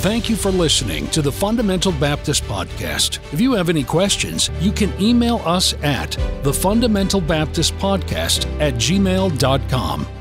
Thank 0.00 0.30
you 0.30 0.36
for 0.36 0.50
listening 0.50 1.08
to 1.08 1.20
the 1.20 1.30
Fundamental 1.30 1.92
Baptist 1.92 2.44
Podcast. 2.44 3.18
If 3.34 3.40
you 3.40 3.52
have 3.52 3.68
any 3.68 3.84
questions, 3.84 4.50
you 4.58 4.72
can 4.72 4.98
email 4.98 5.42
us 5.44 5.74
at 5.82 6.12
the 6.42 6.54
Fundamental 6.54 7.20
Baptist 7.20 7.74
Podcast 7.74 8.46
at 8.60 8.76
gmail.com. 8.76 10.19